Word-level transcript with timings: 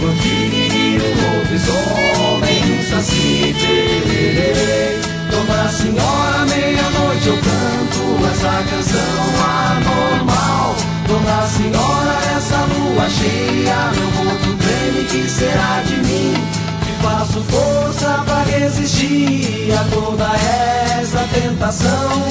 Vampiro, 0.00 1.04
lobisomem, 1.20 2.64
um 2.72 2.82
saci 2.90 3.54
pererê. 3.60 4.98
Dona 5.30 5.68
Senhora, 5.68 6.46
meia-noite 6.46 7.28
eu 7.28 7.36
canto 7.36 8.26
essa 8.32 8.64
canção 8.70 9.22
anormal. 9.44 10.74
Dona 11.06 11.46
Senhora, 11.46 12.18
essa 12.34 12.64
lua 12.64 13.10
cheia, 13.10 13.92
meu 13.94 14.10
corpo 14.12 14.56
treme, 14.56 15.04
que 15.04 15.28
será 15.28 15.82
de 15.82 15.96
mim? 15.96 16.34
Que 16.82 17.02
faço 17.02 17.42
força 17.42 18.22
pra 18.24 18.42
resistir 18.44 19.70
a 19.78 19.84
toda 19.94 20.30
essa 20.98 21.28
tentação. 21.34 22.24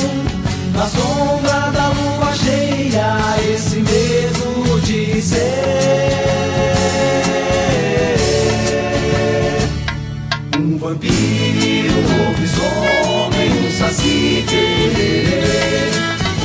Na 0.73 0.87
sombra 0.87 1.69
da 1.71 1.89
lua 1.89 2.33
cheia, 2.33 3.15
esse 3.53 3.75
medo 3.75 4.81
de 4.81 5.21
ser 5.21 6.28
vampiro, 10.79 11.93
um 11.93 12.25
lobisomem, 12.25 13.51
um 13.51 13.71
saci 13.71 14.45
pererê. 14.47 15.91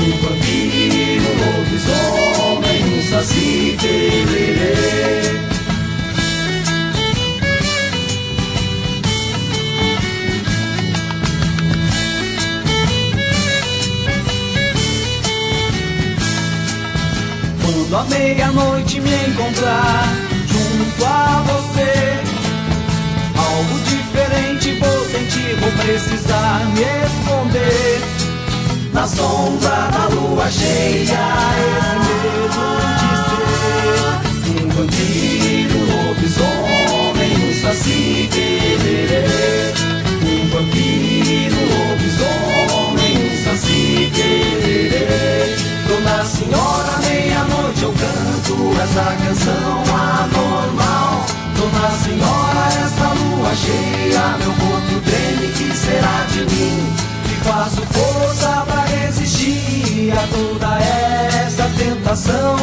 Um 0.00 0.10
vampiro, 0.18 1.26
um 1.30 1.36
lobisomem, 1.56 2.80
um 2.84 3.02
saci 3.08 3.76
pererê. 3.80 4.74
Quando 17.62 17.96
a 17.96 18.04
meia-noite 18.04 19.00
me 19.00 19.14
encontrar 19.28 20.12
junto 20.48 21.04
a 21.04 21.44
você, 21.46 21.73
diferente 24.64 24.72
vou 24.80 25.04
sentir, 25.04 25.56
vou 25.60 25.70
precisar 25.72 26.64
me 26.72 26.80
esconder. 27.04 28.00
Na 28.92 29.06
sombra 29.06 29.90
da 29.92 30.06
lua 30.14 30.50
cheia, 30.50 31.18
esse 31.60 31.96
medo 32.04 32.48
de 33.00 33.10
ser 33.28 34.64
um 34.64 34.68
vampiro, 34.70 35.76
um 35.76 35.84
lobisomem, 36.08 37.32
um 37.44 37.52
saci 37.60 38.28
pererê. 38.32 39.24
Um 40.22 40.48
vampiro, 40.48 41.56
um 41.56 41.66
lobisomem, 41.90 43.14
um 43.18 43.34
saci 43.44 44.10
pererê. 44.14 45.56
Dona 45.88 46.24
Senhora, 46.24 46.92
meia-noite 47.06 47.82
eu 47.82 47.92
canto 47.92 48.54
essa 48.80 49.06
canção 49.24 49.74
anormal. 49.92 51.26
Dona 51.56 51.90
Senhora, 51.98 52.43
cheia, 53.64 54.24
meu 54.38 54.52
corpo 54.52 55.00
treme, 55.04 55.48
que 55.52 55.68
será 55.76 56.26
de 56.30 56.40
mim? 56.54 56.76
Que 57.26 57.36
faço 57.48 57.82
força 57.92 58.64
pra 58.66 58.82
resistir 58.84 60.12
a 60.12 60.26
toda 60.26 60.78
essa 61.46 61.66
tentação. 61.78 62.56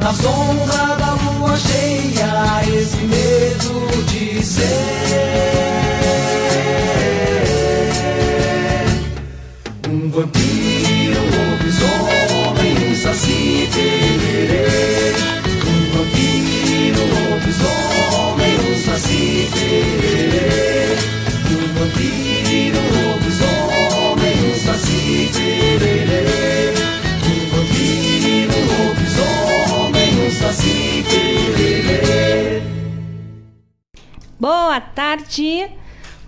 Na 0.00 0.12
sombra 0.12 0.96
da 0.96 1.10
lua 1.14 1.56
cheia, 1.56 2.62
esse 2.76 2.96
medo 2.96 3.74
de 4.06 4.44
ser 4.44 4.64
um 9.88 10.10
vampiro, 10.10 11.20
um 11.20 11.30
lobisomem, 11.50 12.74
um 12.90 12.94
saci. 12.94 13.44
Um 15.66 15.80
vampiro, 15.96 17.00
um 17.02 17.06
lobisomem, 17.30 17.93
Boa 34.74 34.80
tarde, 34.80 35.70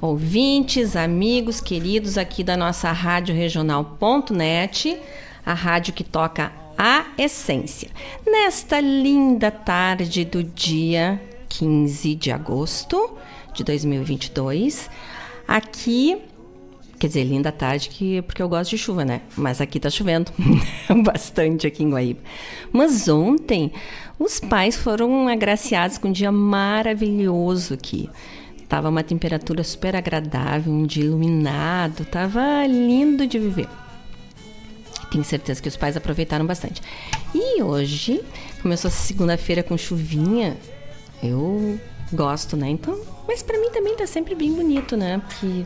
ouvintes, 0.01 0.95
amigos, 0.95 1.61
queridos 1.61 2.17
aqui 2.17 2.45
da 2.45 2.57
nossa 2.57 2.93
rádio 2.93 3.35
regional.net, 3.35 4.97
a 5.45 5.53
rádio 5.53 5.93
que 5.93 6.05
toca 6.05 6.53
a 6.79 7.07
essência. 7.19 7.91
Nesta 8.25 8.79
linda 8.79 9.51
tarde 9.51 10.25
do 10.25 10.45
dia 10.45 11.21
15 11.49 12.15
de 12.15 12.31
agosto 12.31 13.19
de 13.53 13.65
2022, 13.65 14.89
aqui 15.49 16.23
Quer 16.99 17.09
dizer, 17.09 17.25
linda 17.25 17.53
tarde, 17.53 17.91
que, 17.91 18.23
porque 18.23 18.43
eu 18.43 18.49
gosto 18.49 18.71
de 18.71 18.79
chuva, 18.79 19.05
né? 19.05 19.21
Mas 19.37 19.61
aqui 19.61 19.79
tá 19.79 19.91
chovendo 19.91 20.33
bastante 21.05 21.67
aqui 21.67 21.83
em 21.83 21.91
Guaíba. 21.91 22.21
Mas 22.73 23.07
ontem, 23.07 23.71
os 24.19 24.41
pais 24.41 24.77
foram 24.77 25.29
agraciados 25.29 25.99
com 25.99 26.09
um 26.09 26.13
dia 26.13 26.33
maravilhoso 26.33 27.75
aqui. 27.75 28.09
Tava 28.69 28.89
uma 28.89 29.03
temperatura 29.03 29.63
super 29.63 29.95
agradável, 29.95 30.73
um 30.73 30.87
dia 30.87 31.05
iluminado, 31.05 32.05
tava 32.05 32.67
lindo 32.67 33.27
de 33.27 33.39
viver. 33.39 33.69
Tenho 35.11 35.23
certeza 35.23 35.63
que 35.63 35.69
os 35.69 35.77
pais 35.77 35.97
aproveitaram 35.97 36.45
bastante. 36.45 36.83
E 37.33 37.63
hoje, 37.63 38.21
começou 38.61 38.91
segunda-feira 38.91 39.63
com 39.63 39.79
chuvinha, 39.79 40.57
eu 41.23 41.79
gosto, 42.13 42.57
né? 42.57 42.69
Então, 42.69 43.01
mas 43.27 43.43
para 43.43 43.59
mim 43.59 43.71
também 43.71 43.95
tá 43.97 44.07
sempre 44.07 44.35
bem 44.35 44.53
bonito, 44.53 44.97
né? 44.97 45.23
Porque 45.27 45.65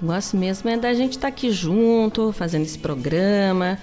eu 0.00 0.06
gosto 0.06 0.36
mesmo 0.36 0.68
é 0.68 0.76
da 0.76 0.92
gente 0.92 1.12
estar 1.12 1.28
aqui 1.28 1.50
junto, 1.50 2.32
fazendo 2.32 2.62
esse 2.62 2.78
programa, 2.78 3.78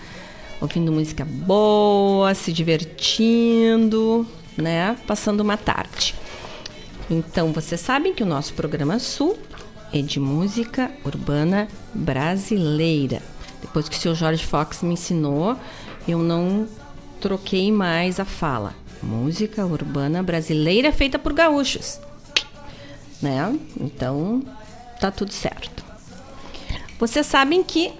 ouvindo 0.62 0.92
música 0.92 1.26
boa, 1.26 2.34
se 2.36 2.54
divertindo, 2.54 4.26
né? 4.56 4.96
Passando 5.08 5.42
uma 5.42 5.58
tarde. 5.58 6.16
Então, 7.10 7.54
vocês 7.54 7.80
sabem 7.82 8.14
que 8.14 8.24
o 8.24 8.26
nosso 8.26 8.54
programa 8.54 8.98
Sul 8.98 9.38
é 9.94 10.02
de 10.02 10.20
música 10.20 10.92
urbana 11.06 11.68
brasileira. 11.94 13.22
Depois 13.62 13.88
que 13.88 13.96
o 13.96 14.00
seu 14.00 14.16
Jorge 14.16 14.46
Fox 14.46 14.82
me 14.82 14.94
ensinou, 14.94 15.56
eu 16.08 16.20
não 16.20 16.68
troquei 17.22 17.72
mais 17.72 18.20
a 18.20 18.26
fala. 18.26 18.74
Música 19.04 19.66
urbana 19.66 20.24
brasileira 20.24 20.92
feita 20.92 21.20
por 21.20 21.32
gaúchos. 21.34 22.00
Né? 23.22 23.58
Então, 23.80 24.42
tá 25.00 25.12
tudo 25.12 25.32
certo. 25.32 25.86
Vocês 27.00 27.28
sabem 27.28 27.64
que 27.64 27.94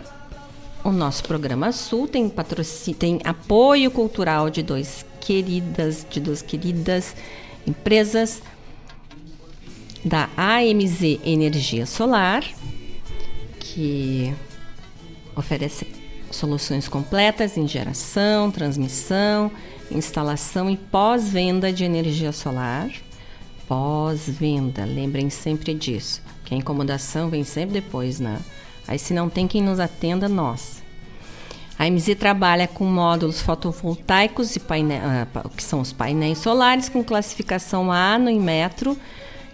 o 0.84 0.92
nosso 0.92 1.24
programa 1.24 1.72
Sul 1.72 2.08
tem, 2.08 2.28
patrocínio, 2.28 2.98
tem 2.98 3.20
apoio 3.24 3.92
cultural 3.92 4.50
de 4.50 4.64
dois 4.64 5.06
queridas, 5.22 6.06
de 6.10 6.20
duas 6.20 6.42
queridas 6.42 7.16
empresas 7.68 8.42
da 10.06 10.30
AMZ 10.38 11.20
Energia 11.26 11.88
Solar, 11.88 12.44
que 13.60 14.32
oferece 15.36 15.88
soluções 16.30 16.88
completas 16.88 17.58
em 17.58 17.68
geração, 17.68 18.52
transmissão, 18.52 19.52
instalação 19.90 20.70
e 20.70 20.78
pós-venda 20.78 21.74
de 21.74 21.84
energia 21.84 22.32
solar. 22.32 22.92
Pós-venda, 23.68 24.86
lembrem 24.86 25.32
sempre 25.32 25.74
disso, 25.74 26.22
que 26.44 26.54
a 26.54 26.58
incomodação 26.58 27.28
vem 27.30 27.44
sempre 27.44 27.82
depois, 27.82 28.20
né? 28.20 28.40
Aí 28.88 29.00
se 29.00 29.12
não 29.12 29.28
tem 29.28 29.48
quem 29.48 29.64
nos 29.64 29.80
atenda, 29.80 30.30
nós. 30.30 30.84
A 31.80 31.90
MZ 31.90 32.16
trabalha 32.16 32.68
com 32.68 32.86
módulos 32.86 33.42
fotovoltaicos 33.42 34.56
e 34.56 34.60
painel, 34.60 35.02
que 35.58 35.64
são 35.64 35.82
os 35.82 35.92
painéis 35.92 36.38
solares 36.38 36.88
com 36.88 37.04
classificação 37.04 37.92
A 37.92 38.20
no 38.20 38.30
Inmetro 38.30 38.96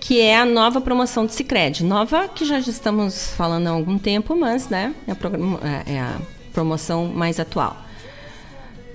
que 0.00 0.20
é 0.20 0.38
a 0.38 0.44
nova 0.44 0.80
promoção 0.80 1.26
do 1.26 1.32
Cicred. 1.32 1.84
Nova 1.84 2.28
que 2.28 2.44
já 2.44 2.58
estamos 2.58 3.32
falando 3.36 3.66
há 3.66 3.70
algum 3.70 3.98
tempo, 3.98 4.34
mas 4.34 4.68
né, 4.68 4.94
é 5.06 5.12
a, 5.12 5.88
é, 5.90 5.94
é 5.94 6.00
a 6.00 6.20
promoção 6.52 7.06
mais 7.06 7.38
atual. 7.38 7.76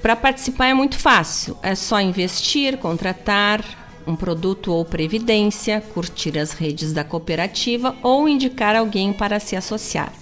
Para 0.02 0.16
participar 0.16 0.68
é 0.68 0.74
muito 0.74 0.98
fácil, 0.98 1.58
é 1.64 1.74
só 1.74 2.00
investir, 2.00 2.78
contratar 2.78 3.64
um 4.06 4.16
produto 4.16 4.72
ou 4.72 4.86
previdência, 4.86 5.82
curtir 5.94 6.38
as 6.38 6.52
redes 6.52 6.94
da 6.94 7.04
cooperativa 7.04 7.96
ou 8.04 8.30
indicar 8.30 8.76
alguém 8.76 9.12
para 9.12 9.40
se 9.40 9.56
associar. 9.56 10.14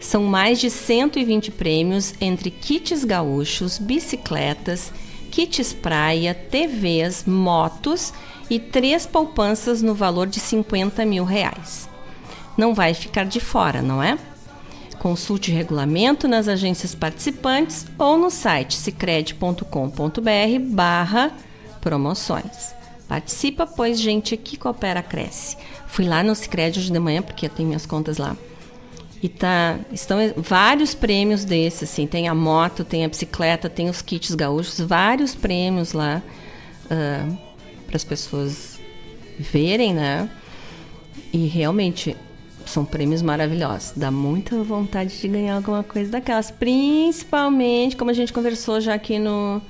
São 0.00 0.24
mais 0.24 0.58
de 0.58 0.68
120 0.68 1.50
prêmios 1.52 2.14
entre 2.20 2.50
kits 2.50 3.04
gaúchos, 3.04 3.78
bicicletas 3.78 4.92
kits 5.32 5.72
praia, 5.72 6.34
TVs, 6.34 7.24
motos 7.24 8.12
e 8.50 8.60
três 8.60 9.06
poupanças 9.06 9.80
no 9.80 9.94
valor 9.94 10.26
de 10.26 10.38
50 10.38 11.06
mil 11.06 11.24
reais. 11.24 11.88
Não 12.56 12.74
vai 12.74 12.92
ficar 12.92 13.24
de 13.24 13.40
fora, 13.40 13.80
não 13.80 14.02
é? 14.02 14.18
Consulte 14.98 15.50
o 15.50 15.54
regulamento 15.54 16.28
nas 16.28 16.48
agências 16.48 16.94
participantes 16.94 17.86
ou 17.98 18.18
no 18.18 18.30
site 18.30 18.76
cicred.com.br 18.76 19.64
barra 20.68 21.32
promoções. 21.80 22.74
Participa, 23.08 23.66
pois 23.66 23.98
gente 23.98 24.36
que 24.36 24.58
coopera 24.58 25.02
cresce. 25.02 25.56
Fui 25.86 26.04
lá 26.04 26.22
no 26.22 26.34
Cicred 26.34 26.78
hoje 26.78 26.92
de 26.92 26.98
manhã, 26.98 27.20
porque 27.20 27.46
eu 27.46 27.50
tenho 27.50 27.68
minhas 27.68 27.84
contas 27.84 28.18
lá. 28.18 28.36
E 29.22 29.28
tá, 29.28 29.78
estão 29.92 30.18
vários 30.36 30.94
prêmios 30.94 31.44
desses, 31.44 31.84
assim, 31.84 32.08
tem 32.08 32.26
a 32.26 32.34
moto, 32.34 32.84
tem 32.84 33.04
a 33.04 33.08
bicicleta, 33.08 33.70
tem 33.70 33.88
os 33.88 34.02
kits 34.02 34.34
gaúchos, 34.34 34.80
vários 34.80 35.32
prêmios 35.32 35.92
lá 35.92 36.20
uh, 36.86 37.38
para 37.86 37.96
as 37.96 38.02
pessoas 38.02 38.80
verem, 39.38 39.94
né? 39.94 40.28
E 41.32 41.46
realmente 41.46 42.16
são 42.66 42.84
prêmios 42.84 43.22
maravilhosos. 43.22 43.92
Dá 43.94 44.10
muita 44.10 44.60
vontade 44.64 45.20
de 45.20 45.28
ganhar 45.28 45.54
alguma 45.54 45.84
coisa 45.84 46.10
daquelas, 46.10 46.50
principalmente 46.50 47.96
como 47.96 48.10
a 48.10 48.14
gente 48.14 48.32
conversou 48.32 48.80
já 48.80 48.94
aqui 48.94 49.20
no 49.20 49.62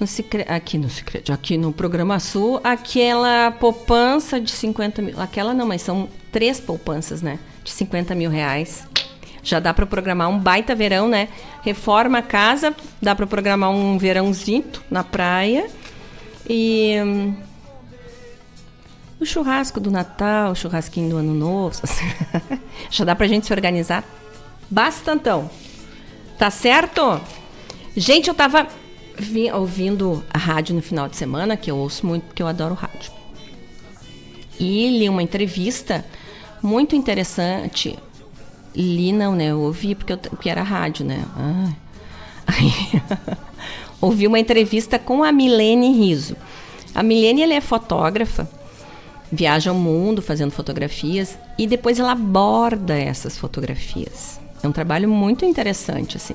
no 0.00 0.06
aqui 0.48 0.78
no 0.78 0.88
Secret, 0.88 1.32
aqui 1.32 1.58
no 1.58 1.72
programa 1.72 2.20
Sul, 2.20 2.60
aquela 2.62 3.50
poupança 3.50 4.40
de 4.40 4.50
50 4.50 5.02
mil, 5.02 5.20
aquela 5.20 5.52
não, 5.52 5.66
mas 5.66 5.82
são 5.82 6.08
três 6.30 6.60
poupanças, 6.60 7.20
né? 7.20 7.38
De 7.68 7.74
50 7.74 8.14
mil 8.14 8.30
reais. 8.30 8.86
Já 9.42 9.60
dá 9.60 9.72
para 9.72 9.86
programar 9.86 10.28
um 10.28 10.38
baita 10.38 10.74
verão, 10.74 11.08
né? 11.08 11.28
Reforma 11.62 12.18
a 12.18 12.22
casa, 12.22 12.74
dá 13.00 13.14
para 13.14 13.26
programar 13.26 13.70
um 13.70 13.96
verãozinho 13.98 14.64
na 14.90 15.04
praia. 15.04 15.68
E 16.48 16.96
hum, 17.04 17.34
o 19.20 19.26
churrasco 19.26 19.78
do 19.80 19.90
Natal, 19.90 20.52
o 20.52 20.54
churrasquinho 20.54 21.10
do 21.10 21.16
Ano 21.18 21.34
Novo. 21.34 21.80
Já 22.90 23.04
dá 23.04 23.14
pra 23.14 23.26
gente 23.26 23.46
se 23.46 23.52
organizar 23.52 24.04
bastantão. 24.70 25.50
Tá 26.38 26.50
certo? 26.50 27.20
Gente, 27.96 28.28
eu 28.28 28.34
tava 28.34 28.66
vi, 29.18 29.50
ouvindo 29.50 30.24
a 30.32 30.38
rádio 30.38 30.74
no 30.74 30.82
final 30.82 31.08
de 31.08 31.16
semana, 31.16 31.56
que 31.56 31.70
eu 31.70 31.76
ouço 31.76 32.06
muito 32.06 32.24
porque 32.24 32.42
eu 32.42 32.46
adoro 32.46 32.74
rádio. 32.74 33.12
E 34.58 34.98
li 34.98 35.08
uma 35.08 35.22
entrevista 35.22 36.04
muito 36.62 36.94
interessante. 36.96 37.98
Li 38.74 39.12
não, 39.12 39.34
né? 39.34 39.46
Eu 39.46 39.60
ouvi 39.60 39.94
porque, 39.94 40.12
eu, 40.12 40.18
porque 40.18 40.48
era 40.48 40.62
rádio, 40.62 41.04
né? 41.04 41.24
Ah. 41.36 41.72
Aí, 42.48 43.02
ouvi 44.00 44.26
uma 44.26 44.38
entrevista 44.38 44.98
com 44.98 45.22
a 45.22 45.30
Milene 45.30 45.92
Riso. 45.92 46.36
A 46.94 47.02
Milene 47.02 47.42
ela 47.42 47.54
é 47.54 47.60
fotógrafa, 47.60 48.48
viaja 49.30 49.70
ao 49.70 49.76
mundo 49.76 50.22
fazendo 50.22 50.50
fotografias 50.50 51.38
e 51.58 51.66
depois 51.66 51.98
ela 51.98 52.12
aborda 52.12 52.96
essas 52.96 53.36
fotografias. 53.36 54.40
É 54.62 54.66
um 54.66 54.72
trabalho 54.72 55.08
muito 55.08 55.44
interessante, 55.44 56.16
assim. 56.16 56.34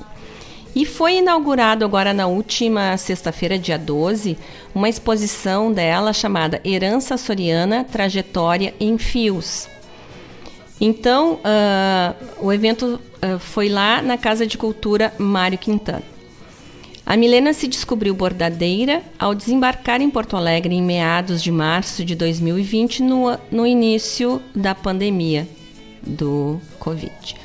E 0.74 0.84
foi 0.84 1.18
inaugurado 1.18 1.84
agora 1.84 2.12
na 2.12 2.26
última 2.26 2.96
sexta-feira, 2.96 3.56
dia 3.56 3.78
12, 3.78 4.36
uma 4.74 4.88
exposição 4.88 5.72
dela 5.72 6.12
chamada 6.12 6.60
Herança 6.64 7.16
Soriana 7.16 7.84
Trajetória 7.84 8.74
em 8.80 8.98
Fios. 8.98 9.68
Então, 10.80 11.34
uh, 11.34 12.44
o 12.44 12.52
evento 12.52 13.00
uh, 13.22 13.38
foi 13.38 13.68
lá 13.68 14.02
na 14.02 14.18
Casa 14.18 14.46
de 14.46 14.58
Cultura 14.58 15.12
Mário 15.18 15.58
Quintana. 15.58 16.14
A 17.06 17.16
Milena 17.16 17.52
se 17.52 17.68
descobriu 17.68 18.14
bordadeira 18.14 19.02
ao 19.18 19.34
desembarcar 19.34 20.00
em 20.00 20.08
Porto 20.08 20.36
Alegre 20.36 20.74
em 20.74 20.82
meados 20.82 21.42
de 21.42 21.52
março 21.52 22.02
de 22.02 22.14
2020, 22.14 23.02
no, 23.02 23.38
no 23.50 23.66
início 23.66 24.40
da 24.54 24.74
pandemia 24.74 25.46
do 26.02 26.58
Covid. 26.78 27.36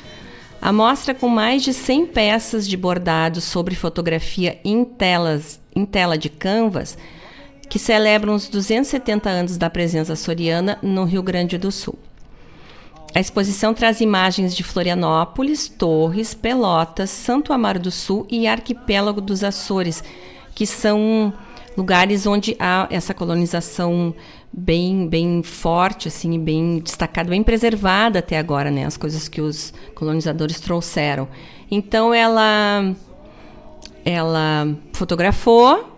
A 0.62 0.72
mostra, 0.72 1.14
com 1.14 1.28
mais 1.28 1.62
de 1.62 1.74
100 1.74 2.06
peças 2.06 2.66
de 2.66 2.76
bordado 2.76 3.40
sobre 3.40 3.74
fotografia 3.74 4.58
em, 4.64 4.82
telas, 4.84 5.60
em 5.76 5.84
tela 5.84 6.16
de 6.16 6.30
canvas, 6.30 6.96
que 7.68 7.78
celebram 7.78 8.34
os 8.34 8.48
270 8.48 9.28
anos 9.28 9.56
da 9.56 9.70
presença 9.70 10.16
soriana 10.16 10.78
no 10.82 11.04
Rio 11.04 11.22
Grande 11.22 11.56
do 11.56 11.70
Sul. 11.70 11.98
A 13.14 13.18
exposição 13.18 13.74
traz 13.74 14.00
imagens 14.00 14.54
de 14.54 14.62
Florianópolis, 14.62 15.68
Torres, 15.68 16.32
Pelotas, 16.32 17.10
Santo 17.10 17.52
Amaro 17.52 17.80
do 17.80 17.90
Sul 17.90 18.24
e 18.30 18.46
Arquipélago 18.46 19.20
dos 19.20 19.42
Açores, 19.42 20.02
que 20.54 20.64
são 20.64 21.32
lugares 21.76 22.26
onde 22.26 22.56
há 22.58 22.86
essa 22.90 23.12
colonização 23.12 24.14
bem 24.52 25.08
bem 25.08 25.42
forte 25.42 26.08
assim 26.08 26.38
bem 26.38 26.80
destacada 26.80 27.30
bem 27.30 27.44
preservada 27.44 28.18
até 28.18 28.36
agora 28.36 28.68
né 28.68 28.84
as 28.84 28.96
coisas 28.96 29.28
que 29.28 29.40
os 29.40 29.72
colonizadores 29.94 30.60
trouxeram. 30.60 31.28
Então 31.70 32.14
ela 32.14 32.94
ela 34.04 34.68
fotografou 34.92 35.96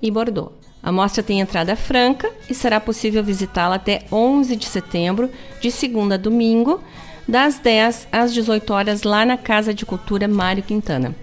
e 0.00 0.10
bordou 0.10 0.61
a 0.82 0.90
mostra 0.90 1.22
tem 1.22 1.40
entrada 1.40 1.76
franca 1.76 2.28
e 2.50 2.54
será 2.54 2.80
possível 2.80 3.22
visitá-la 3.22 3.76
até 3.76 4.02
11 4.10 4.56
de 4.56 4.66
setembro, 4.66 5.30
de 5.60 5.70
segunda 5.70 6.16
a 6.16 6.18
domingo, 6.18 6.82
das 7.26 7.58
10 7.58 8.08
às 8.10 8.34
18 8.34 8.72
horas, 8.72 9.02
lá 9.04 9.24
na 9.24 9.36
Casa 9.36 9.72
de 9.72 9.86
Cultura 9.86 10.26
Mário 10.26 10.62
Quintana. 10.62 11.14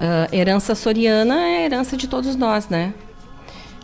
uh, 0.00 0.34
herança 0.34 0.74
soriana 0.74 1.40
é 1.46 1.64
herança 1.64 1.96
de 1.96 2.08
todos 2.08 2.34
nós, 2.34 2.68
né? 2.68 2.92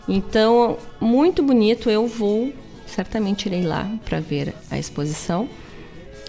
Então, 0.09 0.77
muito 1.01 1.43
bonito. 1.43 1.89
Eu 1.89 2.09
vou, 2.09 2.53
certamente 2.87 3.47
irei 3.47 3.63
lá 3.63 3.89
para 4.05 4.19
ver 4.19 4.53
a 4.69 4.79
exposição. 4.79 5.49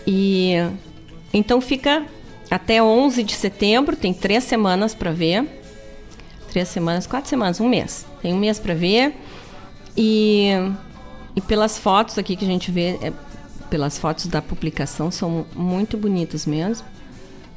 E 0.05 0.53
então 1.33 1.59
fica 1.59 2.05
até 2.51 2.83
11 2.83 3.23
de 3.23 3.33
setembro, 3.33 3.95
tem 3.95 4.13
três 4.13 4.43
semanas 4.43 4.93
para 4.93 5.11
ver. 5.11 5.62
Três 6.53 6.67
semanas, 6.67 7.07
quatro 7.07 7.27
semanas, 7.27 7.60
um 7.60 7.67
mês. 7.67 8.05
Tem 8.22 8.31
um 8.31 8.38
mês 8.38 8.60
para 8.60 8.75
ver. 8.75 9.15
E, 9.98 10.51
e 11.36 11.41
pelas 11.41 11.79
fotos 11.79 12.15
aqui 12.19 12.36
que 12.36 12.45
a 12.45 12.48
gente 12.48 12.69
vê, 12.69 13.00
é, 13.01 13.12
pelas 13.72 13.98
fotos 13.98 14.27
da 14.27 14.39
publicação, 14.39 15.10
são 15.10 15.48
muito 15.55 15.98
bonitos 15.98 16.45
mesmo. 16.45 16.86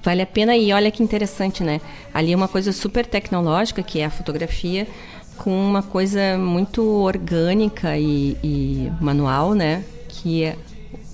Vale 0.03 0.23
a 0.23 0.27
pena 0.27 0.57
ir. 0.57 0.73
Olha 0.73 0.91
que 0.91 1.03
interessante, 1.03 1.63
né? 1.63 1.79
Ali 2.15 2.33
é 2.33 2.37
uma 2.37 2.49
coisa 2.49 2.73
super 2.73 3.05
tecnológica, 3.05 3.83
que 3.83 4.01
é 4.01 4.07
a 4.07 4.11
fotografia, 4.11 4.89
com 5.37 5.51
uma 5.51 5.83
coisa 5.83 6.39
muito 6.39 6.83
orgânica 6.83 7.99
e, 7.99 8.35
e 8.43 8.91
manual, 8.99 9.53
né? 9.53 9.85
Que 10.09 10.43
é, 10.45 10.57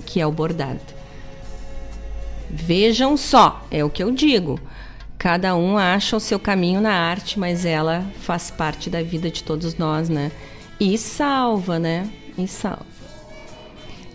que 0.07 0.21
é 0.21 0.27
o 0.27 0.31
bordado. 0.31 0.79
Vejam 2.49 3.17
só, 3.17 3.67
é 3.73 3.85
o 3.85 3.91
que 3.91 4.05
eu 4.05 4.13
digo. 4.13 4.61
Cada 5.23 5.55
um 5.55 5.79
acha 5.79 6.17
o 6.17 6.21
seu 6.21 6.37
caminho 6.37 6.81
na 6.81 6.93
arte, 6.93 7.39
mas 7.39 7.65
ela 7.65 8.05
faz 8.23 8.51
parte 8.51 8.91
da 8.91 9.05
vida 9.05 9.31
de 9.31 9.45
todos 9.45 9.77
nós, 9.77 10.09
né? 10.09 10.33
E 10.81 10.99
salva, 10.99 11.79
né? 11.79 12.11
E 12.37 12.49
salva. 12.49 12.85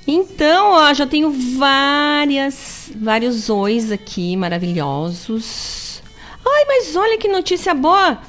Então, 0.06 0.74
ó, 0.74 0.94
já 0.94 1.08
tenho 1.08 1.32
várias, 1.32 2.92
vários 2.94 3.50
ois 3.50 3.90
aqui 3.90 4.36
maravilhosos. 4.36 6.04
Ai, 6.46 6.66
mas 6.66 6.94
olha 6.98 7.18
que 7.18 7.30
notícia 7.30 7.74
boa! 7.74 8.20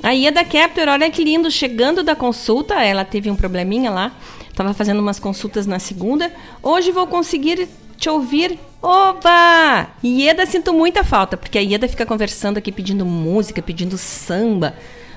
A 0.00 0.12
Ieda 0.12 0.44
Kepler, 0.44 0.88
olha 0.88 1.10
que 1.10 1.24
lindo, 1.24 1.50
chegando 1.50 2.04
da 2.04 2.14
consulta, 2.14 2.74
ela 2.74 3.04
teve 3.04 3.28
um 3.28 3.34
probleminha 3.34 3.90
lá, 3.90 4.12
estava 4.48 4.72
fazendo 4.72 5.00
umas 5.00 5.18
consultas 5.18 5.66
na 5.66 5.80
segunda. 5.80 6.32
Hoje 6.62 6.92
vou 6.92 7.08
conseguir 7.08 7.68
te 7.96 8.08
ouvir. 8.08 8.56
Oba! 8.80 9.88
Ieda, 10.04 10.46
sinto 10.46 10.72
muita 10.72 11.02
falta, 11.02 11.36
porque 11.36 11.58
a 11.58 11.60
Ieda 11.60 11.88
fica 11.88 12.06
conversando 12.06 12.58
aqui, 12.58 12.70
pedindo 12.70 13.04
música, 13.04 13.60
pedindo 13.60 13.98
samba. 13.98 14.74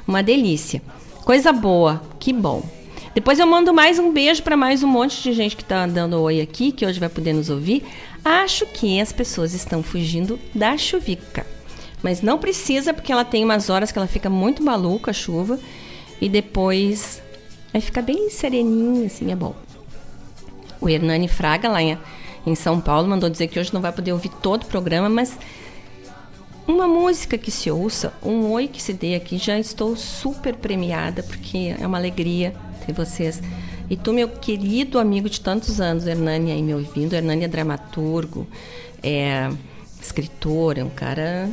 Uma 0.08 0.24
delícia. 0.24 0.82
Coisa 1.24 1.54
boa, 1.54 2.02
que 2.20 2.34
bom. 2.34 2.64
Depois 3.14 3.40
eu 3.40 3.46
mando 3.46 3.72
mais 3.74 4.00
um 4.00 4.12
beijo 4.12 4.42
para 4.42 4.58
mais 4.58 4.82
um 4.82 4.88
monte 4.88 5.22
de 5.22 5.34
gente 5.34 5.56
que 5.56 5.62
está 5.62 5.86
dando 5.86 6.20
oi 6.20 6.42
aqui, 6.42 6.72
que 6.72 6.86
hoje 6.86 7.00
vai 7.00 7.10
poder 7.10 7.34
nos 7.34 7.50
ouvir. 7.52 7.84
Acho 8.26 8.66
que 8.66 9.00
as 9.00 9.12
pessoas 9.12 9.54
estão 9.54 9.84
fugindo 9.84 10.40
da 10.56 10.76
chuvica. 10.76 11.46
Mas 12.02 12.22
não 12.24 12.40
precisa, 12.40 12.94
porque 12.94 13.12
ela 13.12 13.24
tem 13.24 13.44
umas 13.44 13.70
horas 13.70 13.92
que 13.92 14.00
ela 14.00 14.08
fica 14.08 14.30
muito 14.30 14.64
maluca, 14.64 15.12
a 15.12 15.14
chuva. 15.14 15.60
E 16.20 16.28
depois 16.28 17.22
vai 17.72 17.82
ficar 17.82 18.02
bem 18.02 18.30
sereninha, 18.32 19.06
assim, 19.06 19.32
é 19.32 19.36
bom. 19.36 19.54
O 20.80 20.90
Hernani 20.90 21.28
Fraga, 21.28 21.70
lá 21.70 21.82
em, 21.82 21.98
em 22.46 22.56
São 22.56 22.80
Paulo, 22.80 23.08
mandou 23.08 23.30
dizer 23.30 23.48
que 23.48 23.60
hoje 23.60 23.74
não 23.74 23.82
vai 23.82 23.92
poder 23.92 24.12
ouvir 24.14 24.30
todo 24.42 24.64
o 24.64 24.66
programa, 24.66 25.10
mas 25.10 25.38
uma 26.68 26.88
música 26.88 27.38
que 27.38 27.52
se 27.52 27.70
ouça, 27.70 28.14
um 28.24 28.50
oi 28.52 28.68
que 28.68 28.82
se 28.82 28.94
dê 28.94 29.16
aqui, 29.16 29.38
já 29.38 29.60
estou 29.60 29.96
super 29.96 30.56
premiada, 30.56 31.24
porque 31.24 31.76
é 31.80 31.86
uma 31.86 31.98
alegria 31.98 32.54
ter 32.86 32.94
vocês. 32.94 33.42
E 33.90 33.98
tu, 33.98 34.14
meu 34.14 34.30
querido 34.30 34.98
amigo 35.00 35.30
de 35.30 35.42
tantos 35.42 35.82
anos, 35.82 36.08
Hernani, 36.08 36.52
aí 36.52 36.64
me 36.64 36.74
ouvindo, 36.74 37.14
Hernani 37.14 37.44
é 37.44 37.48
dramaturgo, 37.48 38.48
é 39.04 39.50
escritor, 40.02 40.78
é 40.78 40.84
um 40.84 40.90
cara 40.90 41.50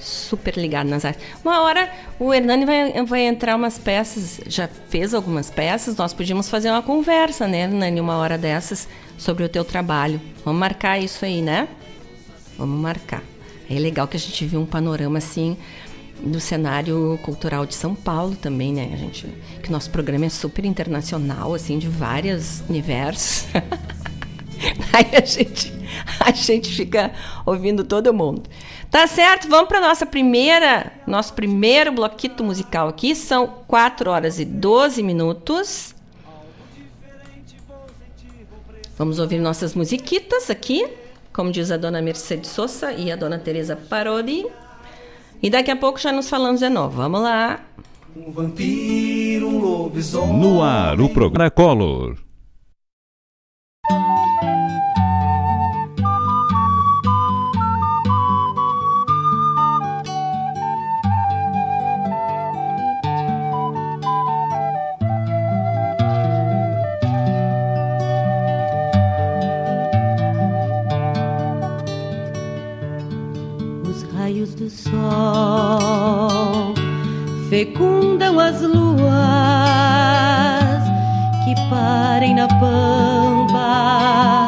super 0.00 0.56
ligado 0.56 0.88
nas 0.88 1.04
artes. 1.04 1.22
Uma 1.44 1.62
hora 1.62 1.90
o 2.18 2.32
Hernani 2.32 2.64
vai, 2.64 3.04
vai 3.04 3.22
entrar 3.22 3.56
umas 3.56 3.78
peças, 3.78 4.40
já 4.46 4.68
fez 4.88 5.14
algumas 5.14 5.50
peças, 5.50 5.96
nós 5.96 6.12
podíamos 6.12 6.48
fazer 6.48 6.70
uma 6.70 6.82
conversa, 6.82 7.46
né, 7.46 7.62
Hernani, 7.62 8.00
uma 8.00 8.16
hora 8.16 8.36
dessas, 8.36 8.88
sobre 9.18 9.44
o 9.44 9.48
teu 9.48 9.64
trabalho. 9.64 10.20
Vamos 10.44 10.60
marcar 10.60 10.98
isso 10.98 11.24
aí, 11.24 11.42
né? 11.42 11.68
Vamos 12.56 12.80
marcar. 12.80 13.22
É 13.68 13.74
legal 13.74 14.08
que 14.08 14.16
a 14.16 14.20
gente 14.20 14.44
viu 14.44 14.60
um 14.60 14.66
panorama 14.66 15.18
assim 15.18 15.56
do 16.22 16.40
cenário 16.40 17.18
cultural 17.22 17.64
de 17.64 17.74
São 17.74 17.94
Paulo 17.94 18.36
também, 18.36 18.72
né? 18.72 18.90
A 18.92 18.96
gente, 18.96 19.26
que 19.62 19.70
nosso 19.70 19.90
programa 19.90 20.26
é 20.26 20.28
super 20.28 20.64
internacional, 20.64 21.54
assim, 21.54 21.78
de 21.78 21.88
vários 21.88 22.62
universos. 22.68 23.46
Aí 24.92 25.16
a 25.16 25.24
gente, 25.24 25.72
a 26.20 26.32
gente 26.32 26.70
fica 26.70 27.12
ouvindo 27.46 27.84
todo 27.84 28.12
mundo. 28.12 28.42
Tá 28.90 29.06
certo? 29.06 29.48
Vamos 29.48 29.68
para 29.68 29.80
nossa 29.80 30.04
primeira, 30.04 30.92
nosso 31.06 31.32
primeiro 31.34 31.92
bloquito 31.92 32.42
musical 32.42 32.88
aqui. 32.88 33.14
São 33.14 33.46
4 33.68 34.10
horas 34.10 34.38
e 34.40 34.44
12 34.44 35.02
minutos. 35.02 35.94
Vamos 38.98 39.18
ouvir 39.18 39.38
nossas 39.38 39.74
musiquitas 39.74 40.50
aqui, 40.50 40.86
como 41.32 41.50
diz 41.50 41.70
a 41.70 41.78
dona 41.78 42.02
Mercedes 42.02 42.50
Souza 42.50 42.92
e 42.92 43.10
a 43.10 43.16
dona 43.16 43.38
Teresa 43.38 43.74
Parodi. 43.74 44.44
E 45.42 45.48
daqui 45.48 45.70
a 45.70 45.76
pouco 45.76 45.98
já 45.98 46.12
nos 46.12 46.28
falamos 46.28 46.60
de 46.60 46.68
novo. 46.68 46.96
Vamos 46.96 47.22
lá. 47.22 47.60
Um 48.14 48.30
vampiro, 48.30 49.48
um 49.48 49.58
lobisomem. 49.58 50.36
No 50.36 50.62
ar, 50.62 51.00
o 51.00 51.08
programa 51.08 51.50
Color. 51.50 52.18
Sol. 74.68 76.74
Fecundam 77.48 78.38
as 78.38 78.60
luas 78.60 79.00
que 81.44 81.54
parem 81.70 82.34
na 82.34 82.46
pampa, 82.46 84.46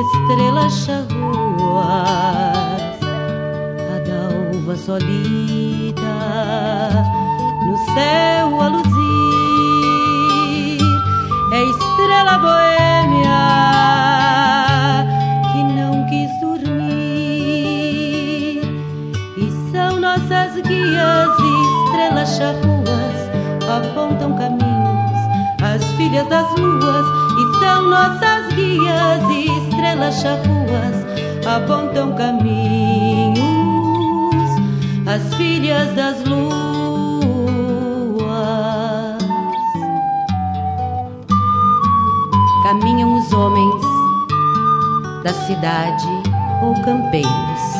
estrelas 0.00 0.72
charruas, 0.84 1.86
a 3.94 3.96
dalva 4.06 4.76
solita 4.76 6.16
no 7.66 7.76
céu 7.94 8.60
a 8.60 8.68
luzir, 8.68 8.94
é 11.52 11.64
estrela 11.64 12.38
boêmia 12.38 13.75
guias 20.62 21.38
e 21.38 21.84
estrelas 21.84 22.36
charruas 22.36 23.16
apontam 23.68 24.36
caminhos. 24.36 24.66
As 25.62 25.84
filhas 25.92 26.26
das 26.28 26.48
luas 26.58 27.06
e 27.38 27.58
são 27.58 27.90
nossas 27.90 28.52
guias 28.54 29.22
e 29.30 29.46
estrelas 29.68 30.14
charruas 30.20 30.96
apontam 31.46 32.12
caminhos. 32.14 33.36
As 35.06 35.34
filhas 35.34 35.94
das 35.94 36.24
luas. 36.24 36.46
Caminham 42.62 43.18
os 43.18 43.32
homens 43.32 43.82
da 45.22 45.32
cidade 45.32 46.06
ou 46.62 46.74
campeiros 46.82 47.75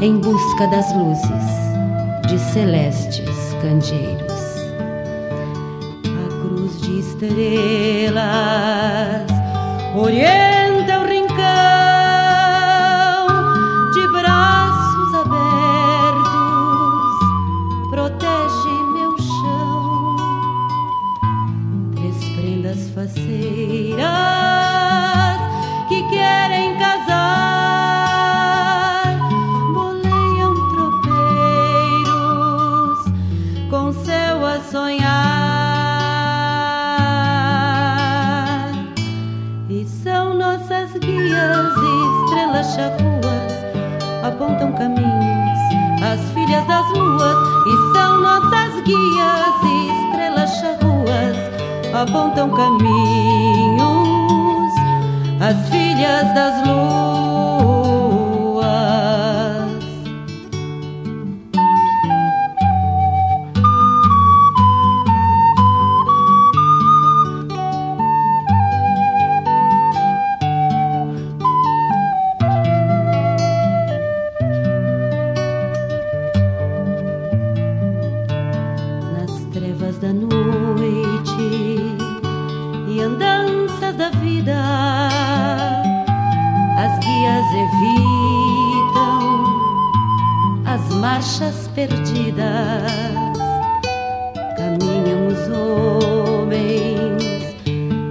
em 0.00 0.18
busca 0.18 0.66
das 0.68 0.94
luzes 0.94 1.28
de 2.28 2.38
celestes 2.52 3.54
candeeiros. 3.60 4.32
A 6.04 6.28
cruz 6.40 6.80
de 6.80 7.00
estrelas 7.00 8.16
orienta 9.96 10.47
guias 48.88 49.62
e 49.64 49.90
estrelas 49.92 50.50
charruas 50.60 51.36
apontam 51.92 52.48
caminhos, 52.50 53.84
as 55.40 55.68
filhas 55.68 56.34
das 56.34 56.66
luzes. 56.66 57.07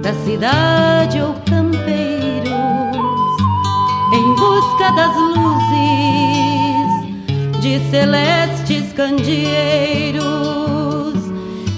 da 0.08 0.14
cidade 0.24 1.20
ou 1.20 1.34
campeiros, 1.50 2.48
em 4.10 4.34
busca 4.36 4.90
das 4.92 5.14
luzes 5.14 6.88
de 7.60 7.78
celestes 7.90 8.90
candeeiros, 8.94 10.24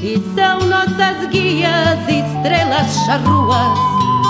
e 0.00 0.22
são 0.36 0.60
nossas 0.68 1.26
guias, 1.30 1.98
estrelas 2.08 2.94
charruas, 3.04 3.78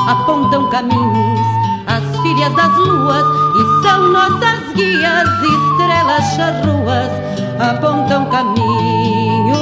apontam 0.08 0.70
caminhos, 0.70 1.40
as 1.86 2.02
filhas 2.22 2.54
das 2.54 2.74
luas, 2.78 3.26
e 3.54 3.82
são 3.82 4.08
nossas 4.08 4.72
guias, 4.74 5.28
estrelas 5.42 6.24
charruas, 6.36 7.12
apontam 7.60 8.24
caminhos, 8.30 9.58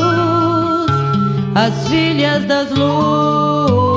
as 1.57 1.89
filhas 1.89 2.45
das 2.45 2.71
luas. 2.71 3.88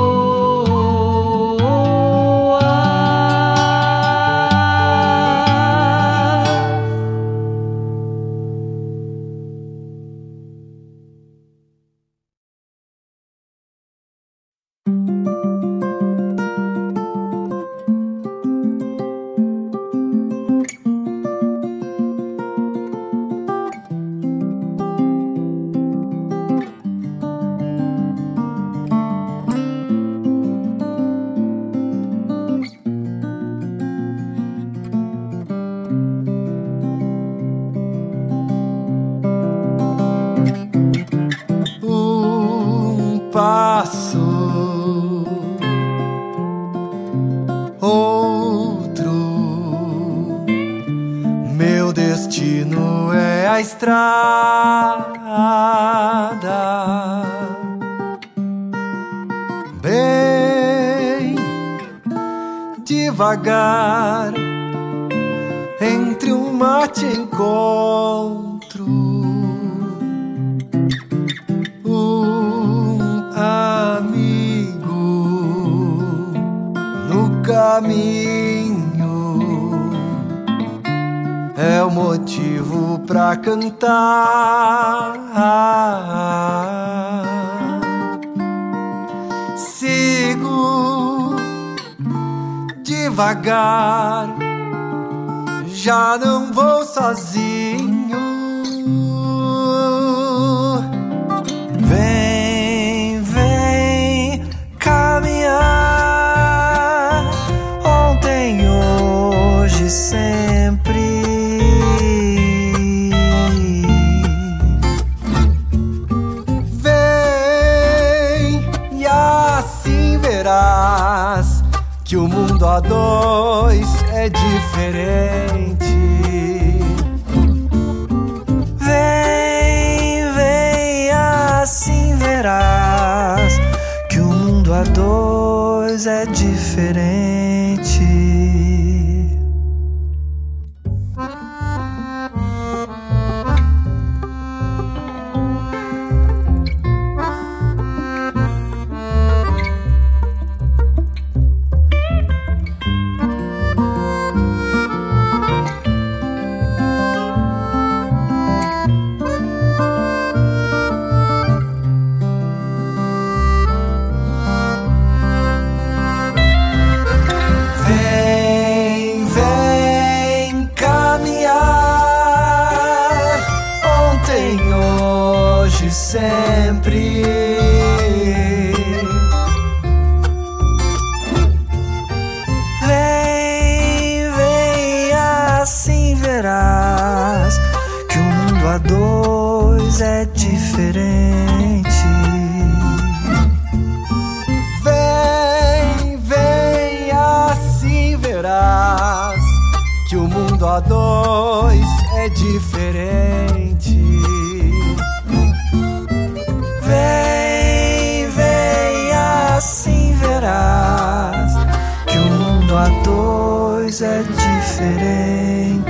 a 212.82 212.88
dois 213.04 214.02
é 214.02 214.22
diferente. 214.22 215.82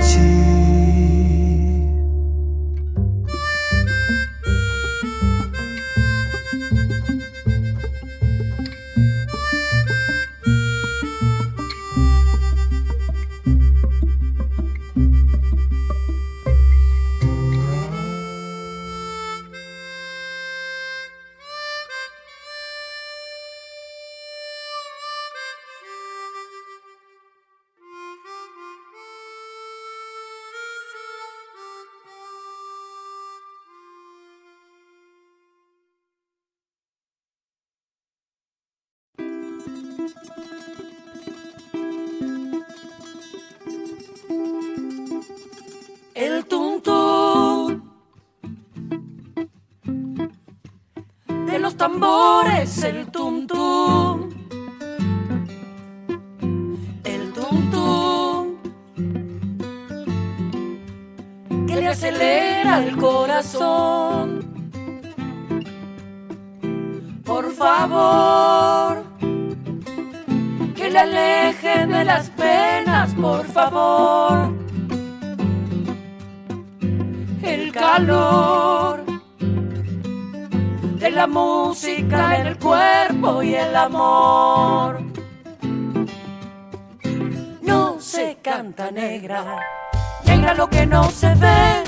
Y 90.25 90.55
lo 90.57 90.69
que 90.69 90.85
no 90.85 91.09
se 91.09 91.33
ve, 91.35 91.83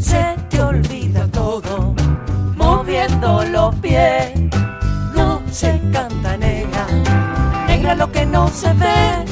se 0.00 0.36
te 0.48 0.60
olvida 0.60 1.28
todo. 1.28 1.94
Moviendo 2.56 3.44
los 3.44 3.74
pies, 3.76 4.32
no 5.14 5.40
se 5.50 5.80
canta 5.92 6.36
negra. 6.36 6.86
Negra 7.66 7.94
lo 7.94 8.10
que 8.10 8.26
no 8.26 8.48
se 8.48 8.72
ve. 8.74 9.27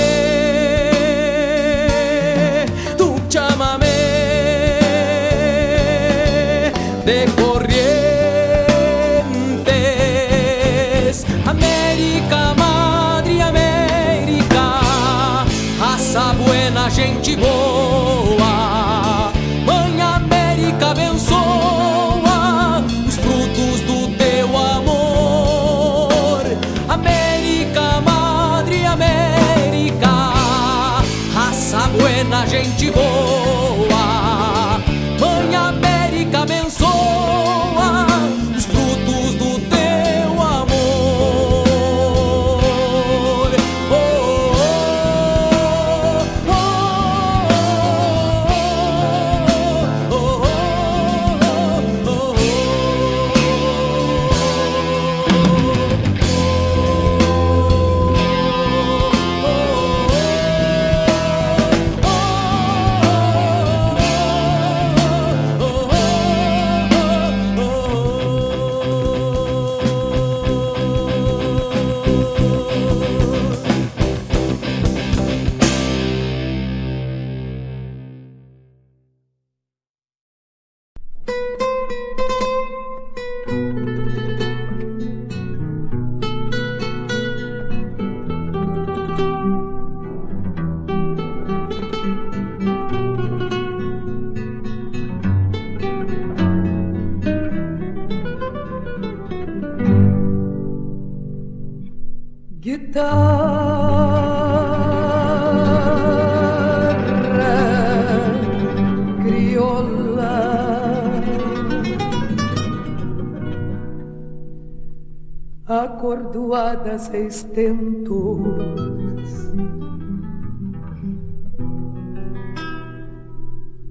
way. 0.00 0.39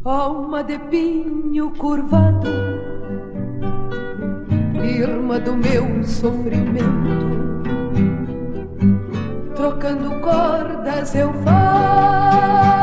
alma 0.10 0.64
de 0.64 0.78
pinho 0.78 1.72
curvado, 1.72 2.50
irmã 4.84 5.40
do 5.40 5.56
meu 5.56 6.04
sofrimento. 6.04 7.30
Trocando 9.56 10.20
cordas 10.22 11.14
eu 11.16 11.32
falo. 11.44 12.79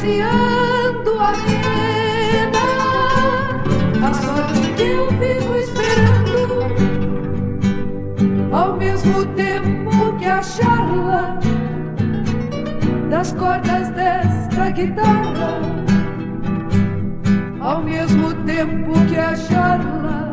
anunciando 0.00 1.20
a 1.20 1.32
pena, 1.44 2.64
a 4.08 4.14
sorte 4.14 4.72
que 4.74 4.82
eu 4.82 5.08
vivo 5.10 5.56
esperando, 5.56 6.64
ao 8.50 8.76
mesmo 8.76 9.26
tempo 9.34 10.16
que 10.18 10.24
a 10.24 10.42
charla 10.42 11.38
das 13.10 13.32
cordas 13.34 13.90
desta 13.90 14.70
guitarra, 14.70 15.60
ao 17.60 17.82
mesmo 17.82 18.32
tempo 18.44 18.92
que 19.06 19.16
a 19.18 19.36
charla, 19.36 20.32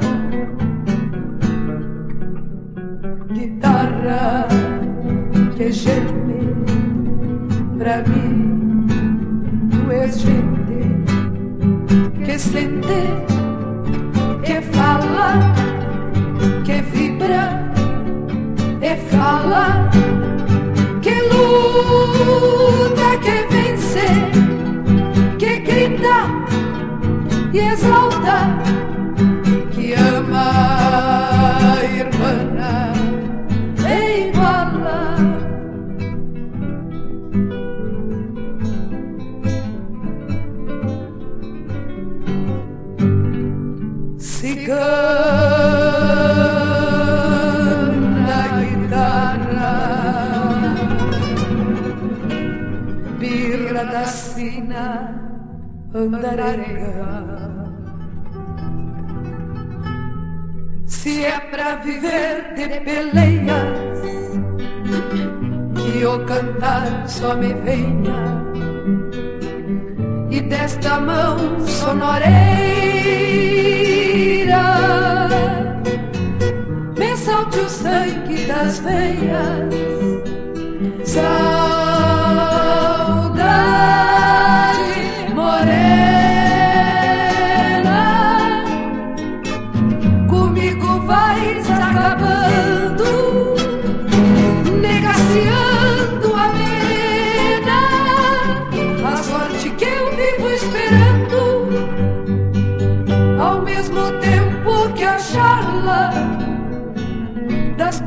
guitarra 3.33 4.47
que 5.57 5.71
gente 5.71 6.16
é 10.07 10.11
gente 10.11 10.79
que 12.25 12.39
sente, 12.39 13.01
que 14.43 14.61
fala, 14.73 15.29
que 16.63 16.81
vibra, 16.93 17.43
e 18.81 18.95
fala, 19.09 19.89
que 21.01 21.15
luta, 21.31 23.09
que 23.21 23.37
vence, 23.53 24.07
que 25.37 25.59
grita 25.59 26.19
e 27.53 27.59
exalta, 27.59 28.37
que 29.71 29.93
ama, 29.93 30.47
irmã. 31.83 32.86
Andareia. 55.97 57.27
Se 60.85 61.25
é 61.25 61.39
pra 61.39 61.75
viver 61.77 62.53
de 62.55 62.67
peleias, 62.81 64.37
que 65.75 66.05
o 66.05 66.25
cantar 66.25 67.07
só 67.07 67.35
me 67.35 67.53
venha 67.53 68.37
e 70.29 70.41
desta 70.41 70.99
mão 70.99 71.37
sonoreira 71.65 72.97
me 76.97 77.17
salte 77.17 77.59
o 77.59 77.69
sangue 77.69 78.45
das 78.45 78.79
veias. 78.79 80.07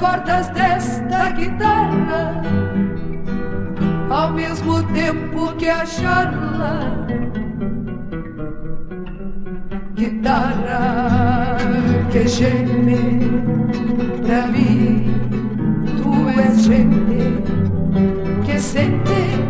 Cordas 0.01 0.49
desta 0.49 1.31
guitarra, 1.31 2.43
ao 4.09 4.33
mesmo 4.33 4.83
tempo 4.95 5.53
que 5.57 5.69
a 5.69 5.85
charla. 5.85 6.81
Guitarra 9.95 11.59
que 12.11 12.27
geme 12.27 13.21
pra 14.25 14.47
mim, 14.47 15.15
tu 15.99 16.41
és 16.41 16.65
gente 16.65 17.43
que 18.47 18.59
sente, 18.59 19.50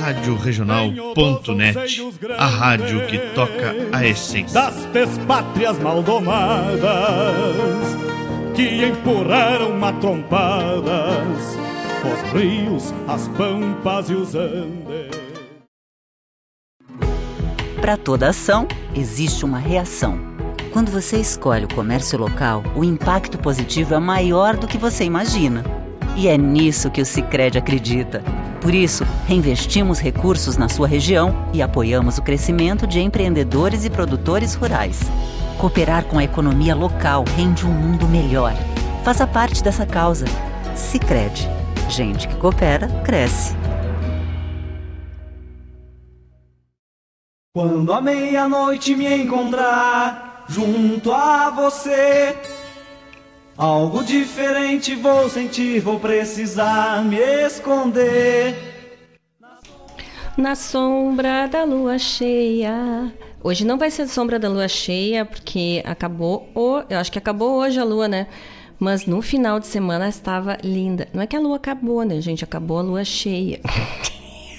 Rádio 0.00 0.36
Regional.net, 0.36 2.02
a 2.38 2.46
rádio 2.46 3.06
que 3.06 3.18
toca 3.34 3.74
a 3.92 4.06
essência. 4.06 4.54
das 4.54 4.84
despátrias 4.86 5.78
maldomadas 5.78 6.82
que 8.54 8.84
empurraram 8.84 9.76
matrompadas 9.76 11.56
os 12.06 12.32
rios, 12.32 12.94
as 13.08 13.28
pampas 13.28 14.08
e 14.10 14.14
os 14.14 14.34
andes. 14.34 15.16
Para 17.80 17.96
toda 17.96 18.28
ação, 18.28 18.66
existe 18.94 19.44
uma 19.44 19.58
reação. 19.58 20.18
Quando 20.72 20.90
você 20.90 21.18
escolhe 21.18 21.64
o 21.64 21.74
comércio 21.74 22.18
local, 22.18 22.62
o 22.74 22.84
impacto 22.84 23.38
positivo 23.38 23.94
é 23.94 23.98
maior 23.98 24.56
do 24.56 24.66
que 24.66 24.78
você 24.78 25.04
imagina. 25.04 25.85
E 26.16 26.28
é 26.28 26.38
nisso 26.38 26.90
que 26.90 27.02
o 27.02 27.06
Sicredi 27.06 27.58
acredita. 27.58 28.22
Por 28.62 28.74
isso, 28.74 29.06
reinvestimos 29.28 30.00
recursos 30.00 30.56
na 30.56 30.66
sua 30.66 30.88
região 30.88 31.46
e 31.52 31.60
apoiamos 31.60 32.16
o 32.16 32.22
crescimento 32.22 32.86
de 32.86 33.00
empreendedores 33.00 33.84
e 33.84 33.90
produtores 33.90 34.54
rurais. 34.54 35.00
Cooperar 35.58 36.04
com 36.04 36.18
a 36.18 36.24
economia 36.24 36.74
local 36.74 37.22
rende 37.36 37.66
um 37.66 37.70
mundo 37.70 38.08
melhor. 38.08 38.54
Faça 39.04 39.26
parte 39.26 39.62
dessa 39.62 39.84
causa. 39.84 40.24
Sicredi. 40.74 41.48
Gente 41.88 42.26
que 42.26 42.34
coopera, 42.36 42.88
cresce. 43.04 43.54
Quando 47.54 47.92
a 47.92 48.00
meia-noite 48.00 48.96
me 48.96 49.22
encontrar 49.22 50.44
junto 50.48 51.12
a 51.12 51.50
você, 51.50 52.36
algo 53.56 54.04
diferente 54.04 54.94
vou 54.94 55.28
sentir, 55.30 55.80
vou 55.80 55.98
precisar 55.98 57.02
me 57.04 57.16
esconder. 57.46 58.54
Na 60.36 60.54
sombra 60.54 61.46
da 61.46 61.64
lua 61.64 61.98
cheia. 61.98 63.10
Hoje 63.42 63.64
não 63.64 63.78
vai 63.78 63.90
ser 63.90 64.06
sombra 64.08 64.38
da 64.38 64.48
lua 64.48 64.68
cheia, 64.68 65.24
porque 65.24 65.82
acabou 65.86 66.50
o. 66.54 66.82
Eu 66.90 66.98
acho 66.98 67.10
que 67.10 67.18
acabou 67.18 67.54
hoje 67.54 67.80
a 67.80 67.84
lua, 67.84 68.06
né? 68.06 68.26
Mas 68.78 69.06
no 69.06 69.22
final 69.22 69.58
de 69.58 69.66
semana 69.66 70.08
estava 70.08 70.58
linda. 70.62 71.08
Não 71.14 71.22
é 71.22 71.26
que 71.26 71.34
a 71.34 71.40
lua 71.40 71.56
acabou, 71.56 72.04
né, 72.04 72.20
gente? 72.20 72.44
Acabou 72.44 72.78
a 72.78 72.82
lua 72.82 73.04
cheia. 73.04 73.60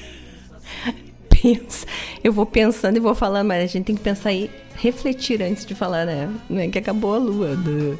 Pensa. 1.30 1.86
Eu 2.24 2.34
vou 2.34 2.48
pensando 2.48 2.98
e 2.98 3.00
vou 3.00 3.14
falando, 3.14 3.48
mas 3.48 3.64
a 3.64 3.68
gente 3.68 3.86
tem 3.86 3.96
que 3.96 4.02
pensar 4.02 4.34
e 4.34 4.50
refletir 4.76 5.44
antes 5.44 5.64
de 5.64 5.76
falar, 5.76 6.06
né? 6.06 6.28
Não 6.50 6.60
é 6.60 6.68
que 6.68 6.80
acabou 6.80 7.14
a 7.14 7.18
lua. 7.20 7.56
né? 7.56 7.96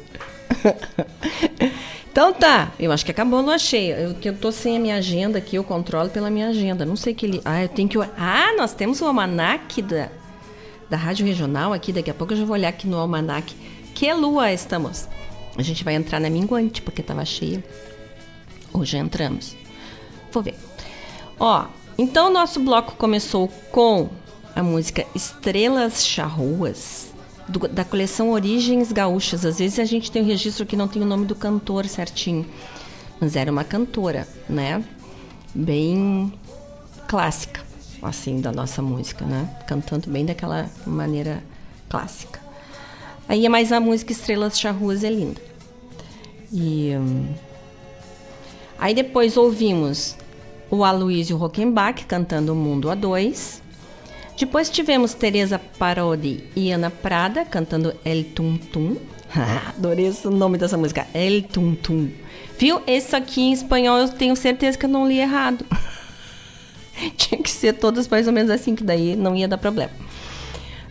Então 2.18 2.32
tá, 2.32 2.72
eu 2.80 2.90
acho 2.90 3.04
que 3.04 3.12
acabou 3.12 3.38
a 3.38 3.42
lua 3.42 3.58
cheia. 3.58 3.94
Eu, 3.94 4.16
eu 4.20 4.36
tô 4.36 4.50
sem 4.50 4.76
a 4.76 4.80
minha 4.80 4.96
agenda 4.96 5.38
aqui, 5.38 5.54
eu 5.54 5.62
controlo 5.62 6.10
pela 6.10 6.28
minha 6.28 6.48
agenda. 6.48 6.84
Não 6.84 6.96
sei 6.96 7.14
que 7.14 7.24
ele. 7.24 7.40
Ah, 7.44 7.62
eu 7.62 7.68
tenho 7.68 7.88
que. 7.88 7.96
Ah, 7.96 8.54
nós 8.56 8.74
temos 8.74 9.00
o 9.00 9.04
almanac 9.04 9.80
da, 9.82 10.08
da 10.90 10.96
Rádio 10.96 11.24
Regional 11.24 11.72
aqui. 11.72 11.92
Daqui 11.92 12.10
a 12.10 12.14
pouco 12.14 12.32
eu 12.32 12.38
já 12.38 12.44
vou 12.44 12.54
olhar 12.54 12.70
aqui 12.70 12.88
no 12.88 12.98
almanac. 12.98 13.54
Que 13.94 14.12
lua 14.12 14.52
estamos? 14.52 15.06
A 15.56 15.62
gente 15.62 15.84
vai 15.84 15.94
entrar 15.94 16.18
na 16.18 16.28
minguante, 16.28 16.82
porque 16.82 17.04
tava 17.04 17.24
cheia. 17.24 17.62
Hoje 18.72 18.96
entramos. 18.96 19.56
Vou 20.32 20.42
ver. 20.42 20.56
Ó, 21.38 21.66
então 21.96 22.30
o 22.30 22.32
nosso 22.32 22.58
bloco 22.58 22.96
começou 22.96 23.46
com 23.70 24.08
a 24.56 24.62
música 24.62 25.06
Estrelas 25.14 26.04
Charruas, 26.04 27.14
do- 27.48 27.68
da 27.68 27.84
coleção 27.84 28.30
Origens 28.30 28.92
Gaúchas. 28.92 29.44
Às 29.44 29.58
vezes 29.58 29.78
a 29.78 29.84
gente 29.84 30.10
tem 30.10 30.22
um 30.22 30.26
registro 30.26 30.66
que 30.66 30.76
não 30.76 30.88
tem 30.88 31.02
o 31.02 31.06
nome 31.06 31.24
do 31.26 31.34
cantor 31.34 31.86
certinho, 31.86 32.46
mas 33.20 33.36
era 33.36 33.50
uma 33.50 33.64
cantora, 33.64 34.26
né? 34.48 34.82
Bem 35.54 36.32
clássica, 37.06 37.62
assim, 38.02 38.40
da 38.40 38.52
nossa 38.52 38.82
música, 38.82 39.24
né? 39.24 39.48
Cantando 39.66 40.10
bem 40.10 40.24
daquela 40.26 40.70
maneira 40.86 41.42
clássica. 41.88 42.40
Aí 43.28 43.44
é 43.44 43.48
mais 43.48 43.72
a 43.72 43.80
música 43.80 44.12
Estrelas 44.12 44.58
Charruas 44.58 45.02
é 45.04 45.10
linda. 45.10 45.40
E 46.52 46.92
hum, 46.96 47.26
aí 48.78 48.94
depois 48.94 49.36
ouvimos 49.36 50.16
o 50.70 50.84
Aloysio 50.84 51.36
Rockenbach 51.36 52.04
cantando 52.06 52.52
O 52.52 52.56
Mundo 52.56 52.90
a 52.90 52.94
Dois. 52.94 53.62
Depois 54.38 54.70
tivemos 54.70 55.14
Teresa 55.14 55.58
Parodi 55.58 56.44
e 56.54 56.70
Ana 56.70 56.90
Prada 56.90 57.44
cantando 57.44 57.92
El 58.04 58.22
Tum 58.22 58.56
Tum. 58.56 58.96
Adorei 59.76 60.06
esse 60.06 60.28
nome 60.28 60.56
dessa 60.56 60.76
música, 60.76 61.06
El 61.12 61.42
Tum 61.42 61.74
Tum. 61.74 62.08
Viu? 62.56 62.80
Esse 62.86 63.16
aqui 63.16 63.40
em 63.42 63.52
espanhol 63.52 63.98
eu 63.98 64.08
tenho 64.08 64.36
certeza 64.36 64.78
que 64.78 64.86
eu 64.86 64.90
não 64.90 65.08
li 65.08 65.18
errado. 65.18 65.64
Tinha 67.18 67.42
que 67.42 67.50
ser 67.50 67.74
todas 67.74 68.06
mais 68.06 68.28
ou 68.28 68.32
menos 68.32 68.50
assim, 68.50 68.76
que 68.76 68.84
daí 68.84 69.16
não 69.16 69.34
ia 69.34 69.48
dar 69.48 69.58
problema. 69.58 69.90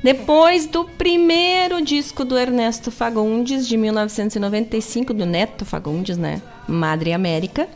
Depois 0.03 0.67
do 0.67 0.83
primeiro 0.83 1.81
disco 1.81 2.25
do 2.25 2.37
Ernesto 2.37 2.91
Fagundes, 2.91 3.67
de 3.67 3.77
1995, 3.77 5.13
do 5.13 5.25
Neto 5.25 5.65
Fagundes, 5.65 6.17
né? 6.17 6.41
Madre 6.67 7.13
América. 7.13 7.67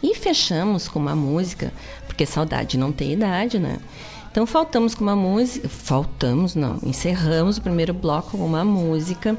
E 0.00 0.14
fechamos 0.14 0.88
com 0.88 0.98
uma 1.00 1.14
música, 1.14 1.72
porque 2.06 2.24
saudade 2.24 2.78
não 2.78 2.92
tem 2.92 3.12
idade, 3.12 3.58
né? 3.58 3.78
Então 4.38 4.46
faltamos 4.46 4.94
com 4.94 5.02
uma 5.02 5.16
música. 5.16 5.68
Faltamos, 5.68 6.54
não. 6.54 6.78
Encerramos 6.84 7.56
o 7.56 7.60
primeiro 7.60 7.92
bloco 7.92 8.38
com 8.38 8.46
uma 8.46 8.64
música 8.64 9.36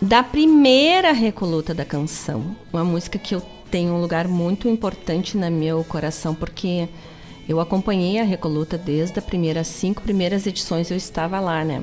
da 0.00 0.22
primeira 0.22 1.10
recoluta 1.10 1.74
da 1.74 1.84
canção. 1.84 2.54
Uma 2.72 2.84
música 2.84 3.18
que 3.18 3.34
eu 3.34 3.42
tenho 3.72 3.92
um 3.94 4.00
lugar 4.00 4.28
muito 4.28 4.68
importante 4.68 5.36
no 5.36 5.50
meu 5.50 5.82
coração, 5.82 6.32
porque 6.32 6.88
eu 7.48 7.58
acompanhei 7.58 8.20
a 8.20 8.22
recoluta 8.22 8.78
desde 8.78 9.18
as 9.18 9.24
primeiras 9.24 9.66
cinco 9.66 10.00
primeiras 10.00 10.46
edições, 10.46 10.88
eu 10.88 10.96
estava 10.96 11.40
lá, 11.40 11.64
né? 11.64 11.82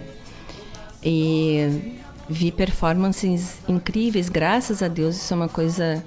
E 1.04 1.98
vi 2.30 2.50
performances 2.50 3.58
incríveis, 3.68 4.30
graças 4.30 4.82
a 4.82 4.88
Deus, 4.88 5.18
isso 5.18 5.34
é 5.34 5.36
uma 5.36 5.50
coisa. 5.50 6.02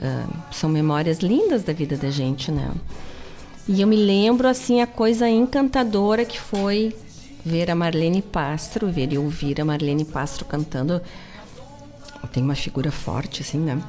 Uh, 0.00 0.34
são 0.50 0.68
memórias 0.68 1.18
lindas 1.18 1.62
da 1.62 1.72
vida 1.72 1.96
da 1.96 2.10
gente, 2.10 2.50
né? 2.50 2.68
E 3.68 3.80
eu 3.80 3.86
me 3.86 3.96
lembro, 3.96 4.48
assim, 4.48 4.80
a 4.80 4.86
coisa 4.86 5.28
encantadora 5.28 6.24
que 6.24 6.40
foi 6.40 6.96
ver 7.44 7.70
a 7.70 7.74
Marlene 7.74 8.20
Pastro, 8.20 8.90
ver 8.90 9.12
e 9.12 9.18
ouvir 9.18 9.60
a 9.60 9.64
Marlene 9.64 10.04
Pastro 10.04 10.44
cantando. 10.44 11.00
Tem 12.32 12.42
uma 12.42 12.54
figura 12.54 12.90
forte, 12.90 13.42
assim, 13.42 13.58
né? 13.58 13.80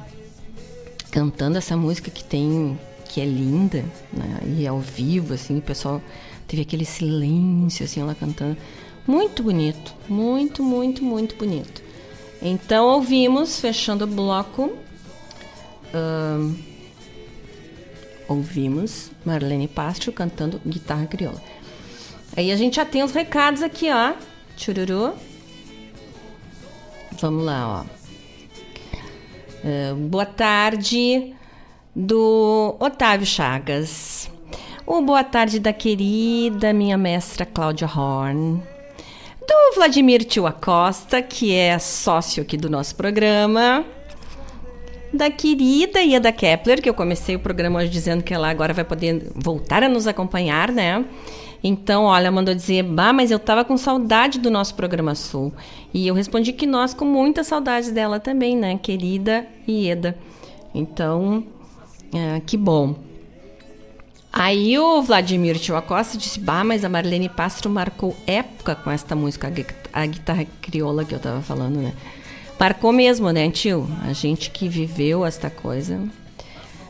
Cantando 1.10 1.58
essa 1.58 1.76
música 1.76 2.10
que 2.10 2.24
tem. 2.24 2.78
que 3.04 3.20
é 3.20 3.24
linda, 3.24 3.84
né? 4.12 4.38
E 4.58 4.66
ao 4.66 4.78
vivo, 4.78 5.34
assim, 5.34 5.58
o 5.58 5.62
pessoal 5.62 6.00
teve 6.46 6.62
aquele 6.62 6.84
silêncio, 6.84 7.84
assim, 7.84 8.00
ela 8.00 8.14
cantando. 8.14 8.56
Muito 9.06 9.42
bonito, 9.42 9.94
muito, 10.08 10.62
muito, 10.62 11.04
muito 11.04 11.36
bonito. 11.36 11.82
Então 12.40 12.86
ouvimos, 12.86 13.60
fechando 13.60 14.04
o 14.04 14.08
bloco. 14.08 14.72
Ouvimos 18.32 19.10
Marlene 19.24 19.68
Pastro 19.68 20.12
cantando 20.12 20.60
guitarra 20.66 21.06
crioula. 21.06 21.40
Aí 22.36 22.50
a 22.50 22.56
gente 22.56 22.76
já 22.76 22.84
tem 22.84 23.02
os 23.02 23.12
recados 23.12 23.62
aqui, 23.62 23.90
ó. 23.90 24.14
Chururu. 24.56 25.14
Vamos 27.20 27.44
lá, 27.44 27.84
ó. 27.84 28.02
Uh, 29.64 29.94
boa 29.94 30.26
tarde 30.26 31.34
do 31.94 32.74
Otávio 32.80 33.26
Chagas. 33.26 34.30
O 34.86 35.00
boa 35.02 35.22
tarde 35.22 35.60
da 35.60 35.72
querida 35.72 36.72
minha 36.72 36.98
mestra 36.98 37.46
Cláudia 37.46 37.86
Horn. 37.86 38.62
Do 39.40 39.74
Vladimir 39.74 40.24
Tio 40.24 40.46
Acosta, 40.46 41.22
que 41.22 41.54
é 41.54 41.78
sócio 41.78 42.42
aqui 42.42 42.56
do 42.56 42.70
nosso 42.70 42.96
programa 42.96 43.84
da 45.12 45.30
querida 45.30 46.00
Ieda 46.00 46.32
Kepler, 46.32 46.80
que 46.80 46.88
eu 46.88 46.94
comecei 46.94 47.36
o 47.36 47.38
programa 47.38 47.80
hoje 47.80 47.90
dizendo 47.90 48.22
que 48.22 48.32
ela 48.32 48.48
agora 48.48 48.72
vai 48.72 48.84
poder 48.84 49.30
voltar 49.34 49.82
a 49.82 49.88
nos 49.88 50.06
acompanhar, 50.06 50.70
né? 50.72 51.04
Então, 51.62 52.04
olha, 52.04 52.30
mandou 52.30 52.54
dizer, 52.54 52.82
bah, 52.82 53.12
mas 53.12 53.30
eu 53.30 53.38
tava 53.38 53.64
com 53.64 53.76
saudade 53.76 54.38
do 54.40 54.50
nosso 54.50 54.74
programa 54.74 55.14
Sul. 55.14 55.52
E 55.94 56.06
eu 56.06 56.14
respondi 56.14 56.52
que 56.52 56.66
nós 56.66 56.92
com 56.92 57.04
muita 57.04 57.44
saudade 57.44 57.92
dela 57.92 58.18
também, 58.18 58.56
né, 58.56 58.78
querida 58.82 59.46
Ieda. 59.68 60.18
Então, 60.74 61.44
é, 62.12 62.40
que 62.44 62.56
bom. 62.56 62.96
Aí 64.32 64.78
o 64.78 65.02
Vladimir 65.02 65.58
Tio 65.58 65.76
Acosta 65.76 66.16
disse, 66.16 66.40
bah, 66.40 66.64
mas 66.64 66.84
a 66.84 66.88
Marlene 66.88 67.28
Pastro 67.28 67.70
marcou 67.70 68.16
época 68.26 68.74
com 68.74 68.90
esta 68.90 69.14
música, 69.14 69.52
a 69.92 70.06
guitarra 70.06 70.46
crioula 70.62 71.04
que 71.04 71.14
eu 71.14 71.20
tava 71.20 71.42
falando, 71.42 71.76
né? 71.76 71.92
Marcou 72.62 72.92
mesmo, 72.92 73.28
né, 73.32 73.50
tio? 73.50 73.88
A 74.04 74.12
gente 74.12 74.48
que 74.48 74.68
viveu 74.68 75.26
esta 75.26 75.50
coisa, 75.50 76.00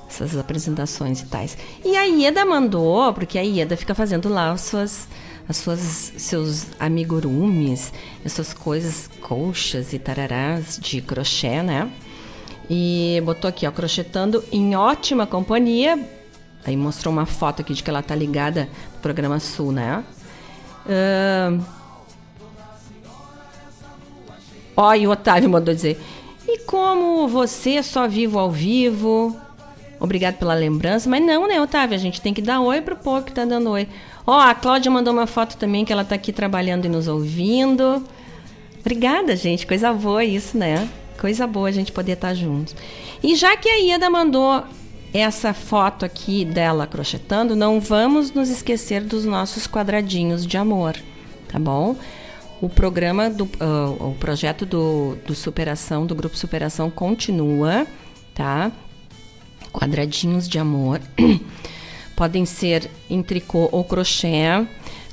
essas 0.07 0.37
apresentações 0.37 1.23
e 1.23 1.25
tais. 1.25 1.57
E 1.83 1.97
a 1.97 2.03
Ieda 2.03 2.45
mandou, 2.45 3.11
porque 3.15 3.39
a 3.39 3.41
Ieda 3.41 3.75
fica 3.75 3.95
fazendo 3.95 4.29
lá 4.29 4.51
as 4.51 4.61
suas, 4.61 5.09
as 5.49 5.57
suas, 5.57 6.13
seus 6.19 6.67
amigurumis, 6.79 7.91
essas 8.23 8.53
coisas, 8.53 9.09
colchas 9.23 9.95
e 9.95 9.99
tararás 9.99 10.79
de 10.79 11.01
crochê, 11.01 11.63
né? 11.63 11.91
E 12.69 13.23
botou 13.25 13.49
aqui, 13.49 13.67
ó, 13.67 13.73
crochetando 13.73 14.45
em 14.53 14.77
ótima 14.77 15.27
companhia. 15.27 15.99
Aí 16.67 16.77
mostrou 16.77 17.15
uma 17.15 17.25
foto 17.25 17.63
aqui 17.63 17.73
de 17.73 17.83
que 17.83 17.89
ela 17.89 18.03
tá 18.03 18.15
ligada 18.15 18.69
no 18.93 19.01
programa 19.01 19.41
Sul, 19.41 19.73
né? 19.73 20.05
Uh, 20.85 21.65
Ó, 24.77 24.95
e 24.95 25.07
o 25.07 25.11
Otávio 25.11 25.51
mandou 25.51 25.75
dizer: 25.75 26.01
E 26.49 26.59
como 26.61 27.29
você 27.29 27.83
só 27.83 28.09
vivo 28.09 28.39
ao 28.39 28.51
vivo? 28.51 29.37
Obrigado 30.01 30.37
pela 30.37 30.55
lembrança. 30.55 31.09
Mas 31.09 31.23
não, 31.23 31.47
né, 31.47 31.61
Otávio? 31.61 31.95
A 31.95 31.99
gente 31.99 32.21
tem 32.21 32.35
que 32.35 32.43
dar 32.43 32.61
oi 32.61 32.81
pro 32.81 32.97
povo 32.97 33.25
que 33.25 33.33
tá 33.33 33.45
dando 33.45 33.71
oi. 33.71 33.87
Ó, 34.27 34.39
a 34.39 34.55
Cláudia 34.55 34.91
mandou 34.91 35.13
uma 35.13 35.29
foto 35.29 35.57
também 35.57 35.85
que 35.85 35.93
ela 35.93 36.05
tá 36.05 36.17
aqui 36.17 36.33
trabalhando 36.33 36.87
e 36.87 36.89
nos 36.89 37.07
ouvindo. 37.07 38.03
Obrigada, 38.81 39.37
gente. 39.37 39.65
Coisa 39.65 39.93
boa 39.93 40.25
isso, 40.25 40.59
né? 40.59 40.89
Coisa 41.21 41.47
boa 41.47 41.69
a 41.69 41.73
gente 41.73 41.93
poder 41.93 42.13
estar 42.13 42.29
tá 42.29 42.35
juntos. 42.35 42.75
E 43.23 43.37
já 43.37 43.57
que 43.57 43.69
a 43.69 43.77
Ieda 43.77 44.11
mandou 44.11 44.65
essa 45.15 45.55
foto 45.55 46.05
aqui 46.05 46.45
dela 46.45 46.87
crochetando, 46.87 47.55
não 47.55 47.79
vamos 47.79 48.33
nos 48.33 48.49
esquecer 48.49 49.03
dos 49.03 49.25
nossos 49.25 49.69
quadradinhos 49.69 50.45
de 50.45 50.57
amor, 50.57 50.97
tá 51.47 51.61
bom? 51.61 51.95
O 52.63 52.69
programa 52.69 53.29
do 53.29 53.43
uh, 53.45 54.11
o 54.11 54.17
projeto 54.21 54.65
do, 54.65 55.17
do 55.27 55.35
superação 55.35 56.07
do 56.07 56.15
grupo 56.15 56.37
superação 56.37 56.89
continua, 56.89 57.85
tá? 58.33 58.71
Quadradinhos 59.73 60.49
de 60.49 60.61
amor 60.61 61.01
podem 62.15 62.47
ser 62.47 62.89
em 63.11 63.21
tricô 63.21 63.69
ou 63.73 63.83
crochê. 63.83 64.65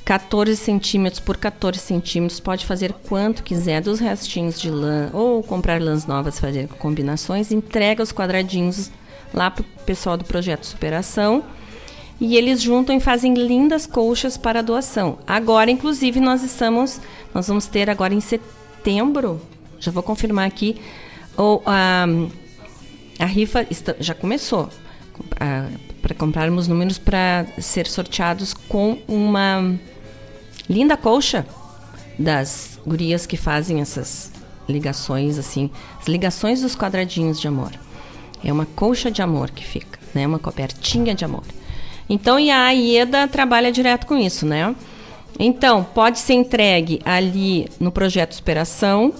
14 0.04 0.56
centímetros 0.56 1.18
por 1.18 1.36
14 1.36 1.80
centímetros, 1.80 2.38
pode 2.38 2.64
fazer 2.64 2.92
quanto 2.92 3.42
quiser 3.42 3.80
dos 3.80 3.98
restinhos 3.98 4.60
de 4.60 4.70
lã 4.70 5.10
ou 5.12 5.42
comprar 5.42 5.82
lãs 5.82 6.06
novas, 6.06 6.38
fazer 6.38 6.68
combinações. 6.68 7.50
Entrega 7.50 8.00
os 8.00 8.12
quadradinhos 8.12 8.92
lá 9.34 9.50
pro 9.50 9.64
pessoal 9.84 10.16
do 10.16 10.24
projeto 10.24 10.64
Superação 10.66 11.42
e 12.20 12.36
eles 12.36 12.60
juntam 12.60 12.94
e 12.94 13.00
fazem 13.00 13.34
lindas 13.34 13.86
colchas 13.86 14.36
para 14.36 14.62
doação. 14.62 15.18
Agora, 15.26 15.70
inclusive, 15.70 16.20
nós 16.20 16.42
estamos, 16.42 17.00
nós 17.34 17.48
vamos 17.48 17.66
ter 17.66 17.88
agora 17.88 18.12
em 18.12 18.20
setembro, 18.20 19.40
já 19.78 19.90
vou 19.90 20.02
confirmar 20.02 20.46
aqui, 20.46 20.76
ou 21.36 21.62
a, 21.64 22.04
a 23.18 23.24
rifa 23.24 23.66
está, 23.70 23.94
já 23.98 24.14
começou 24.14 24.68
para 26.02 26.14
comprarmos 26.14 26.68
números 26.68 26.98
para 26.98 27.46
ser 27.58 27.86
sorteados 27.86 28.52
com 28.52 28.98
uma 29.08 29.74
linda 30.68 30.96
colcha 30.96 31.46
das 32.18 32.78
gurias 32.86 33.26
que 33.26 33.36
fazem 33.36 33.80
essas 33.80 34.30
ligações 34.68 35.38
assim, 35.38 35.70
as 35.98 36.06
ligações 36.06 36.60
dos 36.60 36.76
quadradinhos 36.76 37.40
de 37.40 37.48
amor. 37.48 37.72
É 38.44 38.52
uma 38.52 38.66
colcha 38.66 39.10
de 39.10 39.20
amor 39.20 39.50
que 39.50 39.64
fica, 39.64 39.98
né? 40.14 40.26
Uma 40.26 40.38
cobertinha 40.38 41.14
de 41.14 41.24
amor. 41.24 41.44
Então, 42.12 42.40
e 42.40 42.50
a 42.50 42.74
IEDA 42.74 43.28
trabalha 43.28 43.70
direto 43.70 44.04
com 44.04 44.18
isso, 44.18 44.44
né? 44.44 44.74
Então, 45.38 45.84
pode 45.84 46.18
ser 46.18 46.34
entregue 46.34 47.00
ali 47.04 47.68
no 47.78 47.92
projeto 47.92 48.34
Superação, 48.34 49.14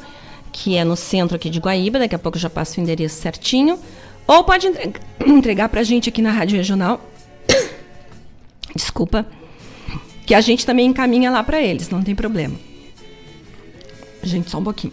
que 0.53 0.77
é 0.77 0.83
no 0.83 0.97
centro 0.97 1.37
aqui 1.37 1.49
de 1.49 1.61
Guaíba, 1.61 2.01
daqui 2.01 2.17
a 2.17 2.19
pouco 2.19 2.37
eu 2.37 2.43
já 2.43 2.51
passo 2.51 2.81
o 2.81 2.83
endereço 2.83 3.15
certinho, 3.15 3.79
ou 4.27 4.43
pode 4.43 4.67
entregar 5.25 5.69
para 5.69 5.83
a 5.83 5.85
gente 5.85 6.09
aqui 6.09 6.21
na 6.21 6.33
Rádio 6.33 6.57
Regional. 6.57 7.01
Desculpa. 8.75 9.25
Que 10.27 10.35
a 10.35 10.41
gente 10.41 10.67
também 10.67 10.87
encaminha 10.87 11.31
lá 11.31 11.45
para 11.45 11.63
eles, 11.63 11.89
não 11.91 12.03
tem 12.03 12.17
problema. 12.17 12.57
Gente, 14.21 14.51
só 14.51 14.59
um 14.59 14.65
pouquinho. 14.65 14.93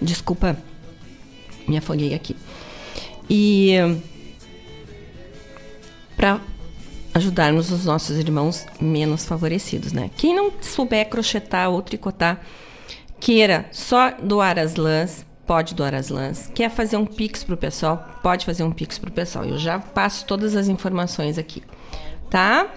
Desculpa, 0.00 0.56
me 1.68 1.76
afoguei 1.76 2.14
aqui. 2.14 2.34
E 3.28 3.74
para 6.16 6.40
ajudarmos 7.14 7.70
os 7.70 7.84
nossos 7.84 8.16
irmãos 8.16 8.66
menos 8.80 9.24
favorecidos, 9.24 9.92
né? 9.92 10.10
Quem 10.16 10.34
não 10.34 10.52
souber 10.60 11.08
crochetar 11.08 11.70
ou 11.70 11.82
tricotar, 11.82 12.40
queira 13.18 13.66
só 13.72 14.10
doar 14.12 14.58
as 14.58 14.76
lãs, 14.76 15.24
Pode 15.46 15.74
doar 15.74 15.94
as 15.94 16.08
lãs. 16.08 16.50
Quer 16.54 16.70
fazer 16.70 16.96
um 16.96 17.04
pix 17.04 17.42
pro 17.42 17.56
pessoal? 17.56 18.08
Pode 18.22 18.46
fazer 18.46 18.62
um 18.62 18.70
pix 18.70 18.96
pro 18.96 19.10
pessoal. 19.10 19.44
Eu 19.44 19.58
já 19.58 19.78
passo 19.78 20.24
todas 20.24 20.54
as 20.54 20.68
informações 20.68 21.36
aqui, 21.36 21.62
tá? 22.30 22.68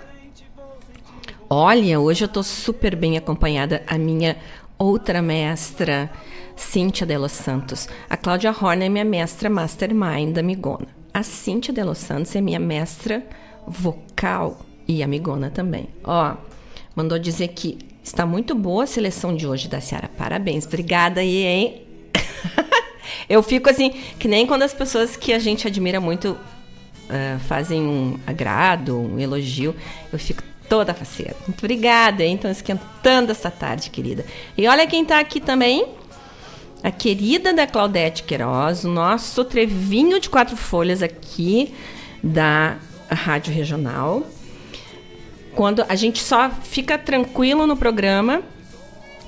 Olha, 1.47 1.99
hoje 1.99 2.23
eu 2.25 2.27
tô 2.27 2.41
super 2.41 2.95
bem 2.95 3.17
acompanhada. 3.17 3.83
A 3.85 3.97
minha 3.97 4.35
outra 4.79 5.21
mestra, 5.21 6.09
Cíntia 6.56 7.06
de 7.06 7.18
Los 7.18 7.32
Santos. 7.32 7.88
A 8.10 8.18
Cláudia 8.18 8.51
Horner 8.51 8.88
é 8.88 8.89
minha 8.89 9.06
mestra 9.06 9.49
mastermind 9.49 10.34
da 10.34 10.41
Amigona. 10.41 10.88
A 11.14 11.24
Cíntia 11.24 11.74
de 11.74 11.84
Los 11.84 11.99
Santos 11.99 12.36
é 12.36 12.41
minha 12.41 12.60
mestra 12.60 13.24
vocal 13.68 14.60
e 14.88 15.01
amigona 15.03 15.49
também. 15.49 15.88
Ó, 16.03 16.36
mandou 16.95 17.18
dizer 17.18 17.49
que 17.49 17.78
está 18.03 18.26
muito 18.26 18.53
boa 18.53 18.84
a 18.84 18.88
seleção 18.88 19.36
de 19.36 19.47
hoje 19.47 19.68
da 19.68 19.82
Ciara. 19.82 20.10
Parabéns. 20.18 20.66
Obrigada 20.66 21.22
aí, 21.22 21.43
hein? 21.43 21.82
eu 23.30 23.41
fico 23.41 23.70
assim, 23.70 23.91
que 24.20 24.28
nem 24.28 24.45
quando 24.45 24.64
as 24.64 24.74
pessoas 24.74 25.16
que 25.16 25.34
a 25.34 25.39
gente 25.39 25.68
admira 25.68 25.99
muito 25.99 26.32
uh, 26.32 27.39
fazem 27.47 27.82
um 27.82 28.20
agrado, 28.26 28.97
um 28.97 29.20
elogio, 29.20 29.76
eu 30.12 30.20
fico 30.20 30.43
toda 30.70 30.93
faceira. 30.93 31.36
Muito 31.47 31.60
obrigada, 31.60 32.24
hein? 32.24 32.34
Então, 32.34 32.49
esquentando 32.49 33.32
essa 33.32 33.51
tarde, 33.51 33.89
querida. 33.89 34.26
E 34.58 34.68
olha 34.68 34.88
quem 34.88 35.06
tá 35.06 35.20
aqui 35.20 35.39
também. 35.39 35.86
A 36.86 36.91
querida 36.91 37.51
da 37.51 37.65
Claudete 37.65 38.21
Queiroz, 38.21 38.83
o 38.83 38.89
nosso 38.89 39.43
trevinho 39.43 40.19
de 40.19 40.29
quatro 40.29 40.55
folhas 40.55 41.01
aqui 41.01 41.73
da 42.23 42.77
Rádio 43.09 43.51
Regional. 43.51 44.21
Quando 45.55 45.83
a 45.89 45.95
gente 45.95 46.21
só 46.21 46.47
fica 46.47 46.95
tranquilo 46.95 47.65
no 47.65 47.75
programa, 47.75 48.43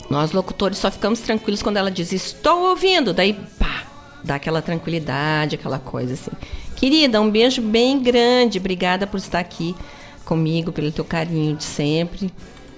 nós 0.08 0.34
locutores 0.34 0.78
só 0.78 0.92
ficamos 0.92 1.20
tranquilos 1.22 1.64
quando 1.64 1.78
ela 1.78 1.90
diz 1.90 2.12
estou 2.12 2.70
ouvindo, 2.70 3.12
daí 3.12 3.34
pá, 3.34 3.88
dá 4.24 4.36
aquela 4.36 4.62
tranquilidade, 4.62 5.56
aquela 5.56 5.80
coisa 5.80 6.14
assim. 6.14 6.32
Querida, 6.76 7.20
um 7.20 7.32
beijo 7.32 7.60
bem 7.60 8.00
grande, 8.00 8.60
obrigada 8.60 9.08
por 9.08 9.18
estar 9.18 9.40
aqui 9.40 9.76
comigo, 10.24 10.72
pelo 10.72 10.92
teu 10.92 11.04
carinho 11.04 11.56
de 11.56 11.64
sempre 11.64 12.32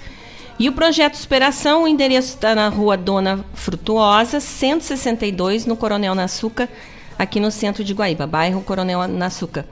E 0.59 0.69
o 0.69 0.73
projeto 0.73 1.17
Superação, 1.17 1.83
o 1.83 1.89
endereço 1.89 2.35
está 2.35 2.55
na 2.55 2.69
rua 2.69 2.97
Dona 2.97 3.45
Frutuosa, 3.53 4.41
162, 4.41 5.67
no 5.67 5.77
Coronel 5.77 6.15
Naçuca, 6.15 6.69
aqui 7.19 7.39
no 7.39 7.51
centro 7.51 7.85
de 7.85 7.93
Guaíba, 7.93 8.27
bairro 8.27 8.63
Coronel 8.63 9.07
Naçuca. 9.07 9.67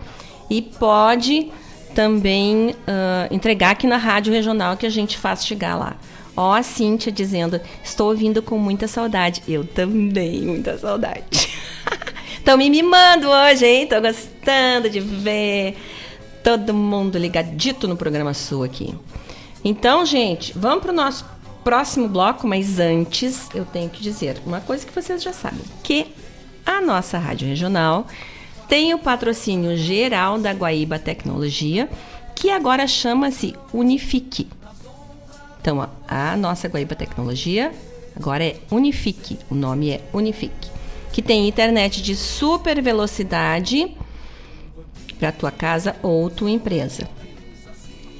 E 0.50 0.60
pode 0.60 1.50
também 1.94 2.70
uh, 2.70 3.34
entregar 3.34 3.70
aqui 3.70 3.86
na 3.86 3.96
rádio 3.96 4.32
regional 4.32 4.76
que 4.76 4.84
a 4.84 4.90
gente 4.90 5.16
faz 5.16 5.46
chegar 5.46 5.76
lá. 5.76 5.96
Ó, 6.36 6.52
a 6.52 6.62
Cíntia 6.62 7.12
dizendo: 7.12 7.60
Estou 7.82 8.08
ouvindo 8.08 8.42
com 8.42 8.58
muita 8.58 8.88
saudade. 8.88 9.42
Eu 9.46 9.64
também, 9.64 10.42
muita 10.42 10.76
saudade. 10.78 11.24
Estão 12.36 12.58
me 12.58 12.68
mimando 12.68 13.28
hoje, 13.28 13.64
hein? 13.64 13.86
Tô 13.86 14.00
gostando 14.00 14.90
de 14.90 15.00
ver 15.00 15.76
todo 16.42 16.74
mundo 16.74 17.16
ligadito 17.16 17.88
no 17.88 17.96
programa 17.96 18.34
Sul 18.34 18.64
aqui. 18.64 18.94
Então, 19.64 20.04
gente, 20.04 20.52
vamos 20.54 20.82
para 20.82 20.92
o 20.92 20.94
nosso 20.94 21.24
próximo 21.64 22.06
bloco, 22.06 22.46
mas 22.46 22.78
antes 22.78 23.48
eu 23.54 23.64
tenho 23.64 23.88
que 23.88 24.02
dizer 24.02 24.36
uma 24.44 24.60
coisa 24.60 24.84
que 24.84 24.94
vocês 24.94 25.22
já 25.22 25.32
sabem: 25.32 25.62
que 25.82 26.06
a 26.66 26.80
nossa 26.80 27.18
rádio 27.18 27.48
regional 27.48 28.06
tem 28.68 28.92
o 28.92 28.98
patrocínio 28.98 29.76
geral 29.76 30.38
da 30.38 30.52
Guaíba 30.52 30.98
Tecnologia, 30.98 31.88
que 32.34 32.50
agora 32.50 32.86
chama-se 32.86 33.54
Unifique. 33.72 34.48
Então, 35.64 35.88
a 36.06 36.36
nossa 36.36 36.68
Guaíba 36.68 36.94
Tecnologia 36.94 37.72
agora 38.14 38.44
é 38.44 38.56
Unifique, 38.70 39.38
o 39.50 39.54
nome 39.54 39.92
é 39.92 40.02
Unifique, 40.12 40.68
que 41.10 41.22
tem 41.22 41.48
internet 41.48 42.02
de 42.02 42.14
super 42.14 42.82
velocidade 42.82 43.96
para 45.18 45.32
tua 45.32 45.50
casa 45.50 45.96
ou 46.02 46.28
tua 46.28 46.50
empresa. 46.50 47.08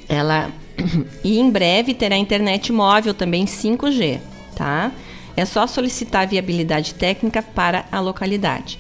Ela 0.09 0.51
e 1.23 1.39
em 1.39 1.51
breve 1.51 1.93
terá 1.93 2.17
internet 2.17 2.73
móvel 2.73 3.13
também 3.13 3.45
5G, 3.45 4.21
tá? 4.57 4.91
É 5.37 5.45
só 5.45 5.67
solicitar 5.67 6.27
viabilidade 6.27 6.95
técnica 6.95 7.43
para 7.43 7.85
a 7.93 8.01
localidade. 8.01 8.79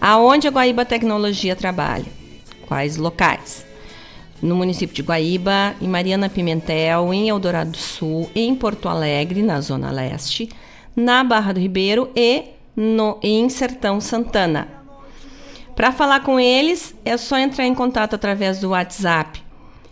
Aonde 0.00 0.48
a 0.48 0.50
Guaíba 0.50 0.86
Tecnologia 0.86 1.54
trabalha? 1.54 2.06
Quais 2.66 2.96
locais? 2.96 3.65
No 4.42 4.54
município 4.54 4.94
de 4.94 5.02
Guaíba, 5.02 5.74
em 5.80 5.88
Mariana 5.88 6.28
Pimentel, 6.28 7.12
em 7.12 7.28
Eldorado 7.28 7.70
do 7.70 7.76
Sul, 7.78 8.30
em 8.34 8.54
Porto 8.54 8.88
Alegre, 8.88 9.42
na 9.42 9.60
Zona 9.60 9.90
Leste, 9.90 10.48
na 10.94 11.24
Barra 11.24 11.52
do 11.52 11.60
Ribeiro 11.60 12.10
e 12.14 12.44
no, 12.76 13.18
em 13.22 13.48
Sertão 13.48 14.00
Santana. 14.00 14.68
Para 15.74 15.92
falar 15.92 16.20
com 16.20 16.38
eles, 16.38 16.94
é 17.04 17.16
só 17.16 17.38
entrar 17.38 17.66
em 17.66 17.74
contato 17.74 18.14
através 18.14 18.60
do 18.60 18.70
WhatsApp 18.70 19.42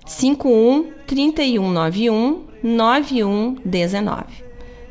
51 0.07 0.93
3191 1.07 2.45
9119, 2.63 4.25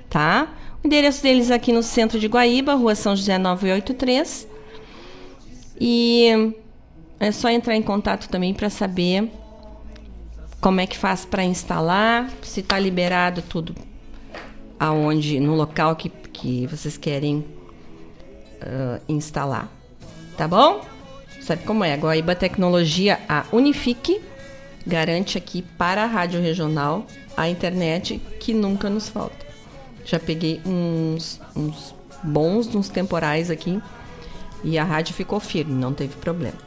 tá? 0.09 0.47
O 0.83 0.87
endereço 0.87 1.23
deles 1.23 1.49
aqui 1.49 1.71
no 1.71 1.81
centro 1.81 2.19
de 2.19 2.27
Guaíba, 2.27 2.75
Rua 2.75 2.93
São 2.93 3.15
José 3.15 3.37
983. 3.37 4.47
E 5.79 6.53
é 7.19 7.31
só 7.31 7.49
entrar 7.49 7.75
em 7.75 7.81
contato 7.81 8.29
também 8.29 8.53
para 8.53 8.69
saber 8.69 9.31
como 10.63 10.79
é 10.79 10.87
que 10.87 10.97
faz 10.97 11.25
para 11.25 11.43
instalar, 11.43 12.31
se 12.41 12.61
está 12.61 12.79
liberado 12.79 13.41
tudo 13.41 13.75
aonde, 14.79 15.37
no 15.37 15.55
local 15.55 15.93
que, 15.93 16.07
que 16.07 16.65
vocês 16.67 16.95
querem 16.95 17.39
uh, 18.61 19.01
instalar. 19.09 19.69
Tá 20.37 20.47
bom? 20.47 20.81
Sabe 21.41 21.63
como 21.63 21.83
é? 21.83 21.93
A 21.93 21.97
Guaíba 21.97 22.33
Tecnologia, 22.33 23.19
a 23.27 23.43
Unifique, 23.51 24.21
garante 24.87 25.37
aqui 25.37 25.61
para 25.77 26.03
a 26.03 26.07
Rádio 26.07 26.41
Regional 26.41 27.05
a 27.35 27.49
internet 27.49 28.21
que 28.39 28.53
nunca 28.53 28.89
nos 28.89 29.09
falta. 29.09 29.45
Já 30.05 30.17
peguei 30.17 30.61
uns, 30.65 31.41
uns 31.53 31.93
bons, 32.23 32.73
uns 32.73 32.87
temporais 32.87 33.51
aqui 33.51 33.81
e 34.63 34.77
a 34.77 34.85
rádio 34.85 35.13
ficou 35.13 35.41
firme, 35.41 35.73
não 35.73 35.93
teve 35.93 36.15
problema. 36.15 36.57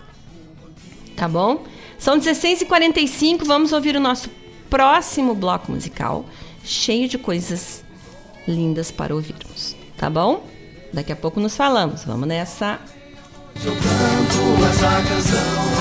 Tá 1.17 1.27
bom? 1.27 1.65
São 1.99 2.19
16h45, 2.19 3.45
vamos 3.45 3.73
ouvir 3.73 3.97
o 3.97 4.01
nosso 4.01 4.31
próximo 4.69 5.35
bloco 5.35 5.73
musical, 5.73 6.25
cheio 6.65 7.09
de 7.09 7.19
coisas 7.19 7.85
lindas 8.47 8.91
para 8.91 9.15
ouvirmos. 9.15 9.75
Tá 9.97 10.11
bom? 10.11 10.45
Daqui 10.93 11.13
a 11.13 11.17
pouco 11.17 11.41
nos 11.41 11.57
falamos. 11.57 12.05
Vamos 12.05 12.29
nessa. 12.29 12.79
Essa 13.57 15.03
canção 15.09 15.76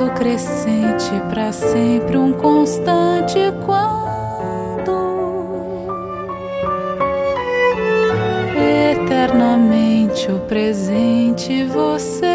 ponto 0.00 0.14
crescente 0.14 1.10
para 1.28 1.52
sempre 1.52 2.16
um 2.16 2.32
constante 2.32 3.38
quando 3.66 4.90
eternamente 8.56 10.32
o 10.32 10.38
presente 10.40 11.64
você 11.64 12.29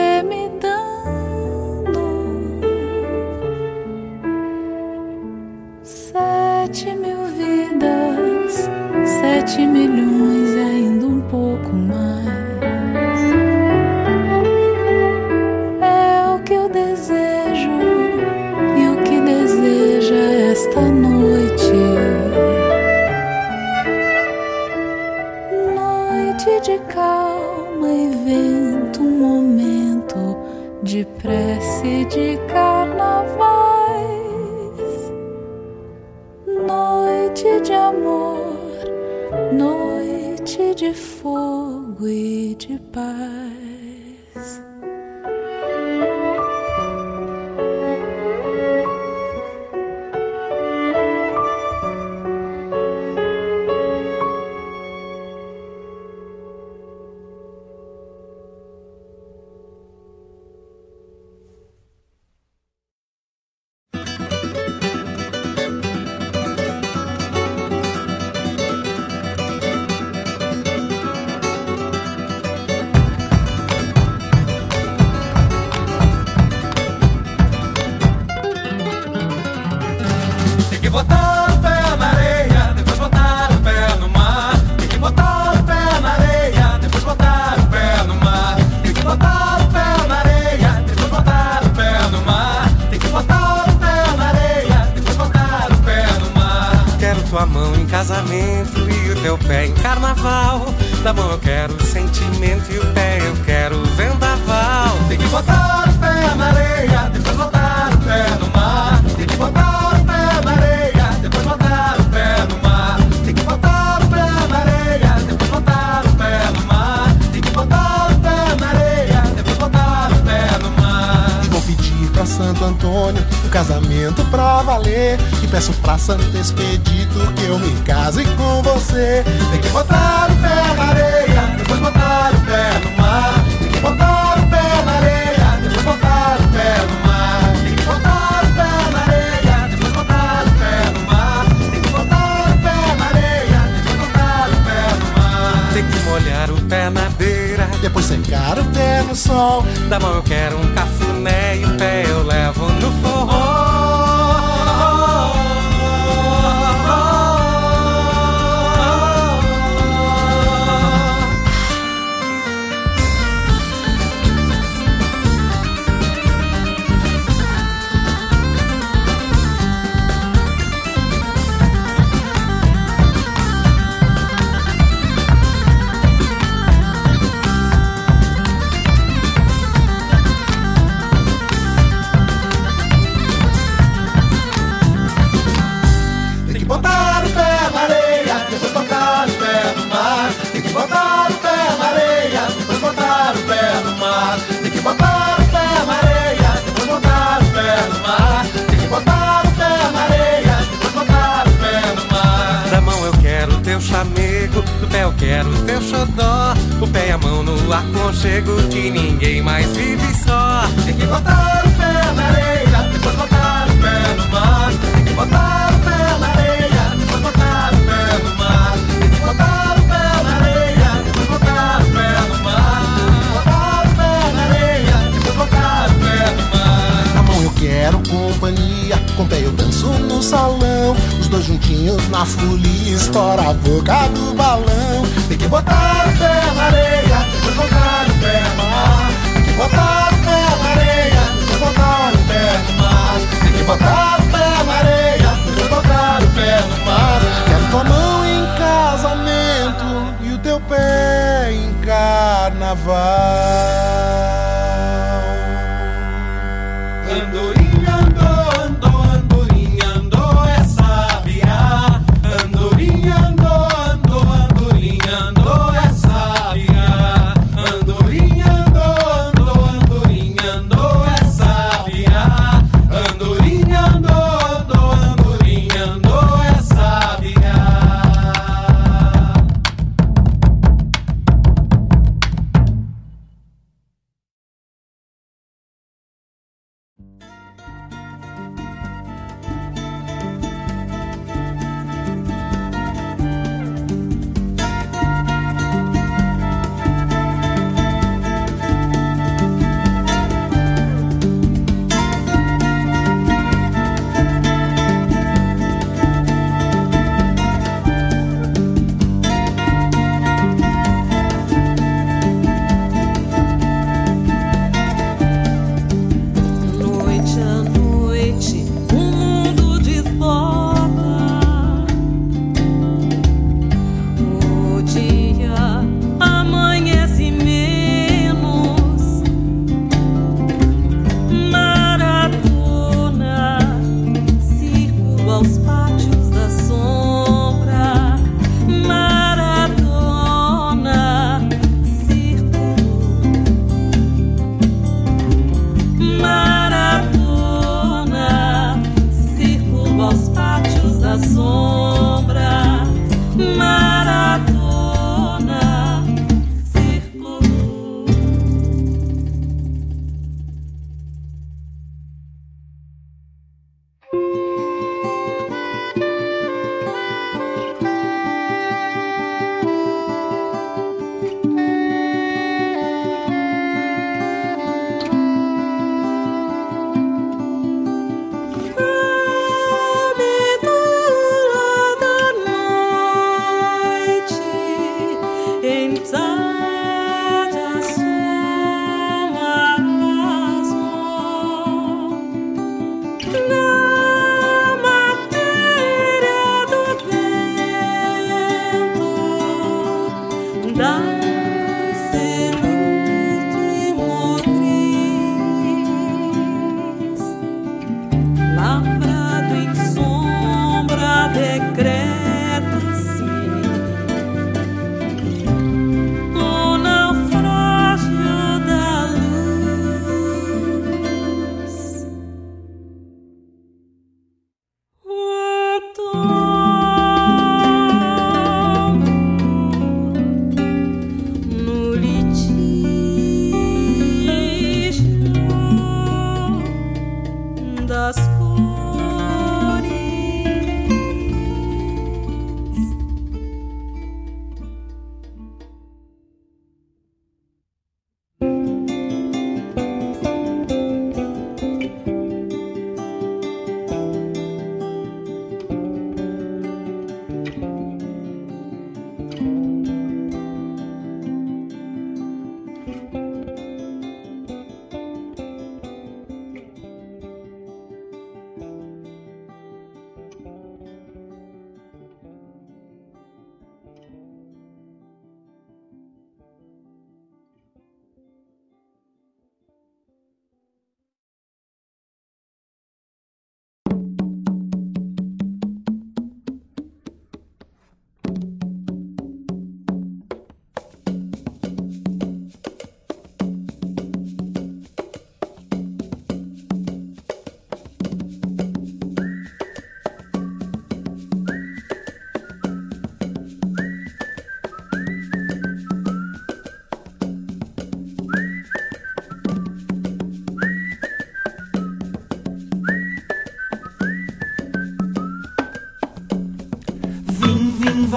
salão, 230.25 230.95
os 231.19 231.27
dois 231.27 231.45
juntinhos 231.45 232.09
na 232.09 232.25
folia, 232.25 232.95
estoura 232.95 233.49
a 233.49 233.53
boca 233.53 234.07
do 234.09 234.33
balão. 234.33 235.05
Tem 235.27 235.37
que 235.37 235.47
botar 235.47 236.07
o 236.07 236.17
pé 236.17 236.53
na 236.55 236.63
areia, 236.63 237.19
depois 237.31 237.55
botar 237.55 238.07
o 238.09 238.13
pé 238.19 238.41
no 238.41 238.55
mar. 238.57 239.11
Tem 239.33 239.43
que 239.43 239.51
botar 239.53 240.09
o 240.11 240.15
pé 240.25 240.41
na 240.63 240.69
areia, 240.71 241.23
depois 241.39 241.59
botar 241.59 242.11
o 242.13 242.17
pé 242.27 242.57
no 242.65 242.73
mar. 242.81 243.19
Tem 243.43 243.51
que 243.53 243.63
botar 243.63 244.17
o 244.19 244.23
pé 244.31 244.63
na 244.65 244.73
areia, 244.73 245.31
depois 245.45 245.69
botar 245.69 246.23
o 246.23 246.27
pé 246.33 246.61
no 246.61 246.77
mar. 246.85 247.21
Quero 247.45 247.65
tua 247.69 247.83
mão 247.83 248.25
em 248.25 248.45
casamento 248.57 249.87
e 250.21 250.33
o 250.33 250.37
teu 250.39 250.59
pé 250.61 251.51
em 251.53 251.71
carnaval. 251.85 252.95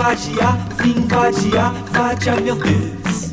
Vadiar, 0.08 0.58
vim 0.82 1.06
vadiar, 1.06 1.74
vadiar 1.92 2.40
meu 2.40 2.56
Deus. 2.56 3.30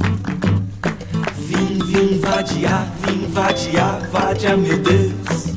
Vim, 1.37 1.79
vim 1.85 2.19
vadiar, 2.19 2.87
vim 3.01 3.27
vadiar, 3.31 4.09
vadiar 4.11 4.57
meu 4.57 4.77
Deus. 4.79 5.55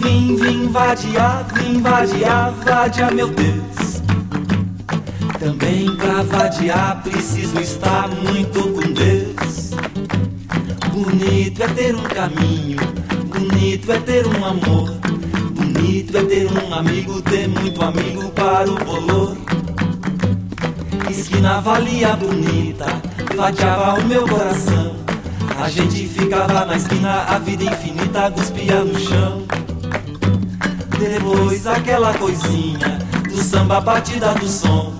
Vim, 0.00 0.36
vim 0.36 0.68
vadiar, 0.68 1.46
vim 1.52 1.82
vadiar, 1.82 2.52
vadia 2.64 3.10
meu 3.10 3.28
Deus. 3.28 4.02
Também 5.38 5.94
pra 5.96 6.22
vadiar 6.22 7.02
preciso 7.02 7.60
estar 7.60 8.08
muito 8.08 8.62
com 8.72 8.92
Deus. 8.94 9.70
Bonito 10.92 11.62
é 11.62 11.68
ter 11.68 11.94
um 11.94 12.04
caminho, 12.04 12.78
bonito 13.26 13.92
é 13.92 13.98
ter 13.98 14.26
um 14.26 14.44
amor. 14.46 14.98
Bonito 15.52 16.16
é 16.16 16.24
ter 16.24 16.48
um 16.50 16.74
amigo, 16.74 17.20
ter 17.20 17.48
muito 17.48 17.82
amigo 17.82 18.30
para 18.30 18.70
o 18.70 18.78
bolor. 18.82 19.37
Esquina 21.38 21.60
valia 21.60 22.16
bonita, 22.16 22.86
vadiava 23.36 24.00
o 24.00 24.04
meu 24.08 24.26
coração. 24.26 24.96
A 25.56 25.70
gente 25.70 26.08
ficava 26.08 26.64
na 26.64 26.76
esquina, 26.76 27.26
a 27.28 27.38
vida 27.38 27.62
infinita 27.62 28.28
cuspia 28.32 28.82
no 28.82 28.98
chão. 28.98 29.44
Depois 30.98 31.64
aquela 31.64 32.12
coisinha 32.14 32.98
do 33.28 33.40
samba 33.40 33.80
batida 33.80 34.34
do 34.34 34.48
som. 34.48 34.92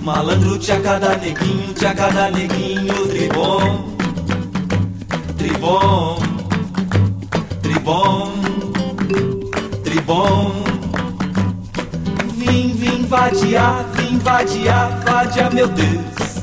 Malandro 0.00 0.58
tinha 0.58 0.80
cada 0.80 1.14
neguinho, 1.18 1.74
tinha 1.74 1.94
cada 1.94 2.30
neguinho, 2.30 3.08
tribom, 3.08 3.94
tribom, 5.36 6.18
tribom, 7.60 8.32
tribom. 9.84 10.52
Vim, 12.34 12.72
vim 12.72 13.04
vadiar, 13.04 13.84
vim 13.92 14.16
vadiar, 14.16 15.01
vadia 15.22 15.50
meu 15.50 15.68
Deus. 15.68 16.42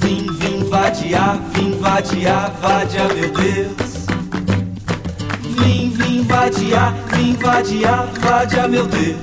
Vim, 0.00 0.26
vim 0.38 0.68
vadiar, 0.68 1.38
vim 1.54 1.78
vadiar, 1.78 2.52
vadia 2.60 3.04
meu 3.14 3.32
Deus. 3.32 4.06
Vim, 5.40 5.90
vim 5.90 6.24
vadiar, 6.24 6.94
vim 7.14 7.36
vadiar, 7.36 8.08
vadia 8.20 8.66
meu 8.66 8.86
Deus. 8.86 9.16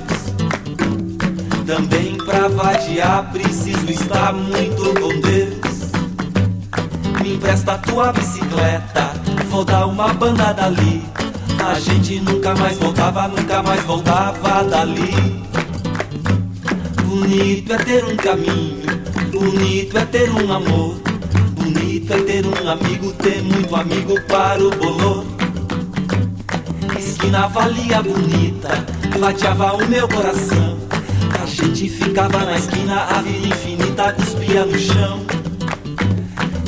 Também 1.66 2.16
pra 2.16 2.48
vadiar 2.48 3.30
preciso 3.32 3.90
estar 3.90 4.32
muito 4.32 4.82
com 4.98 5.20
Deus. 5.20 5.90
Me 7.22 7.34
empresta 7.34 7.76
tua 7.78 8.12
bicicleta, 8.14 9.12
vou 9.50 9.62
dar 9.62 9.84
uma 9.84 10.08
banda 10.14 10.54
dali. 10.54 11.04
A 11.62 11.78
gente 11.78 12.18
nunca 12.20 12.54
mais 12.54 12.78
voltava, 12.78 13.28
nunca 13.28 13.62
mais 13.62 13.82
voltava 13.84 14.64
dali. 14.64 15.39
Bonito 17.20 17.74
é 17.74 17.76
ter 17.76 18.02
um 18.02 18.16
caminho, 18.16 18.82
bonito 19.30 19.98
é 19.98 20.04
ter 20.06 20.30
um 20.30 20.50
amor. 20.50 20.96
Bonito 21.52 22.14
é 22.14 22.22
ter 22.22 22.46
um 22.46 22.66
amigo, 22.66 23.12
ter 23.12 23.42
muito 23.42 23.76
amigo 23.76 24.18
para 24.22 24.64
o 24.64 24.70
bolor. 24.70 25.26
Esquina 26.98 27.46
valia 27.48 28.02
bonita, 28.02 28.70
fatiava 29.20 29.74
o 29.74 29.86
meu 29.86 30.08
coração. 30.08 30.78
A 31.42 31.44
gente 31.44 31.90
ficava 31.90 32.38
na 32.38 32.56
esquina, 32.56 33.02
a 33.02 33.20
vida 33.20 33.48
infinita 33.48 34.14
cuspia 34.14 34.64
no 34.64 34.78
chão. 34.78 35.20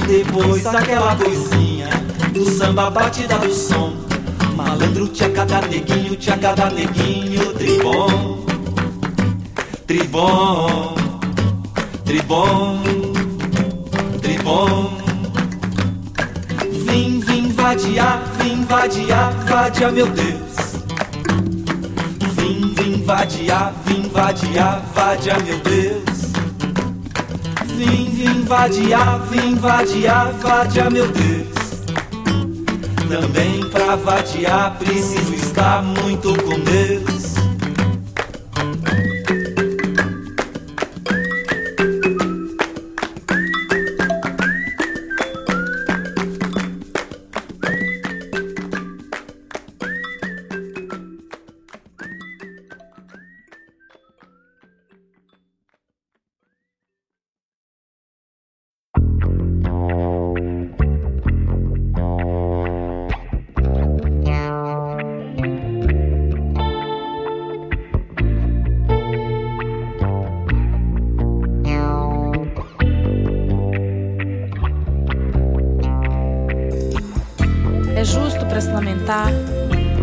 Depois 0.06 0.66
aquela 0.66 1.16
coisinha 1.16 1.88
do 2.34 2.44
samba 2.50 2.90
batida 2.90 3.38
do 3.38 3.54
som. 3.54 3.94
Malandro 4.54 5.08
tinha 5.08 5.30
cada 5.30 5.62
neguinho, 5.62 6.14
tinha 6.14 6.36
cada 6.36 6.68
neguinho, 6.68 7.54
tribom, 7.54 8.51
tribom, 9.92 10.94
tribom, 12.06 12.80
tribom. 14.22 14.90
Vim, 16.86 17.20
vim 17.20 17.52
vadiar, 17.52 18.22
vim 18.38 18.64
vadiar, 18.64 19.34
vadia 19.46 19.90
meu 19.90 20.06
Deus. 20.06 20.82
Vim, 22.36 22.72
vim 22.74 23.04
vadiar, 23.04 23.74
vim 23.84 24.08
vadiar, 24.08 24.82
vadia 24.94 25.38
meu 25.40 25.58
Deus. 25.58 26.32
Vim, 27.76 28.10
vim 28.12 28.42
vadiar, 28.44 29.20
vim 29.30 29.54
vadiar, 29.56 30.32
vadia 30.40 30.88
meu 30.88 31.08
Deus. 31.08 31.52
Também 33.10 33.60
pra 33.68 33.96
vadiar 33.96 34.74
preciso 34.78 35.34
estar 35.34 35.82
muito 35.82 36.34
com 36.44 36.58
Deus. 36.60 37.21
É 78.02 78.04
justo 78.04 78.44
para 78.46 78.60
se 78.60 78.68
lamentar 78.68 79.28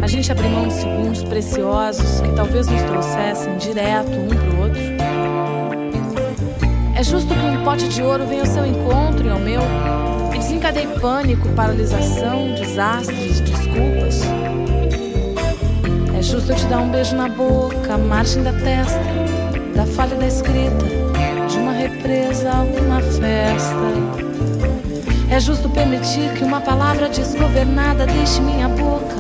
a 0.02 0.08
gente 0.08 0.32
abrir 0.32 0.48
mão 0.48 0.70
de 0.70 0.74
segundos 0.74 1.22
preciosos 1.22 2.22
que 2.22 2.32
talvez 2.32 2.66
nos 2.66 2.82
trouxessem 2.84 3.58
direto 3.58 4.12
um 4.12 4.30
pro 4.30 4.62
outro? 4.62 4.82
É 6.96 7.04
justo 7.04 7.28
que 7.28 7.42
um 7.42 7.62
pote 7.62 7.90
de 7.90 8.02
ouro 8.02 8.26
venha 8.26 8.44
ao 8.44 8.48
seu 8.48 8.66
encontro 8.66 9.28
e 9.28 9.30
ao 9.30 9.40
meu 9.40 9.60
e 10.34 10.38
desencadeie 10.38 10.88
pânico, 11.02 11.50
paralisação, 11.50 12.56
desastres, 12.56 13.42
desculpas? 13.42 14.22
É 16.18 16.22
justo 16.22 16.54
eu 16.54 16.56
te 16.56 16.66
dar 16.68 16.80
um 16.80 16.90
beijo 16.90 17.18
na 17.18 17.28
boca, 17.28 17.96
a 17.96 17.98
margem 17.98 18.44
da 18.44 18.54
testa, 18.54 19.04
da 19.76 19.86
falha 19.86 20.16
da 20.16 20.26
escrita, 20.26 20.86
de 21.50 21.58
uma 21.58 21.74
represa 21.74 22.50
a 22.50 22.62
uma 22.62 23.02
festa. 23.02 24.29
É 25.32 25.40
justo 25.40 25.70
permitir 25.70 26.34
que 26.34 26.44
uma 26.44 26.60
palavra 26.60 27.08
desgovernada 27.08 28.06
deixe 28.06 28.42
minha 28.42 28.68
boca 28.68 29.16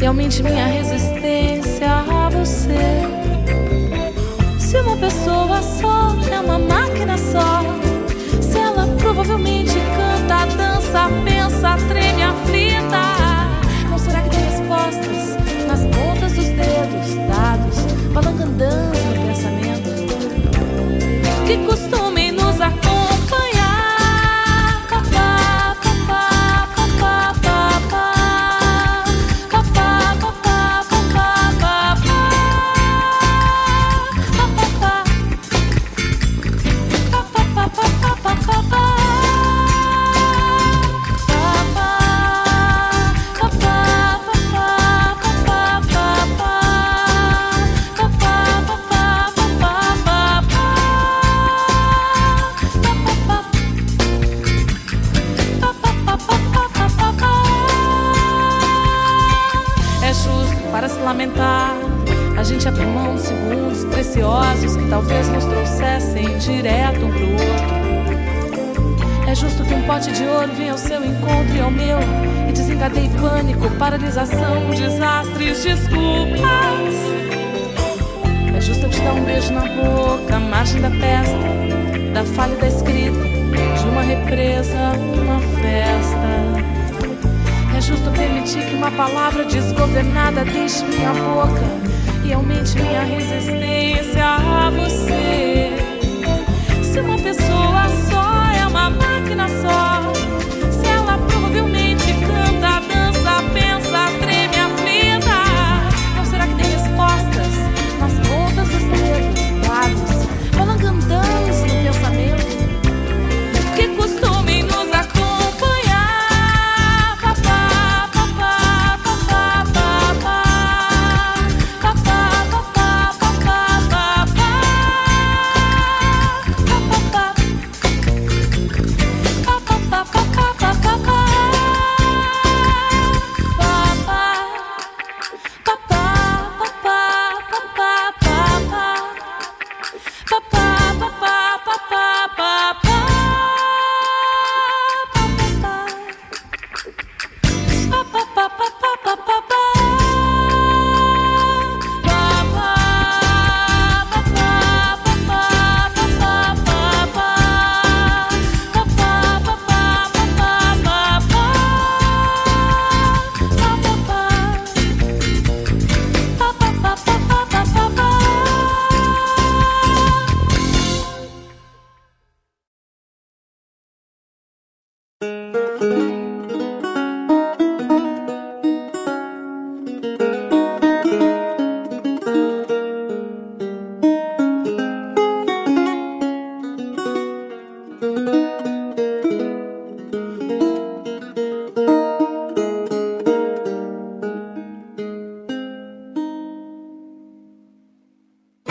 e 0.00 0.04
aumente 0.04 0.42
minha 0.42 0.66
resistência 0.66 1.86
a 1.90 2.28
você. 2.28 3.02
Se 4.58 4.78
uma 4.80 4.96
pessoa 4.96 5.62
só 5.62 6.16
é 6.30 6.40
uma 6.40 6.58
máquina 6.58 7.16
só, 7.16 7.62
se 8.42 8.58
ela 8.58 8.86
provavelmente 8.98 9.72
canta, 9.72 10.44
dança, 10.56 11.08
pensa, 11.24 11.76
treme, 11.88 12.22
aflita, 12.22 13.00
não 13.88 13.98
será 13.98 14.20
que 14.22 14.30
tem 14.30 14.40
respostas 14.40 15.36
nas 15.66 15.80
pontas 15.86 16.32
dos 16.32 16.46
dedos, 16.46 17.14
dados, 17.28 17.78
balangandãs 18.12 18.98
no 19.04 19.26
pensamento, 19.26 19.90
que 21.46 21.56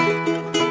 Josefina, 0.07 0.66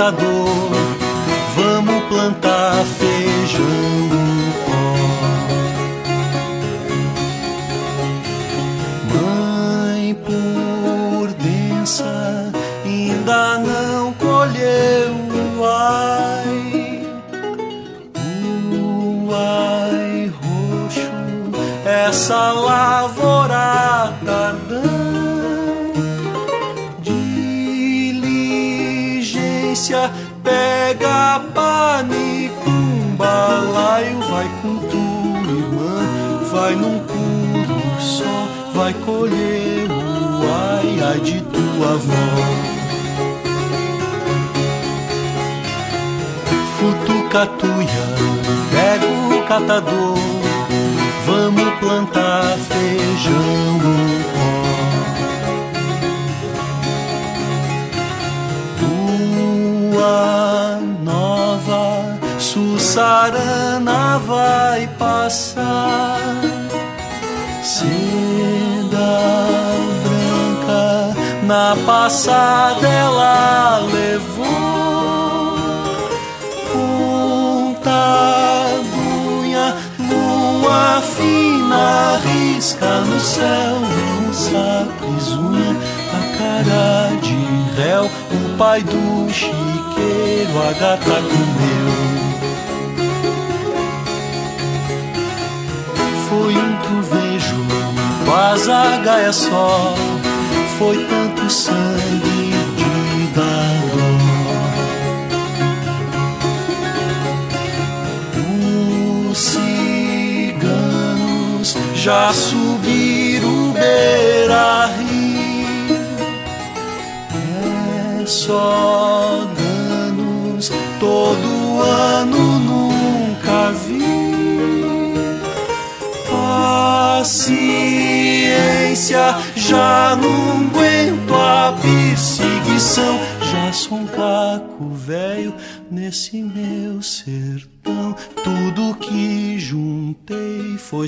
o 0.00 0.33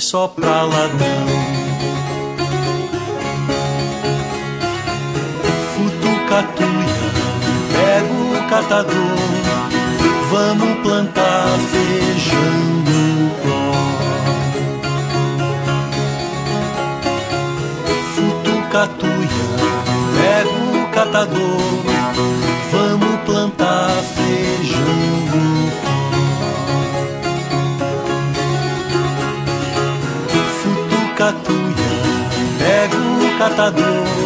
só 0.07 0.29
pra 0.29 0.63
ladrão. 0.63 1.27
Futucatuia, 5.75 7.11
pego 7.73 8.15
o 8.15 8.49
catador, 8.49 9.19
vamos 10.31 10.79
plantar 10.85 11.59
feijão 11.73 12.55
no 12.87 13.31
pó. 13.43 13.73
Futucatuia, 18.15 19.45
pego 20.15 20.61
o 20.79 20.89
catador, 20.93 21.66
o 33.69 34.26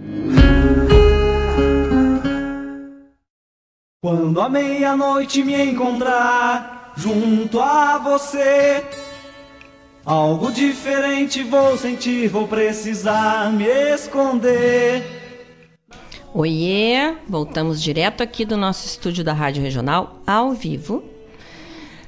Quando 4.03 4.41
a 4.41 4.49
meia-noite 4.49 5.43
me 5.43 5.53
encontrar 5.63 6.91
junto 6.97 7.59
a 7.59 7.99
você, 7.99 8.83
algo 10.03 10.51
diferente 10.51 11.43
vou 11.43 11.77
sentir, 11.77 12.27
vou 12.27 12.47
precisar 12.47 13.53
me 13.53 13.67
esconder. 13.93 15.03
Oiê, 16.33 17.15
voltamos 17.27 17.79
direto 17.79 18.23
aqui 18.23 18.43
do 18.43 18.57
nosso 18.57 18.87
estúdio 18.87 19.23
da 19.23 19.33
Rádio 19.33 19.61
Regional, 19.61 20.19
ao 20.25 20.51
vivo. 20.51 21.03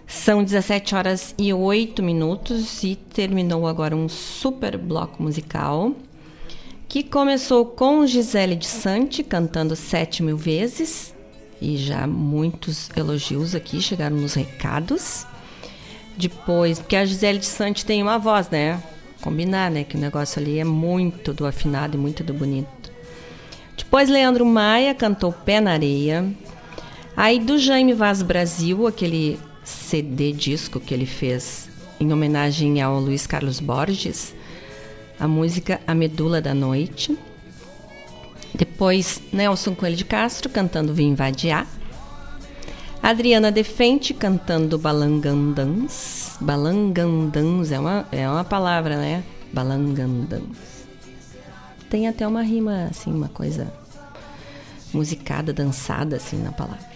São 0.08 0.44
17 0.44 0.96
horas 0.96 1.36
e 1.38 1.54
8 1.54 2.02
minutos 2.02 2.84
e 2.84 2.96
terminou 2.96 3.68
agora 3.68 3.96
um 3.96 4.10
super 4.10 4.80
bloco 4.80 5.22
musical 5.22 5.94
que 6.90 7.04
começou 7.04 7.68
com 7.68 8.08
Gisele 8.08 8.56
de 8.56 8.66
Sante 8.66 9.22
cantando 9.22 9.76
Sete 9.76 10.24
Mil 10.24 10.38
Vezes 10.38 11.13
e 11.64 11.78
já 11.78 12.06
muitos 12.06 12.90
elogios 12.96 13.56
aqui 13.56 13.82
chegaram 13.82 14.18
nos 14.18 14.34
recados. 14.34 15.26
Depois, 16.18 16.78
porque 16.78 16.98
a 16.98 17.06
Gisele 17.06 17.40
de 17.40 17.46
Sante 17.46 17.86
tem 17.86 18.04
uma 18.04 18.20
voz, 18.20 18.50
né? 18.50 18.84
Combinar, 19.22 19.72
né? 19.72 19.86
Que 19.86 19.96
o 19.96 20.00
negócio 20.00 20.42
ali 20.42 20.60
é 20.60 20.66
muito 20.66 21.34
do 21.34 21.46
afinado 21.46 21.98
e 21.98 22.00
muito 22.00 22.22
do 22.22 22.34
bonito. 22.34 22.92
Depois, 23.78 24.10
Leandro 24.10 24.46
Maia 24.46 24.94
cantou 24.94 25.32
Pé 25.32 25.62
na 25.62 25.72
Areia. 25.72 26.30
Aí, 27.16 27.40
do 27.40 27.58
Jaime 27.58 27.94
Vaz 27.94 28.22
Brasil, 28.22 28.86
aquele 28.86 29.40
CD 29.64 30.34
disco 30.34 30.82
que 30.82 30.94
ele 30.94 31.06
fez 31.06 31.70
em 32.00 32.12
homenagem 32.12 32.82
ao 32.82 33.00
Luiz 33.00 33.26
Carlos 33.26 33.62
Borges, 33.62 34.36
a 35.18 35.28
música 35.28 35.80
A 35.88 35.96
Medula 35.96 36.42
da 36.42 36.54
Noite. 36.54 37.18
Depois, 38.54 39.22
Nelson 39.32 39.74
Coelho 39.74 39.96
de 39.96 40.06
Castro 40.06 40.50
cantando 40.50 40.94
Vim 40.94 41.16
Vadiar. 41.16 41.68
Adriana 43.02 43.52
Defente 43.52 44.14
cantando 44.14 44.78
Balangandãs. 44.78 46.38
Balangandãs 46.40 47.72
é 47.72 47.80
uma, 47.80 48.08
é 48.12 48.30
uma 48.30 48.44
palavra, 48.44 48.96
né? 48.98 49.24
Balangandãs. 49.52 50.44
Tem 51.90 52.08
até 52.08 52.28
uma 52.28 52.42
rima, 52.42 52.88
assim, 52.90 53.12
uma 53.12 53.28
coisa 53.28 53.72
musicada, 54.94 55.52
dançada, 55.52 56.16
assim, 56.16 56.42
na 56.42 56.52
palavra. 56.52 56.94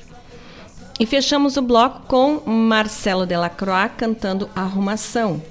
E 0.99 1.05
fechamos 1.05 1.57
o 1.57 1.61
bloco 1.61 2.07
com 2.07 2.41
Marcelo 2.49 3.25
Delacroix 3.25 3.91
cantando 3.97 4.49
Arrumação. 4.55 5.41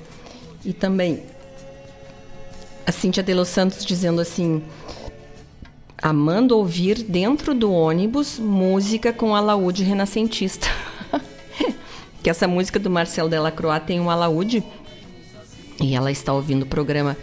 E 0.64 0.72
também 0.72 1.22
a 2.84 2.90
Cíntia 2.90 3.22
de 3.22 3.34
Los 3.34 3.48
Santos 3.48 3.84
dizendo 3.84 4.20
assim: 4.20 4.62
amando 6.00 6.56
ouvir 6.56 7.02
dentro 7.02 7.54
do 7.54 7.72
ônibus 7.72 8.38
música 8.38 9.12
com 9.12 9.34
alaúde 9.34 9.82
renascentista. 9.82 10.68
que 12.22 12.30
essa 12.30 12.46
música 12.46 12.78
do 12.78 12.90
Marcelo 12.90 13.28
Delacroix 13.28 13.82
tem 13.84 14.00
um 14.00 14.10
alaúde 14.10 14.62
e 15.80 15.94
ela 15.94 16.10
está 16.10 16.32
ouvindo 16.32 16.62
o 16.62 16.66
programa 16.66 17.16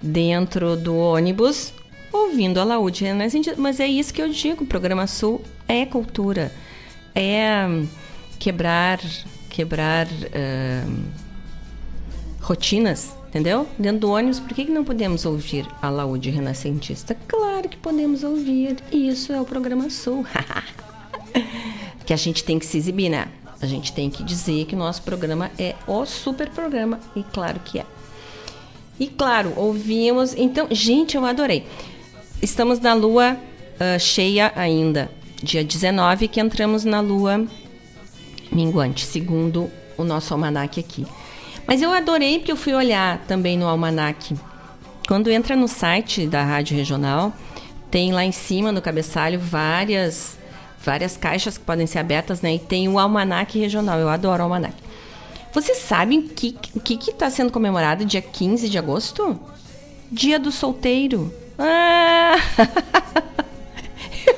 dentro 0.00 0.76
do 0.76 0.96
ônibus, 0.96 1.72
ouvindo 2.12 2.60
alaúde 2.60 3.04
renascentista. 3.04 3.60
Mas 3.60 3.80
é 3.80 3.86
isso 3.86 4.12
que 4.12 4.22
eu 4.22 4.28
digo: 4.28 4.64
o 4.64 4.66
programa 4.66 5.06
Sul 5.06 5.42
é 5.66 5.84
cultura, 5.86 6.52
é 7.14 7.66
quebrar, 8.38 9.00
quebrar 9.48 10.06
uh, 10.06 11.04
rotinas 12.40 13.14
entendeu? 13.34 13.66
Dentro 13.76 13.98
do 14.02 14.10
ônibus, 14.12 14.38
por 14.38 14.54
que, 14.54 14.64
que 14.64 14.70
não 14.70 14.84
podemos 14.84 15.26
ouvir 15.26 15.66
a 15.82 15.90
Laúde 15.90 16.30
Renascentista? 16.30 17.16
Claro 17.26 17.68
que 17.68 17.76
podemos 17.76 18.22
ouvir, 18.22 18.76
e 18.92 19.08
isso 19.08 19.32
é 19.32 19.40
o 19.40 19.44
programa 19.44 19.90
Sul. 19.90 20.24
que 22.06 22.12
a 22.12 22.16
gente 22.16 22.44
tem 22.44 22.60
que 22.60 22.64
se 22.64 22.78
exibir, 22.78 23.08
né? 23.08 23.26
A 23.60 23.66
gente 23.66 23.92
tem 23.92 24.08
que 24.08 24.22
dizer 24.22 24.66
que 24.66 24.76
o 24.76 24.78
nosso 24.78 25.02
programa 25.02 25.50
é 25.58 25.74
o 25.84 26.06
super 26.06 26.48
programa, 26.48 27.00
e 27.16 27.24
claro 27.24 27.58
que 27.58 27.80
é. 27.80 27.86
E 29.00 29.08
claro, 29.08 29.52
ouvimos. 29.56 30.34
Então, 30.36 30.68
gente, 30.70 31.16
eu 31.16 31.24
adorei. 31.24 31.66
Estamos 32.40 32.78
na 32.78 32.94
lua 32.94 33.32
uh, 33.32 33.98
cheia 33.98 34.52
ainda, 34.54 35.10
dia 35.42 35.64
19, 35.64 36.28
que 36.28 36.38
entramos 36.38 36.84
na 36.84 37.00
lua 37.00 37.44
minguante, 38.52 39.04
segundo 39.04 39.68
o 39.98 40.04
nosso 40.04 40.32
almanac 40.32 40.78
aqui. 40.78 41.04
Mas 41.66 41.82
eu 41.82 41.92
adorei 41.92 42.38
porque 42.38 42.52
eu 42.52 42.56
fui 42.56 42.74
olhar 42.74 43.18
também 43.26 43.56
no 43.56 43.66
almanac. 43.66 44.34
Quando 45.06 45.30
entra 45.30 45.54
no 45.56 45.68
site 45.68 46.26
da 46.26 46.42
Rádio 46.42 46.76
Regional, 46.76 47.32
tem 47.90 48.12
lá 48.12 48.24
em 48.24 48.32
cima 48.32 48.72
no 48.72 48.82
cabeçalho 48.82 49.38
várias 49.38 50.38
várias 50.84 51.16
caixas 51.16 51.56
que 51.56 51.64
podem 51.64 51.86
ser 51.86 51.98
abertas, 51.98 52.42
né? 52.42 52.54
E 52.54 52.58
tem 52.58 52.88
o 52.88 52.98
almanac 52.98 53.58
regional. 53.58 53.98
Eu 53.98 54.08
adoro 54.08 54.40
o 54.40 54.44
almanac. 54.44 54.74
Vocês 55.52 55.78
sabem 55.78 56.18
o 56.18 56.80
que 56.80 57.10
está 57.10 57.30
sendo 57.30 57.50
comemorado 57.50 58.04
dia 58.04 58.20
15 58.20 58.68
de 58.68 58.76
agosto? 58.76 59.40
Dia 60.10 60.38
do 60.38 60.52
solteiro. 60.52 61.32
Ah! 61.58 62.34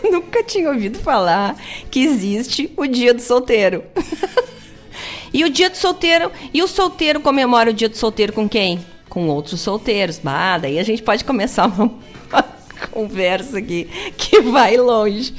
Eu 0.02 0.12
nunca 0.12 0.42
tinha 0.42 0.68
ouvido 0.68 0.98
falar 0.98 1.56
que 1.90 2.00
existe 2.00 2.72
o 2.76 2.86
dia 2.86 3.14
do 3.14 3.22
solteiro. 3.22 3.84
E 5.36 5.44
o 5.44 5.50
dia 5.50 5.68
do 5.68 5.76
solteiro, 5.76 6.32
e 6.54 6.62
o 6.62 6.66
solteiro 6.66 7.20
comemora 7.20 7.68
o 7.68 7.74
dia 7.74 7.90
do 7.90 7.96
solteiro 7.98 8.32
com 8.32 8.48
quem? 8.48 8.82
Com 9.06 9.28
outros 9.28 9.60
solteiros. 9.60 10.18
Ah, 10.24 10.56
daí 10.56 10.78
a 10.78 10.82
gente 10.82 11.02
pode 11.02 11.24
começar 11.24 11.66
uma, 11.66 11.84
uma 11.84 12.42
conversa 12.90 13.58
aqui 13.58 13.84
que 14.16 14.40
vai 14.40 14.78
longe. 14.78 15.34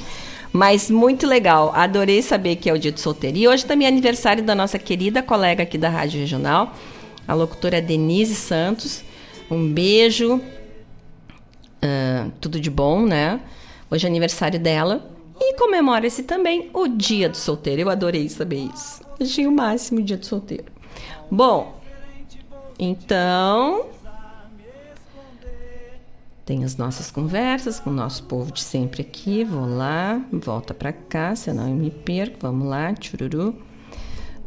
Mas 0.52 0.88
muito 0.88 1.26
legal, 1.26 1.72
adorei 1.74 2.22
saber 2.22 2.54
que 2.54 2.70
é 2.70 2.72
o 2.72 2.78
dia 2.78 2.92
do 2.92 3.00
solteiro. 3.00 3.36
E 3.38 3.48
hoje 3.48 3.66
também 3.66 3.86
é 3.86 3.90
aniversário 3.90 4.40
da 4.40 4.54
nossa 4.54 4.78
querida 4.78 5.20
colega 5.20 5.64
aqui 5.64 5.76
da 5.76 5.88
Rádio 5.88 6.20
Regional, 6.20 6.76
a 7.26 7.34
locutora 7.34 7.82
Denise 7.82 8.36
Santos. 8.36 9.02
Um 9.50 9.66
beijo, 9.66 10.40
ah, 11.82 12.28
tudo 12.40 12.60
de 12.60 12.70
bom, 12.70 13.04
né? 13.04 13.40
Hoje 13.90 14.06
é 14.06 14.08
aniversário 14.08 14.60
dela. 14.60 15.17
E 15.48 15.54
comemora-se 15.54 16.24
também 16.24 16.68
o 16.74 16.86
dia 16.86 17.26
do 17.26 17.36
solteiro. 17.38 17.80
Eu 17.80 17.88
adorei 17.88 18.28
saber 18.28 18.68
isso. 18.74 19.00
Achei 19.18 19.46
o 19.46 19.50
máximo 19.50 19.98
o 19.98 20.02
dia 20.02 20.18
do 20.18 20.26
solteiro. 20.26 20.66
Bom, 21.30 21.80
então. 22.78 23.86
Tem 26.44 26.64
as 26.64 26.76
nossas 26.76 27.10
conversas 27.10 27.80
com 27.80 27.88
o 27.88 27.94
nosso 27.94 28.24
povo 28.24 28.52
de 28.52 28.60
sempre 28.60 29.00
aqui. 29.00 29.42
Vou 29.42 29.66
lá, 29.66 30.20
volta 30.30 30.74
pra 30.74 30.92
cá, 30.92 31.34
senão 31.34 31.66
eu 31.66 31.74
me 31.74 31.90
perco. 31.90 32.36
Vamos 32.42 32.68
lá, 32.68 32.92
tchururu. 32.92 33.56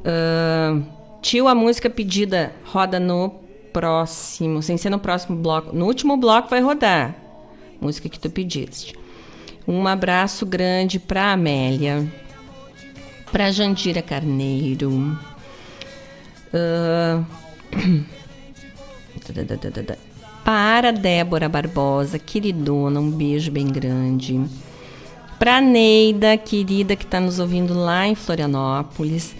Ah, 0.05 0.79
tio, 1.19 1.47
a 1.47 1.55
música 1.55 1.89
pedida 1.89 2.53
roda 2.63 2.99
no 2.99 3.41
próximo, 3.73 4.61
sem 4.61 4.77
ser 4.77 4.91
no 4.91 4.99
próximo 4.99 5.35
bloco. 5.35 5.75
No 5.75 5.87
último 5.87 6.15
bloco 6.15 6.47
vai 6.47 6.61
rodar. 6.61 7.15
Música 7.79 8.07
que 8.07 8.19
tu 8.19 8.29
pediste. 8.29 9.00
Um 9.67 9.87
abraço 9.87 10.45
grande 10.45 10.99
pra 10.99 11.31
Amélia, 11.31 12.05
pra 13.31 13.51
Jandira 13.51 14.01
Carneiro. 14.01 15.17
Ah, 16.53 17.23
para 20.43 20.91
Débora 20.91 21.47
Barbosa, 21.47 22.17
queridona, 22.17 22.99
um 22.99 23.11
beijo 23.11 23.51
bem 23.51 23.67
grande. 23.67 24.43
Para 25.37 25.61
Neida, 25.61 26.37
querida, 26.37 26.95
que 26.95 27.05
está 27.05 27.19
nos 27.19 27.39
ouvindo 27.39 27.73
lá 27.73 28.07
em 28.07 28.15
Florianópolis. 28.15 29.35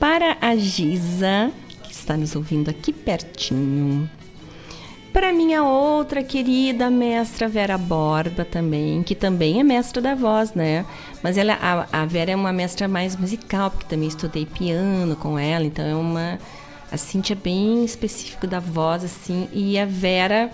Para 0.00 0.36
a 0.40 0.56
Giza, 0.56 1.52
que 1.82 1.92
está 1.92 2.16
nos 2.16 2.34
ouvindo 2.34 2.70
aqui 2.70 2.92
pertinho. 2.92 4.10
Para 5.14 5.32
minha 5.32 5.62
outra 5.62 6.24
querida 6.24 6.90
mestra 6.90 7.48
Vera 7.48 7.78
Borba 7.78 8.44
também, 8.44 9.00
que 9.04 9.14
também 9.14 9.60
é 9.60 9.62
mestra 9.62 10.02
da 10.02 10.12
voz, 10.12 10.54
né? 10.54 10.84
Mas 11.22 11.38
ela, 11.38 11.54
a, 11.54 12.02
a 12.02 12.04
Vera 12.04 12.32
é 12.32 12.36
uma 12.36 12.52
mestra 12.52 12.88
mais 12.88 13.14
musical, 13.14 13.70
porque 13.70 13.86
também 13.86 14.08
estudei 14.08 14.44
piano 14.44 15.14
com 15.14 15.38
ela, 15.38 15.64
então 15.64 15.84
é 15.84 15.94
uma 15.94 16.40
a 16.90 16.96
Cintia 16.96 17.34
é 17.34 17.38
bem 17.38 17.84
específico 17.84 18.44
da 18.44 18.58
voz, 18.58 19.04
assim, 19.04 19.48
e 19.52 19.78
a 19.78 19.86
Vera 19.86 20.50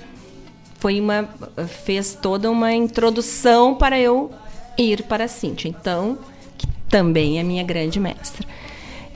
foi 0.78 1.00
uma 1.00 1.26
fez 1.66 2.14
toda 2.20 2.50
uma 2.50 2.70
introdução 2.70 3.74
para 3.74 3.98
eu 3.98 4.30
ir 4.76 5.04
para 5.04 5.24
a 5.24 5.28
Cintia. 5.28 5.70
Então, 5.70 6.18
que 6.58 6.66
também 6.86 7.38
é 7.38 7.42
minha 7.42 7.64
grande 7.64 7.98
mestra. 7.98 8.46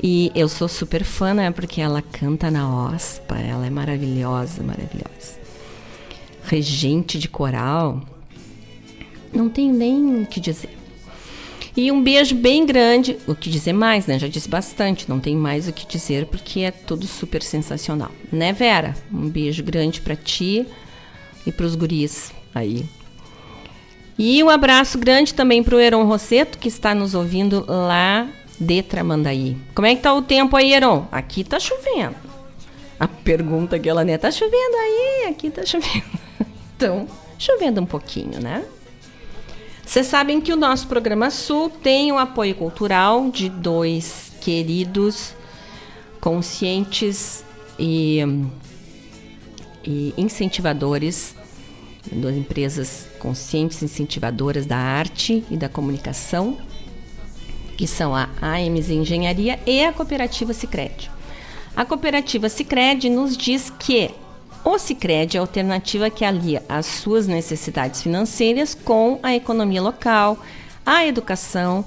E 0.06 0.30
eu 0.34 0.50
sou 0.50 0.68
super 0.68 1.02
fã, 1.02 1.32
né? 1.32 1.50
Porque 1.50 1.80
ela 1.80 2.02
canta 2.02 2.50
na 2.50 2.88
OSPA, 2.88 3.38
ela 3.38 3.66
é 3.66 3.70
maravilhosa, 3.70 4.62
maravilhosa. 4.62 5.40
Regente 6.44 7.18
de 7.18 7.26
coral, 7.26 8.02
não 9.32 9.48
tenho 9.48 9.72
nem 9.72 10.20
o 10.20 10.26
que 10.26 10.40
dizer. 10.40 10.76
E 11.74 11.90
um 11.90 12.02
beijo 12.02 12.34
bem 12.34 12.66
grande, 12.66 13.16
o 13.26 13.34
que 13.34 13.48
dizer 13.48 13.72
mais, 13.72 14.06
né? 14.06 14.18
Já 14.18 14.28
disse 14.28 14.46
bastante, 14.46 15.08
não 15.08 15.18
tem 15.18 15.34
mais 15.34 15.68
o 15.68 15.72
que 15.72 15.86
dizer 15.86 16.26
porque 16.26 16.60
é 16.60 16.70
tudo 16.70 17.06
super 17.06 17.42
sensacional. 17.42 18.10
Né, 18.30 18.52
Vera? 18.52 18.94
Um 19.10 19.30
beijo 19.30 19.62
grande 19.62 20.02
para 20.02 20.14
ti 20.14 20.66
e 21.46 21.50
para 21.50 21.64
os 21.64 21.74
guris 21.74 22.30
aí. 22.54 22.84
E 24.18 24.44
um 24.44 24.50
abraço 24.50 24.98
grande 24.98 25.32
também 25.32 25.62
para 25.62 25.74
o 25.74 25.80
Heron 25.80 26.04
Rosseto, 26.04 26.58
que 26.58 26.68
está 26.68 26.94
nos 26.94 27.14
ouvindo 27.14 27.64
lá 27.66 28.28
de 28.58 28.82
Tramandaí. 28.82 29.56
Como 29.74 29.86
é 29.86 29.94
que 29.94 30.02
tá 30.02 30.12
o 30.12 30.22
tempo 30.22 30.56
aí, 30.56 30.72
Heron? 30.72 31.06
Aqui 31.10 31.44
tá 31.44 31.58
chovendo. 31.58 32.16
A 32.98 33.08
pergunta 33.08 33.78
que 33.78 33.88
ela 33.88 34.04
né, 34.04 34.16
tá 34.16 34.30
chovendo 34.30 34.76
aí? 34.76 35.26
Aqui 35.30 35.50
tá 35.50 35.64
chovendo. 35.64 36.24
Então, 36.76 37.06
chovendo 37.38 37.80
um 37.80 37.86
pouquinho, 37.86 38.40
né? 38.40 38.64
Vocês 39.86 40.08
sabem 40.08 40.40
que 40.40 40.52
o 40.52 40.56
nosso 40.56 40.88
programa 40.88 41.30
Sul 41.30 41.70
tem 41.70 42.10
o 42.10 42.18
apoio 42.18 42.54
cultural 42.56 43.30
de 43.30 43.48
dois 43.48 44.32
queridos, 44.40 45.34
conscientes 46.20 47.44
e, 47.78 48.18
e 49.84 50.12
incentivadores, 50.16 51.36
duas 52.10 52.36
empresas 52.36 53.06
conscientes 53.18 53.82
e 53.82 53.84
incentivadoras 53.84 54.66
da 54.66 54.76
arte 54.76 55.44
e 55.50 55.56
da 55.56 55.68
comunicação, 55.68 56.58
que 57.76 57.86
são 57.86 58.14
a 58.14 58.28
AMZ 58.40 58.90
Engenharia 58.90 59.58
e 59.66 59.84
a 59.84 59.92
Cooperativa 59.92 60.52
Sicredi. 60.52 61.10
A 61.76 61.84
Cooperativa 61.84 62.48
Sicredi 62.48 63.10
nos 63.10 63.36
diz 63.36 63.70
que 63.78 64.10
o 64.64 64.78
Sicredi 64.78 65.36
é 65.36 65.40
a 65.40 65.42
alternativa 65.42 66.08
que 66.08 66.24
alia 66.24 66.62
as 66.68 66.86
suas 66.86 67.26
necessidades 67.26 68.02
financeiras 68.02 68.74
com 68.74 69.18
a 69.22 69.34
economia 69.34 69.82
local, 69.82 70.38
a 70.86 71.04
educação 71.04 71.84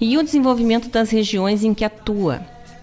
e 0.00 0.18
o 0.18 0.22
desenvolvimento 0.22 0.88
das 0.88 1.10
regiões 1.10 1.64
em 1.64 1.72
que 1.72 1.84
atua. 1.84 2.42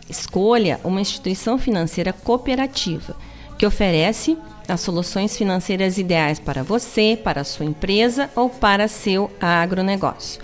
Escolha 0.10 0.80
uma 0.84 1.02
instituição 1.02 1.58
financeira 1.58 2.12
cooperativa 2.12 3.16
que 3.58 3.66
oferece 3.66 4.38
as 4.68 4.82
soluções 4.82 5.38
financeiras 5.38 5.98
ideais 5.98 6.40
para 6.40 6.64
você, 6.64 7.20
para 7.24 7.42
a 7.42 7.46
sua 7.46 7.66
empresa 7.66 8.30
ou 8.36 8.50
para 8.50 8.88
seu 8.88 9.30
agronegócio. 9.40 10.42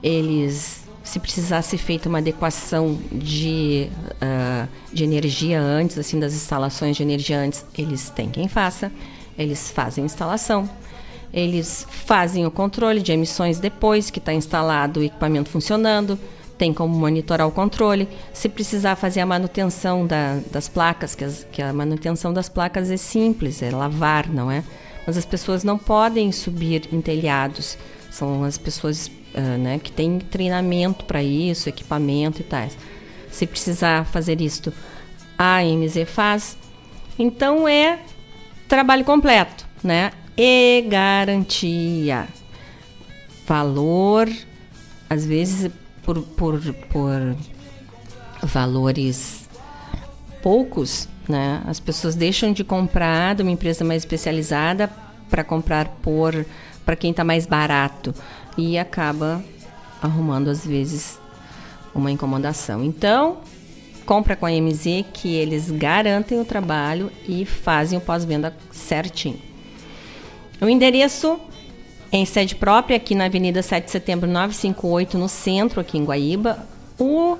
eles 0.00 0.84
se 1.02 1.20
precisasse 1.20 1.76
feita 1.76 2.08
uma 2.08 2.18
adequação 2.18 2.98
de, 3.12 3.90
uh, 4.22 4.66
de 4.90 5.04
energia 5.04 5.60
antes, 5.60 5.98
assim, 5.98 6.18
das 6.18 6.32
instalações 6.32 6.96
de 6.96 7.02
energia 7.02 7.38
antes, 7.38 7.64
eles 7.76 8.08
têm 8.08 8.30
quem 8.30 8.48
faça, 8.48 8.90
eles 9.36 9.70
fazem 9.70 10.02
a 10.02 10.06
instalação, 10.06 10.68
eles 11.30 11.86
fazem 11.90 12.46
o 12.46 12.50
controle 12.50 13.02
de 13.02 13.12
emissões 13.12 13.58
depois 13.58 14.08
que 14.08 14.18
está 14.18 14.32
instalado 14.32 15.00
o 15.00 15.02
equipamento 15.02 15.50
funcionando, 15.50 16.18
tem 16.56 16.72
como 16.72 16.96
monitorar 16.96 17.46
o 17.46 17.50
controle. 17.50 18.08
Se 18.32 18.48
precisar 18.48 18.96
fazer 18.96 19.20
a 19.20 19.26
manutenção 19.26 20.06
da, 20.06 20.40
das 20.50 20.68
placas, 20.68 21.14
que, 21.14 21.24
as, 21.24 21.46
que, 21.50 21.60
a 21.60 21.72
manutenção 21.72 22.32
das 22.32 22.48
placas 22.48 22.90
é 22.90 22.96
simples, 22.96 23.62
é 23.62 23.70
lavar, 23.70 24.28
não 24.28 24.50
é? 24.50 24.62
mas 25.06 25.16
as 25.16 25.24
pessoas 25.24 25.64
não 25.64 25.78
podem 25.78 26.32
subir 26.32 26.88
em 26.92 27.00
telhados. 27.00 27.76
São 28.10 28.44
as 28.44 28.56
pessoas 28.56 29.10
ah, 29.34 29.58
né, 29.58 29.78
que 29.78 29.92
têm 29.92 30.18
treinamento 30.18 31.04
para 31.04 31.22
isso, 31.22 31.68
equipamento 31.68 32.40
e 32.40 32.44
tais. 32.44 32.76
Se 33.30 33.46
precisar 33.46 34.06
fazer 34.06 34.40
isto, 34.40 34.72
a 35.36 35.62
MZ 35.62 36.08
faz. 36.08 36.56
Então 37.18 37.68
é 37.68 37.98
trabalho 38.68 39.04
completo, 39.04 39.66
né? 39.82 40.12
E 40.36 40.84
garantia. 40.88 42.28
Valor, 43.46 44.28
às 45.10 45.26
vezes 45.26 45.70
por, 46.04 46.20
por, 46.22 46.60
por 46.90 47.36
valores 48.42 49.48
poucos, 50.42 51.08
né? 51.28 51.62
As 51.66 51.80
pessoas 51.80 52.14
deixam 52.14 52.52
de 52.52 52.62
comprar 52.62 53.34
de 53.34 53.42
uma 53.42 53.50
empresa 53.50 53.84
mais 53.84 54.02
especializada 54.02 54.90
para 55.30 55.42
comprar 55.42 55.88
por 56.02 56.44
para 56.84 56.96
quem 56.96 57.12
está 57.12 57.24
mais 57.24 57.46
barato 57.46 58.14
e 58.58 58.78
acaba 58.78 59.42
arrumando 60.02 60.48
às 60.48 60.66
vezes 60.66 61.18
uma 61.94 62.10
incomodação. 62.10 62.84
Então, 62.84 63.38
compra 64.04 64.36
com 64.36 64.44
a 64.44 64.50
MZ 64.50 65.06
que 65.14 65.34
eles 65.34 65.70
garantem 65.70 66.38
o 66.38 66.44
trabalho 66.44 67.10
e 67.26 67.46
fazem 67.46 67.96
o 67.96 68.02
pós-venda 68.02 68.54
certinho. 68.70 69.40
O 70.60 70.68
endereço 70.68 71.40
em 72.16 72.24
sede 72.24 72.54
própria 72.54 72.96
aqui 72.96 73.12
na 73.12 73.24
Avenida 73.24 73.60
7 73.60 73.86
de 73.86 73.90
Setembro 73.90 74.30
958 74.30 75.18
no 75.18 75.28
centro 75.28 75.80
aqui 75.80 75.98
em 75.98 76.04
Guaíba. 76.04 76.64
O 76.96 77.36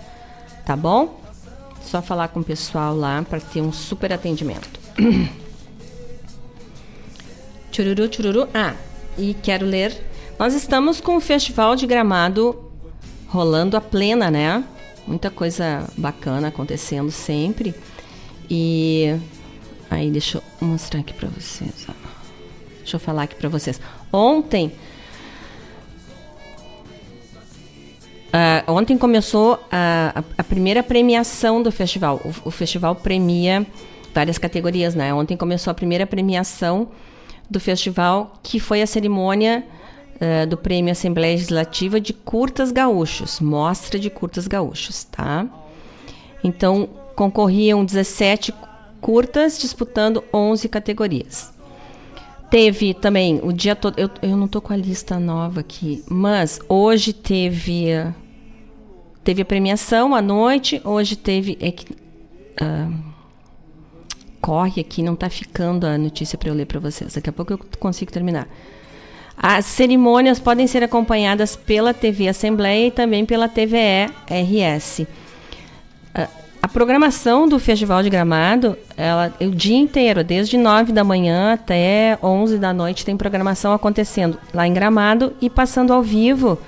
Tá 0.65 0.77
bom? 0.77 1.21
Só 1.83 2.01
falar 2.01 2.29
com 2.29 2.39
o 2.39 2.45
pessoal 2.45 2.95
lá 2.95 3.27
para 3.29 3.41
ter 3.41 3.61
um 3.61 3.73
super 3.73 4.13
atendimento. 4.13 4.79
Chururu, 7.73 8.09
chururu. 8.13 8.47
Ah, 8.55 8.77
e 9.17 9.33
quero 9.35 9.67
ler. 9.67 10.05
Nós 10.39 10.55
estamos 10.55 11.01
com 11.01 11.17
o 11.17 11.21
Festival 11.21 11.75
de 11.77 11.87
Gramado 11.87 12.68
rolando 13.29 13.77
a 13.77 13.81
plena, 13.81 14.31
né? 14.31 14.65
Muita 15.07 15.31
coisa 15.31 15.89
bacana 15.97 16.49
acontecendo 16.49 17.11
sempre. 17.11 17.75
E 18.51 19.15
aí, 19.91 20.11
deixa 20.11 20.39
eu 20.61 20.67
mostrar 20.67 21.01
aqui 21.01 21.13
para 21.13 21.29
vocês. 21.29 21.87
Ó. 21.89 21.93
Deixa 22.79 22.97
eu 22.97 23.01
falar 23.01 23.25
aqui 23.25 23.35
para 23.35 23.49
vocês. 23.49 23.81
Ontem 24.13 24.73
Uh, 28.29 28.71
ontem 28.71 28.99
começou 28.99 29.59
a, 29.73 30.23
a, 30.37 30.45
primeira 30.45 30.83
premiação 30.83 31.63
do 31.63 31.73
festival. 31.73 32.21
O, 32.23 32.49
o, 32.49 32.51
festival 32.51 32.95
premia 32.95 33.67
várias 34.15 34.37
categorias, 34.37 34.95
né? 34.95 35.15
Ontem 35.15 35.35
começou 35.35 35.71
a 35.71 35.75
primeira 35.75 36.07
premiação 36.07 36.89
do 37.49 37.59
festival, 37.59 38.35
que 38.43 38.61
foi 38.61 38.83
a 38.83 38.87
cerimônia 38.87 39.65
uh, 40.20 40.47
do 40.47 40.57
Prêmio 40.57 40.93
Assembleia 40.93 41.35
Legislativa 41.35 42.01
de 42.01 42.12
Curtas 42.12 42.70
Gaúchos, 42.70 43.40
mostra 43.40 43.99
de 43.99 44.11
curtas 44.11 44.47
gaúchos, 44.47 45.05
tá? 45.05 45.47
Então 46.43 46.89
concorriam 47.15 47.85
17 47.85 48.55
curtas 49.01 49.59
disputando 49.59 50.23
11 50.32 50.69
categorias. 50.69 51.53
Teve 52.51 52.95
também 52.95 53.40
o 53.43 53.53
dia 53.53 53.77
todo. 53.77 53.99
Eu, 53.99 54.09
eu 54.23 54.36
não 54.36 54.49
tô 54.49 54.61
com 54.61 54.73
a 54.73 54.77
lista 54.77 55.19
nova 55.19 55.61
aqui, 55.61 56.03
mas 56.09 56.59
hoje 56.69 57.12
teve. 57.12 57.89
Teve 59.23 59.43
a 59.43 59.45
premiação 59.45 60.15
à 60.15 60.23
noite, 60.23 60.81
hoje 60.82 61.15
teve. 61.15 61.59
É 61.61 61.70
que, 61.70 61.93
uh, 61.93 62.95
corre 64.40 64.81
aqui, 64.81 65.03
não 65.03 65.15
tá 65.15 65.28
ficando 65.28 65.86
a 65.86 65.99
notícia 65.99 66.39
para 66.39 66.49
eu 66.49 66.55
ler 66.55 66.65
para 66.65 66.81
vocês. 66.81 67.12
Daqui 67.12 67.28
a 67.28 67.32
pouco 67.32 67.53
eu 67.53 67.59
consigo 67.78 68.11
terminar. 68.11 68.49
As 69.40 69.66
cerimônias 69.66 70.40
podem 70.40 70.66
ser 70.66 70.82
acompanhadas 70.82 71.55
pela 71.55 71.94
TV 71.94 72.28
Assembleia 72.28 72.89
e 72.89 72.90
também 72.90 73.24
pela 73.24 73.48
TVE 73.48 74.10
RS. 74.28 75.06
A 76.60 76.66
programação 76.66 77.48
do 77.48 77.59
Festival 77.59 78.02
de 78.02 78.10
Gramado, 78.10 78.77
ela, 78.97 79.32
o 79.40 79.51
dia 79.51 79.78
inteiro, 79.78 80.24
desde 80.24 80.59
9 80.59 80.93
da 80.93 81.05
manhã 81.05 81.52
até 81.52 82.19
11 82.20 82.59
da 82.59 82.73
noite, 82.73 83.05
tem 83.05 83.16
programação 83.16 83.73
acontecendo 83.73 84.36
lá 84.52 84.66
em 84.66 84.74
Gramado 84.74 85.32
e 85.40 85.48
passando 85.48 85.93
ao 85.93 86.02
vivo, 86.02 86.59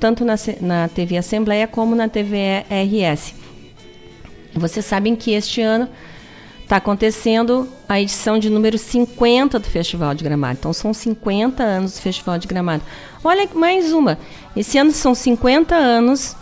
tanto 0.00 0.24
na, 0.24 0.34
na 0.60 0.88
TV 0.88 1.18
Assembleia 1.18 1.68
como 1.68 1.94
na 1.94 2.08
TV 2.08 2.64
RS. 2.70 3.34
Vocês 4.54 4.84
sabem 4.84 5.14
que 5.14 5.32
este 5.32 5.60
ano 5.60 5.88
está 6.72 6.78
acontecendo 6.78 7.68
a 7.86 8.00
edição 8.00 8.38
de 8.38 8.48
número 8.48 8.78
50 8.78 9.58
do 9.58 9.66
Festival 9.66 10.14
de 10.14 10.24
Gramado. 10.24 10.56
Então 10.58 10.72
são 10.72 10.94
50 10.94 11.62
anos 11.62 11.92
do 11.92 12.00
Festival 12.00 12.38
de 12.38 12.48
Gramado. 12.48 12.82
Olha 13.22 13.46
mais 13.54 13.92
uma. 13.92 14.18
Esse 14.56 14.78
ano 14.78 14.90
são 14.90 15.14
50 15.14 15.74
anos 15.74 16.34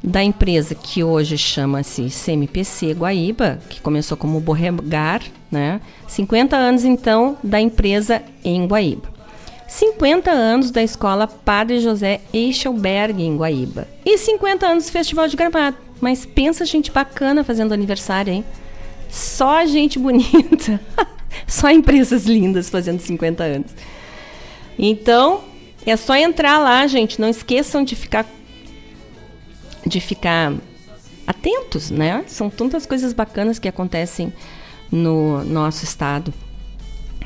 da 0.00 0.22
empresa 0.22 0.76
que 0.76 1.02
hoje 1.02 1.36
chama-se 1.36 2.08
CMPC 2.08 2.92
Guaíba, 2.92 3.58
que 3.68 3.80
começou 3.80 4.16
como 4.16 4.38
Borregar, 4.38 5.22
né? 5.50 5.80
50 6.06 6.54
anos 6.54 6.84
então 6.84 7.36
da 7.42 7.60
empresa 7.60 8.22
em 8.44 8.68
Guaíba. 8.68 9.12
50 9.66 10.30
anos 10.30 10.70
da 10.70 10.84
escola 10.84 11.26
Padre 11.26 11.80
José 11.80 12.20
Eichelberg 12.32 13.20
em 13.20 13.36
Guaíba. 13.36 13.88
E 14.06 14.16
50 14.18 14.66
anos 14.68 14.86
do 14.86 14.92
Festival 14.92 15.26
de 15.26 15.36
Gramado. 15.36 15.76
Mas 16.00 16.24
pensa 16.24 16.64
gente 16.64 16.92
bacana 16.92 17.42
fazendo 17.42 17.74
aniversário, 17.74 18.32
hein? 18.32 18.44
Só 19.14 19.64
gente 19.64 19.96
bonita. 19.96 20.80
só 21.46 21.70
empresas 21.70 22.24
lindas 22.26 22.68
fazendo 22.68 22.98
50 22.98 23.44
anos. 23.44 23.70
Então, 24.76 25.44
é 25.86 25.96
só 25.96 26.16
entrar 26.16 26.58
lá, 26.58 26.84
gente. 26.88 27.20
Não 27.20 27.28
esqueçam 27.28 27.84
de 27.84 27.94
ficar 27.94 28.26
de 29.86 30.00
ficar 30.00 30.52
atentos, 31.26 31.90
né? 31.90 32.24
São 32.26 32.50
tantas 32.50 32.86
coisas 32.86 33.12
bacanas 33.12 33.58
que 33.60 33.68
acontecem 33.68 34.32
no 34.90 35.44
nosso 35.44 35.84
estado. 35.84 36.34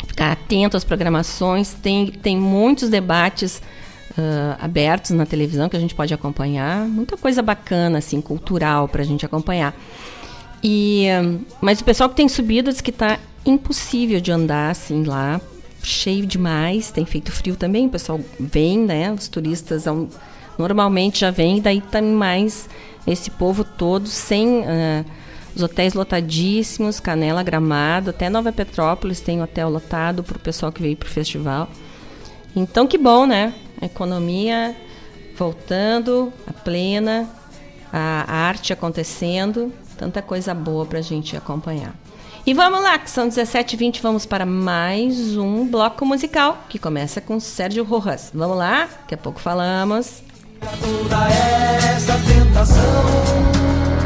Ficar 0.07 0.33
atento 0.33 0.77
às 0.77 0.85
programações, 0.85 1.73
tem, 1.73 2.09
tem 2.09 2.37
muitos 2.37 2.91
debates 2.91 3.63
uh, 4.11 4.57
abertos 4.61 5.13
na 5.13 5.25
televisão 5.25 5.69
que 5.69 5.77
a 5.77 5.81
gente 5.81 5.95
pode 5.95 6.13
acompanhar, 6.13 6.87
muita 6.87 7.17
coisa 7.17 7.41
bacana, 7.41 7.99
assim, 7.99 8.21
cultural 8.21 8.89
para 8.89 9.03
a 9.03 9.07
gente 9.07 9.25
acompanhar. 9.25 9.75
E, 10.63 11.07
mas 11.61 11.81
o 11.81 11.85
pessoal 11.85 12.09
que 12.09 12.17
tem 12.17 12.29
subido 12.29 12.71
diz 12.71 12.81
que 12.81 12.91
está 12.91 13.19
impossível 13.47 14.21
de 14.21 14.33
andar 14.33 14.71
assim 14.71 15.05
lá, 15.05 15.41
cheio 15.83 16.27
demais, 16.27 16.91
tem 16.91 17.05
feito 17.05 17.31
frio 17.31 17.57
também, 17.57 17.87
o 17.87 17.91
pessoal 17.91 18.21
vem, 18.39 18.79
né? 18.79 19.13
Os 19.13 19.29
turistas 19.29 19.85
normalmente 20.59 21.21
já 21.21 21.31
vem, 21.31 21.61
daí 21.61 21.81
tem 21.81 22.03
mais 22.03 22.69
esse 23.07 23.31
povo 23.31 23.65
todo 23.65 24.09
sem 24.09 24.61
uh, 24.61 25.05
os 25.55 25.63
hotéis 25.63 25.95
lotadíssimos, 25.95 27.01
Canela, 27.01 27.43
Gramado, 27.43 28.11
até 28.11 28.29
Nova 28.29 28.53
Petrópolis 28.53 29.21
tem 29.21 29.43
hotel 29.43 29.71
lotado 29.71 30.23
para 30.23 30.37
o 30.37 30.41
pessoal 30.41 30.71
que 30.71 30.83
veio 30.83 30.97
para 30.97 31.07
o 31.07 31.11
festival. 31.11 31.69
Então 32.55 32.87
que 32.87 32.99
bom, 32.99 33.27
né? 33.27 33.55
A 33.81 33.87
economia 33.87 34.77
voltando 35.37 36.33
a 36.47 36.53
plena, 36.53 37.29
a 37.93 38.33
arte 38.33 38.73
acontecendo, 38.73 39.73
tanta 39.99 40.23
coisa 40.23 40.55
boa 40.55 40.87
para 40.87 41.01
a 41.01 41.03
gente 41.03 41.37
acompanhar. 41.37 41.95
E 42.47 42.55
vamos 42.55 42.81
lá, 42.83 42.99
que 42.99 43.11
são 43.11 43.29
17h20, 43.29 44.01
vamos 44.01 44.25
para 44.25 44.47
mais 44.47 45.37
um 45.37 45.67
bloco 45.67 46.07
musical 46.07 46.65
que 46.69 46.79
começa 46.79 47.21
com 47.21 47.39
Sérgio 47.39 47.85
Rojas. 47.85 48.31
Vamos 48.33 48.57
lá, 48.57 48.89
daqui 49.03 49.15
a 49.15 49.19
pouco 49.19 49.39
falamos 49.41 50.23
toda 50.61 51.29
essa 51.29 52.15
tentação. 52.27 53.98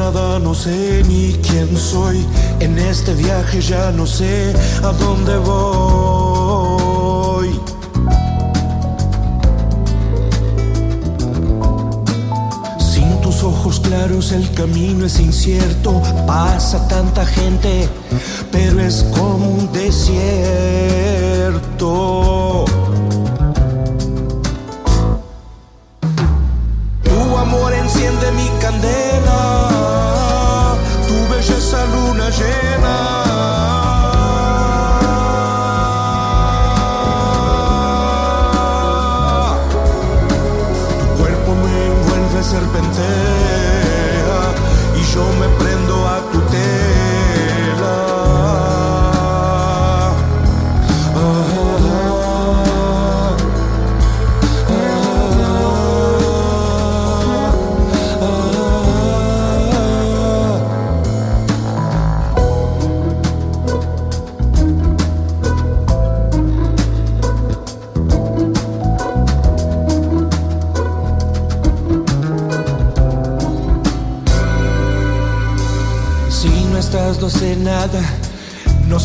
Nada, 0.00 0.38
no 0.38 0.54
sé 0.54 1.02
ni 1.08 1.34
quién 1.46 1.76
soy. 1.76 2.18
En 2.60 2.78
este 2.78 3.12
viaje 3.14 3.60
ya 3.60 3.90
no 3.90 4.06
sé 4.06 4.54
a 4.82 4.92
dónde 4.92 5.36
voy. 5.38 6.40
claros, 13.78 14.32
el 14.32 14.50
camino 14.54 15.06
es 15.06 15.20
incierto, 15.20 16.02
pasa 16.26 16.88
tanta 16.88 17.24
gente, 17.24 17.88
pero 18.50 18.80
es 18.80 19.04
como 19.16 19.48
un 19.48 19.72
desierto. 19.72 20.24
Tu 27.02 27.36
amor 27.36 27.72
enciende 27.74 28.32
mi 28.32 28.48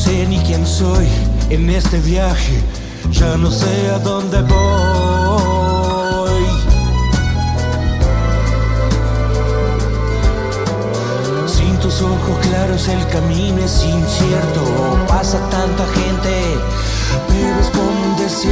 sé 0.06 0.26
ni 0.28 0.38
quién 0.40 0.66
soy 0.68 1.08
en 1.50 1.70
este 1.70 2.00
viaje, 2.00 2.62
ya 3.12 3.38
no 3.38 3.50
sé 3.50 3.90
a 3.90 3.98
dónde 3.98 4.42
voy. 4.44 6.46
Sin 11.48 11.80
tus 11.80 12.02
ojos 12.02 12.38
claros 12.48 12.88
el 12.88 13.08
camino 13.08 13.64
es 13.64 13.84
incierto, 13.84 14.62
pasa 15.08 15.40
tanta 15.50 15.88
gente, 16.00 16.60
pero 17.28 17.60
es 17.62 17.70
como 17.72 17.90
un 18.08 18.16
desierto. 18.18 18.46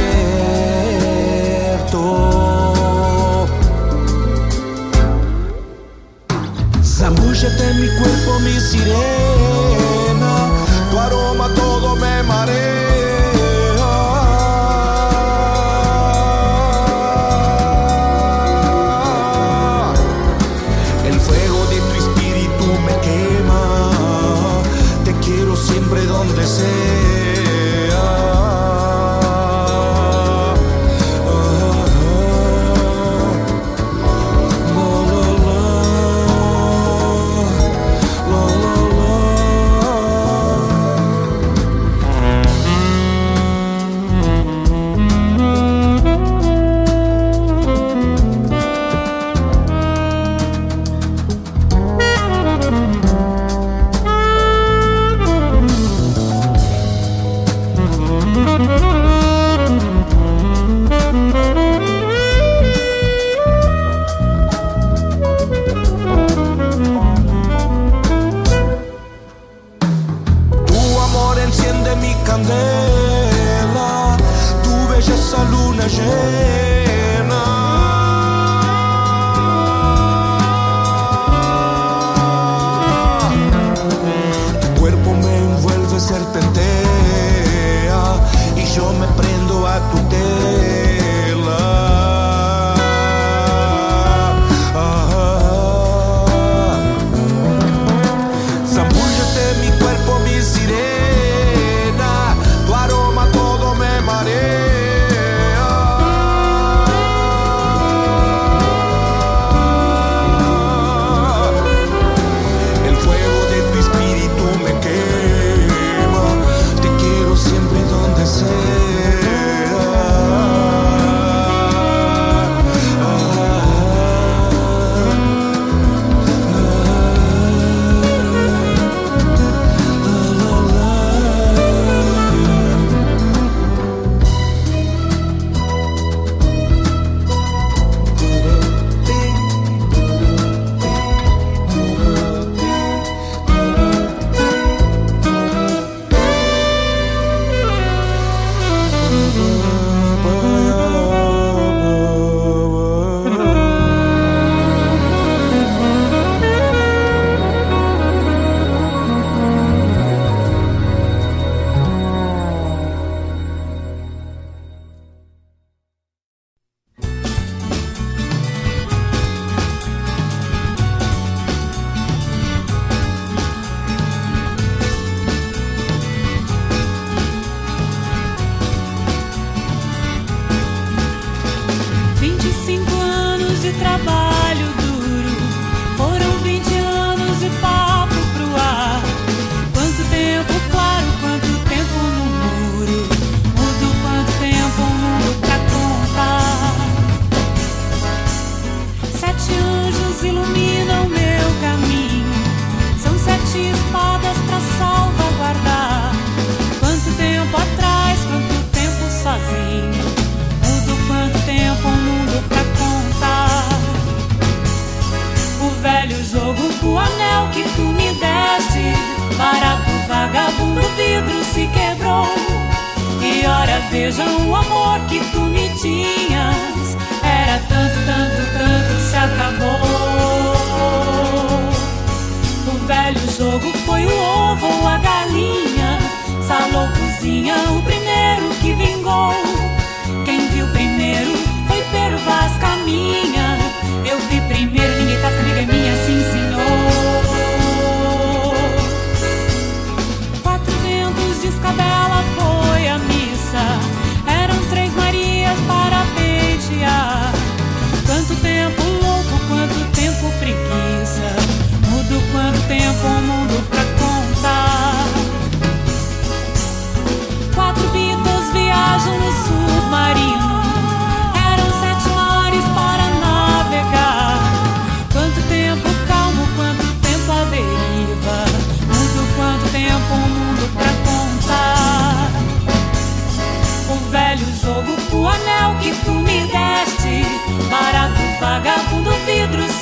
Zambúllate 6.82 7.74
mi 7.74 7.88
cuerpo, 7.98 8.40
mi 8.40 8.58
sirena. 8.60 10.03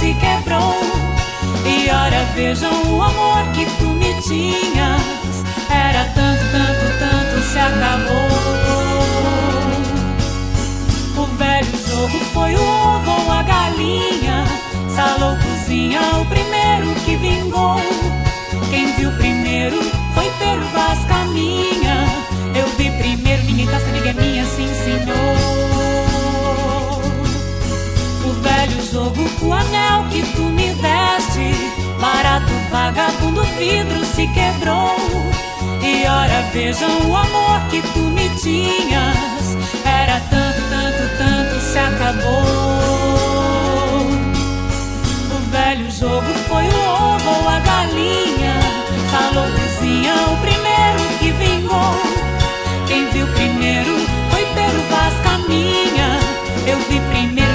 Se 0.03 0.15
quebrou. 0.15 0.75
E 1.65 1.89
ora 1.91 2.25
vejam 2.35 2.73
o 2.93 3.01
amor 3.01 3.45
que 3.55 3.65
tu 3.79 3.85
me 3.85 4.13
tinhas. 4.21 5.45
Era 5.71 6.05
tanto, 6.07 6.43
tanto, 6.51 6.87
tanto, 6.99 7.43
se 7.45 7.59
acabou. 7.59 8.33
O 11.23 11.27
velho 11.37 11.73
jogo 11.87 12.19
foi 12.35 12.55
o 12.57 12.63
ovo 12.63 13.11
ou 13.11 13.33
a 13.33 13.43
galinha. 13.45 14.45
Salou, 14.89 15.37
cozinha, 15.37 16.01
o 16.21 16.27
primeiro 16.27 16.95
que 17.05 17.17
vingou. 17.17 17.81
Quem 18.71 18.93
viu 18.97 19.13
primeiro 19.13 19.81
foi 20.15 20.29
Pero 20.41 20.63
Vaz 20.73 20.99
Caminha. 21.05 22.07
Eu 22.57 22.67
vi 22.77 22.91
primeiro, 22.91 23.45
ninguém 23.45 23.67
tasca, 23.69 23.91
ninguém 23.93 24.11
é 24.11 24.15
minha, 24.15 24.45
sim 24.47 24.69
senhor. 24.75 26.12
Velho 28.43 28.83
jogo, 28.93 29.23
o 29.43 29.53
anel 29.53 30.05
que 30.11 30.23
tu 30.35 30.43
me 30.43 30.69
deste. 30.75 31.55
Barato, 32.01 32.53
vagabundo, 32.71 33.43
vidro 33.59 34.05
se 34.05 34.27
quebrou. 34.29 34.97
E 35.83 36.07
ora 36.07 36.43
vejam 36.53 36.89
o 37.09 37.17
amor 37.17 37.61
que 37.71 37.81
tu 37.93 38.01
me 38.01 38.29
tinhas. 38.41 39.57
Era 39.85 40.21
tanto, 40.31 40.61
tanto, 40.71 41.03
tanto, 41.19 41.61
se 41.61 41.79
acabou. 41.79 42.33
O 45.31 45.51
velho 45.51 45.91
jogo 45.91 46.33
foi 46.49 46.65
o 46.65 46.79
ovo 47.15 47.31
ou 47.43 47.49
a 47.49 47.59
galinha. 47.61 48.61
Salou, 49.11 49.47
cozinha, 49.53 50.15
o 50.15 50.37
primeiro 50.39 51.03
que 51.19 51.31
vingou. 51.33 51.95
Quem 52.87 53.09
viu 53.11 53.27
primeiro 53.29 53.97
foi 54.31 54.45
Pero 54.55 54.81
Vaz 54.91 55.15
Caminha. 55.23 56.19
Eu 56.67 56.79
vi 56.89 57.01
primeiro, 57.11 57.52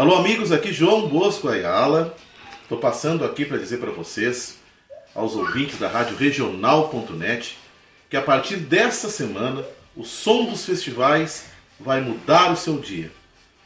Alô, 0.00 0.16
amigos, 0.16 0.50
aqui 0.50 0.72
João 0.72 1.08
Bosco 1.08 1.46
Ayala. 1.46 2.16
Estou 2.62 2.78
passando 2.78 3.22
aqui 3.22 3.44
para 3.44 3.58
dizer 3.58 3.76
para 3.76 3.90
vocês, 3.90 4.58
aos 5.14 5.36
ouvintes 5.36 5.78
da 5.78 5.88
Rádio 5.88 6.16
Regional.net, 6.16 7.58
que 8.08 8.16
a 8.16 8.22
partir 8.22 8.56
desta 8.56 9.10
semana 9.10 9.62
o 9.94 10.02
som 10.02 10.46
dos 10.46 10.64
festivais 10.64 11.50
vai 11.78 12.00
mudar 12.00 12.50
o 12.50 12.56
seu 12.56 12.78
dia. 12.78 13.12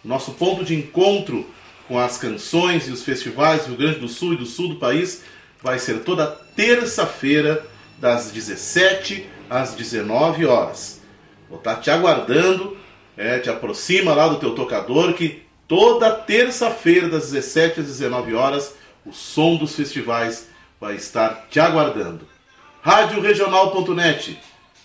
Nosso 0.05 0.32
ponto 0.32 0.65
de 0.65 0.74
encontro 0.74 1.48
com 1.86 2.01
as 2.01 2.19
canções 2.19 2.89
e 2.89 2.90
os 2.90 3.05
festivais 3.05 3.62
do 3.62 3.69
Rio 3.69 3.77
Grande 3.77 4.01
do 4.01 4.09
Sul 4.09 4.32
e 4.32 4.36
do 4.36 4.44
sul 4.44 4.70
do 4.70 4.77
país 4.81 5.23
vai 5.62 5.78
ser 5.78 6.01
toda 6.01 6.27
terça-feira, 6.27 7.65
das 7.97 8.32
17 8.32 9.24
às 9.48 9.74
19 9.74 10.47
horas. 10.47 11.01
Vou 11.48 11.59
estar 11.59 11.77
te 11.77 11.93
aguardando, 11.93 12.77
é, 13.16 13.39
te 13.39 13.48
aproxima 13.48 14.12
lá 14.12 14.27
do 14.27 14.40
teu 14.40 14.52
tocador 14.52 15.15
que 15.15 15.44
toda 15.75 16.09
terça-feira, 16.09 17.09
das 17.09 17.33
17 17.33 17.81
às 17.81 17.87
19 17.87 18.33
horas, 18.33 18.77
o 19.05 19.13
som 19.13 19.57
dos 19.57 19.75
festivais 19.75 20.47
vai 20.81 20.95
estar 20.95 21.49
te 21.51 21.59
aguardando. 21.59 22.29
Rádio 22.81 23.21
Regional.net, 23.21 24.39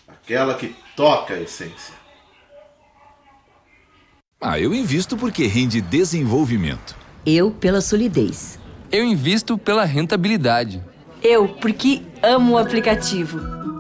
aquela 0.07 0.56
que 0.56 0.76
toca 0.95 1.36
a 1.36 1.41
essência. 1.41 1.94
Ah, 4.41 4.60
eu 4.60 4.74
invisto 4.74 5.16
porque 5.16 5.45
rende 5.45 5.80
desenvolvimento. 5.80 6.95
Eu 7.24 7.52
pela 7.52 7.82
solidez. 7.82 8.57
Eu 8.91 9.06
invisto 9.06 9.60
pela 9.60 9.86
rentabilidade. 9.86 10.84
Eu 11.22 11.49
porque 11.49 12.02
amo 12.24 12.53
o 12.53 12.57
aplicativo. 12.57 13.40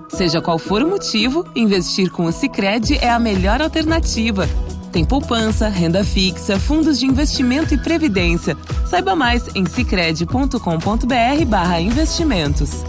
Seja 0.09 0.41
qual 0.41 0.59
for 0.59 0.83
o 0.83 0.87
motivo, 0.87 1.43
investir 1.55 2.11
com 2.11 2.25
o 2.25 2.31
Sicredi 2.31 2.99
é 2.99 3.09
a 3.09 3.17
melhor 3.17 3.61
alternativa. 3.63 4.47
Tem 4.91 5.05
poupança, 5.05 5.67
renda 5.67 6.03
fixa, 6.03 6.59
fundos 6.59 6.99
de 6.99 7.05
investimento 7.05 7.75
e 7.75 7.77
previdência. 7.77 8.57
Saiba 8.87 9.15
mais 9.15 9.55
em 9.55 9.63
sicredi.com.br/barra 9.65 11.79
investimentos. 11.79 12.83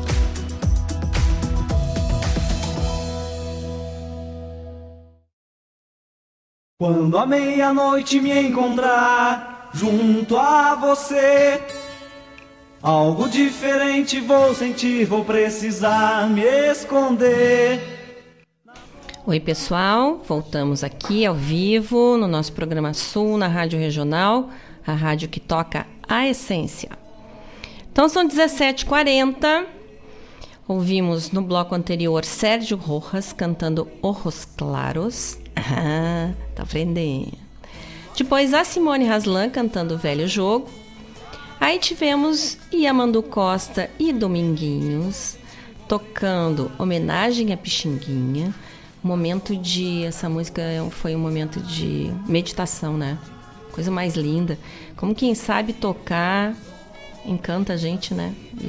Quando 6.81 7.18
a 7.18 7.27
meia-noite 7.27 8.18
me 8.18 8.32
encontrar 8.40 9.68
junto 9.74 10.39
a 10.39 10.74
você, 10.74 11.60
algo 12.82 13.28
diferente 13.28 14.18
vou 14.20 14.55
sentir, 14.55 15.05
vou 15.05 15.22
precisar 15.22 16.27
me 16.31 16.40
esconder. 16.70 17.99
Oi, 19.31 19.39
pessoal, 19.39 20.20
voltamos 20.27 20.82
aqui 20.82 21.24
ao 21.24 21.36
vivo 21.36 22.16
no 22.16 22.27
nosso 22.27 22.52
programa 22.52 22.93
Sul, 22.93 23.39
na 23.39 23.47
Rádio 23.47 23.78
Regional, 23.78 24.51
a 24.85 24.93
rádio 24.93 25.28
que 25.28 25.39
toca 25.39 25.86
a 26.09 26.27
essência. 26.27 26.90
Então 27.93 28.09
são 28.09 28.27
17h40. 28.27 29.66
Ouvimos 30.66 31.31
no 31.31 31.43
bloco 31.43 31.77
anterior 31.77 32.24
Sérgio 32.24 32.77
Rojas 32.77 33.32
cantando 33.32 33.86
Orros 34.02 34.44
Claros. 34.44 35.39
Ah, 35.55 36.32
tá 36.57 36.65
aprendendo. 36.65 37.39
Depois 38.16 38.52
a 38.52 38.65
Simone 38.65 39.09
Haslan 39.09 39.48
cantando 39.48 39.97
Velho 39.97 40.27
Jogo. 40.27 40.69
Aí 41.61 41.78
tivemos 41.78 42.59
Yamandu 42.74 43.23
Costa 43.23 43.89
e 43.97 44.12
Dominguinhos 44.12 45.39
tocando 45.86 46.70
Homenagem 46.78 47.52
a 47.52 47.57
Pixinguinha. 47.57 48.52
Momento 49.02 49.56
de. 49.56 50.05
Essa 50.05 50.28
música 50.28 50.62
foi 50.90 51.16
um 51.16 51.18
momento 51.18 51.60
de 51.60 52.12
meditação, 52.27 52.97
né? 52.97 53.18
Coisa 53.72 53.90
mais 53.90 54.14
linda. 54.14 54.59
Como 54.97 55.14
quem 55.14 55.35
sabe 55.35 55.72
tocar 55.72 56.55
encanta 57.24 57.74
a 57.74 57.77
gente, 57.77 58.12
né? 58.12 58.35
E, 58.60 58.66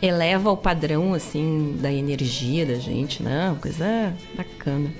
e 0.00 0.06
eleva 0.06 0.50
o 0.50 0.56
padrão, 0.56 1.14
assim, 1.14 1.76
da 1.80 1.92
energia 1.92 2.66
da 2.66 2.74
gente, 2.74 3.22
né? 3.22 3.56
Coisa 3.60 4.12
bacana. 4.36 4.90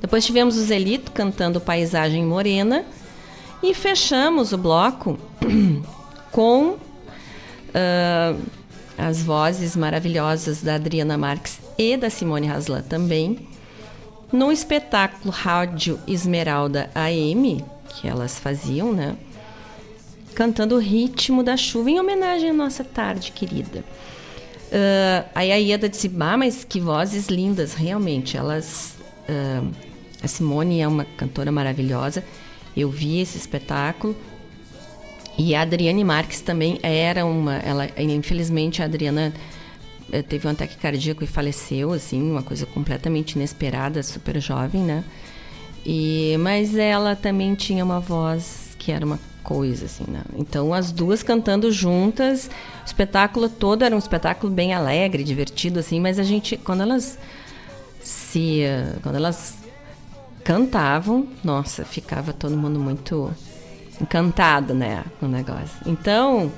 Depois 0.00 0.24
tivemos 0.24 0.56
o 0.56 0.62
Zelito 0.62 1.12
cantando 1.12 1.60
Paisagem 1.60 2.24
Morena. 2.24 2.84
E 3.62 3.74
fechamos 3.74 4.52
o 4.52 4.58
bloco 4.58 5.16
com 6.32 6.70
uh, 6.70 8.40
as 8.96 9.22
vozes 9.22 9.74
maravilhosas 9.76 10.62
da 10.62 10.74
Adriana 10.74 11.16
Marques 11.16 11.58
e 11.78 11.96
da 11.96 12.10
Simone 12.10 12.48
Haslan 12.48 12.82
também, 12.82 13.48
no 14.32 14.50
espetáculo 14.50 15.30
Rádio 15.30 15.98
Esmeralda 16.06 16.90
AM, 16.94 17.64
que 17.88 18.08
elas 18.08 18.38
faziam, 18.38 18.92
né? 18.92 19.16
Cantando 20.34 20.76
o 20.76 20.78
ritmo 20.78 21.42
da 21.42 21.56
chuva 21.56 21.90
em 21.90 22.00
homenagem 22.00 22.50
à 22.50 22.52
nossa 22.54 22.82
tarde 22.82 23.32
querida. 23.32 23.84
Uh, 24.72 25.28
aí 25.34 25.52
a 25.52 25.56
Ieda 25.56 25.86
disse, 25.86 26.08
bah, 26.08 26.36
mas 26.36 26.64
que 26.64 26.80
vozes 26.80 27.28
lindas, 27.28 27.74
realmente. 27.74 28.38
Elas. 28.38 28.94
Uh, 29.28 29.70
a 30.22 30.28
Simone 30.28 30.80
é 30.80 30.88
uma 30.88 31.04
cantora 31.04 31.52
maravilhosa. 31.52 32.24
Eu 32.74 32.88
vi 32.88 33.20
esse 33.20 33.36
espetáculo. 33.36 34.16
E 35.38 35.54
a 35.54 35.62
Adriane 35.62 36.04
Marques 36.04 36.40
também 36.40 36.78
era 36.82 37.24
uma. 37.24 37.56
Ela, 37.56 37.88
infelizmente, 37.98 38.82
a 38.82 38.84
Adriana 38.84 39.32
eh, 40.12 40.22
teve 40.22 40.46
um 40.46 40.50
ataque 40.50 40.76
cardíaco 40.76 41.24
e 41.24 41.26
faleceu, 41.26 41.92
assim, 41.92 42.22
uma 42.22 42.42
coisa 42.42 42.66
completamente 42.66 43.32
inesperada, 43.32 44.02
super 44.02 44.38
jovem, 44.40 44.82
né? 44.82 45.04
E, 45.84 46.36
mas 46.38 46.76
ela 46.76 47.16
também 47.16 47.54
tinha 47.54 47.84
uma 47.84 47.98
voz 47.98 48.76
que 48.78 48.92
era 48.92 49.04
uma 49.04 49.18
coisa, 49.42 49.86
assim, 49.86 50.04
né? 50.06 50.22
Então, 50.36 50.72
as 50.72 50.92
duas 50.92 51.22
cantando 51.22 51.72
juntas, 51.72 52.48
o 52.82 52.86
espetáculo 52.86 53.48
todo 53.48 53.82
era 53.84 53.94
um 53.94 53.98
espetáculo 53.98 54.52
bem 54.52 54.74
alegre, 54.74 55.24
divertido, 55.24 55.80
assim, 55.80 55.98
mas 55.98 56.18
a 56.18 56.22
gente, 56.22 56.56
quando 56.56 56.82
elas 56.82 57.18
se. 58.00 58.62
Quando 59.02 59.16
elas 59.16 59.56
cantavam, 60.44 61.26
nossa, 61.42 61.84
ficava 61.84 62.32
todo 62.32 62.56
mundo 62.56 62.78
muito 62.78 63.32
encantado, 64.00 64.74
né, 64.74 65.04
com 65.18 65.26
o 65.26 65.28
negócio. 65.28 65.76
Então, 65.86 66.50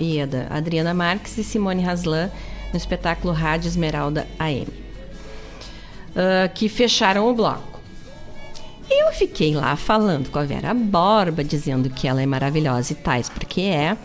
Ieda, 0.00 0.46
Adriana 0.50 0.94
Marques 0.94 1.36
e 1.38 1.44
Simone 1.44 1.84
Haslan 1.84 2.30
no 2.72 2.76
espetáculo 2.76 3.32
Rádio 3.32 3.68
Esmeralda 3.68 4.26
AM, 4.38 4.66
uh, 4.68 6.52
que 6.54 6.68
fecharam 6.68 7.28
o 7.28 7.34
bloco. 7.34 7.80
Eu 8.90 9.12
fiquei 9.12 9.54
lá 9.54 9.76
falando 9.76 10.30
com 10.30 10.38
a 10.38 10.44
Vera 10.44 10.74
Borba, 10.74 11.42
dizendo 11.42 11.88
que 11.88 12.06
ela 12.08 12.20
é 12.20 12.26
maravilhosa 12.26 12.92
e 12.92 12.96
tais, 12.96 13.28
porque 13.28 13.62
é. 13.62 13.96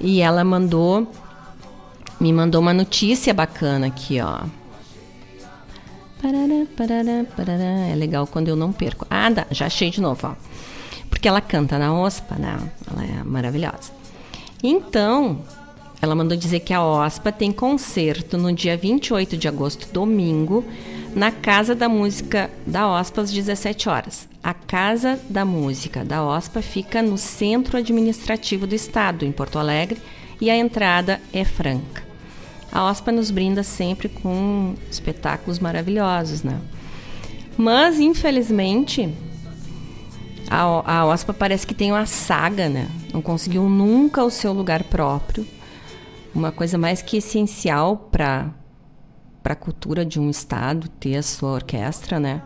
E 0.00 0.20
ela 0.20 0.42
mandou, 0.42 1.10
me 2.20 2.32
mandou 2.32 2.60
uma 2.60 2.74
notícia 2.74 3.32
bacana 3.32 3.86
aqui, 3.86 4.20
ó. 4.20 4.40
Parará, 6.20 6.66
parará, 6.76 7.24
parará. 7.36 7.86
É 7.86 7.94
legal 7.94 8.26
quando 8.26 8.48
eu 8.48 8.56
não 8.56 8.72
perco. 8.72 9.06
Ah, 9.10 9.30
dá, 9.30 9.46
já 9.50 9.66
achei 9.66 9.90
de 9.90 10.00
novo, 10.00 10.26
ó. 10.26 10.34
Porque 11.24 11.30
ela 11.30 11.40
canta 11.40 11.78
na 11.78 11.90
OSPA, 11.98 12.34
né? 12.34 12.58
Ela 12.86 13.02
é 13.02 13.24
maravilhosa. 13.24 13.90
Então, 14.62 15.38
ela 16.02 16.14
mandou 16.14 16.36
dizer 16.36 16.60
que 16.60 16.74
a 16.74 16.84
OSPA 16.84 17.32
tem 17.32 17.50
concerto 17.50 18.36
no 18.36 18.52
dia 18.52 18.76
28 18.76 19.34
de 19.34 19.48
agosto, 19.48 19.90
domingo, 19.90 20.62
na 21.14 21.32
Casa 21.32 21.74
da 21.74 21.88
Música 21.88 22.50
da 22.66 22.86
OSPA 22.86 23.22
às 23.22 23.32
17 23.32 23.88
horas. 23.88 24.28
A 24.42 24.52
Casa 24.52 25.18
da 25.30 25.46
Música 25.46 26.04
da 26.04 26.22
OSPA 26.22 26.60
fica 26.60 27.00
no 27.00 27.16
centro 27.16 27.78
administrativo 27.78 28.66
do 28.66 28.74
estado, 28.74 29.24
em 29.24 29.32
Porto 29.32 29.58
Alegre, 29.58 29.98
e 30.38 30.50
a 30.50 30.56
entrada 30.58 31.22
é 31.32 31.42
franca. 31.42 32.04
A 32.70 32.84
OSPA 32.90 33.12
nos 33.12 33.30
brinda 33.30 33.62
sempre 33.62 34.10
com 34.10 34.74
espetáculos 34.90 35.58
maravilhosos, 35.58 36.42
né? 36.42 36.60
Mas, 37.56 37.98
infelizmente, 37.98 39.08
a, 40.50 40.98
a 40.98 41.06
OSPA 41.06 41.32
parece 41.32 41.66
que 41.66 41.74
tem 41.74 41.92
uma 41.92 42.06
saga, 42.06 42.68
né? 42.68 42.88
Não 43.12 43.22
conseguiu 43.22 43.68
nunca 43.68 44.22
o 44.22 44.30
seu 44.30 44.52
lugar 44.52 44.84
próprio. 44.84 45.46
Uma 46.34 46.52
coisa 46.52 46.76
mais 46.76 47.00
que 47.00 47.16
essencial 47.18 48.08
para 48.10 48.50
a 49.44 49.54
cultura 49.54 50.04
de 50.04 50.20
um 50.20 50.28
estado 50.28 50.88
ter 50.88 51.16
a 51.16 51.22
sua 51.22 51.52
orquestra, 51.52 52.18
né? 52.18 52.42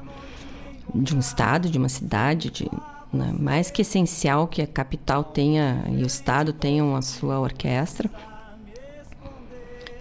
De 0.95 1.15
um 1.15 1.19
estado, 1.19 1.69
de 1.69 1.79
uma 1.79 1.89
cidade, 1.89 2.51
de, 2.51 2.70
né? 3.12 3.35
mais 3.39 3.70
que 3.70 3.83
essencial 3.83 4.47
que 4.47 4.62
a 4.62 4.66
capital 4.66 5.25
tenha 5.25 5.85
e 5.89 6.03
o 6.03 6.07
estado 6.07 6.53
tenham 6.53 6.95
a 6.95 7.03
sua 7.03 7.41
orquestra. 7.41 8.11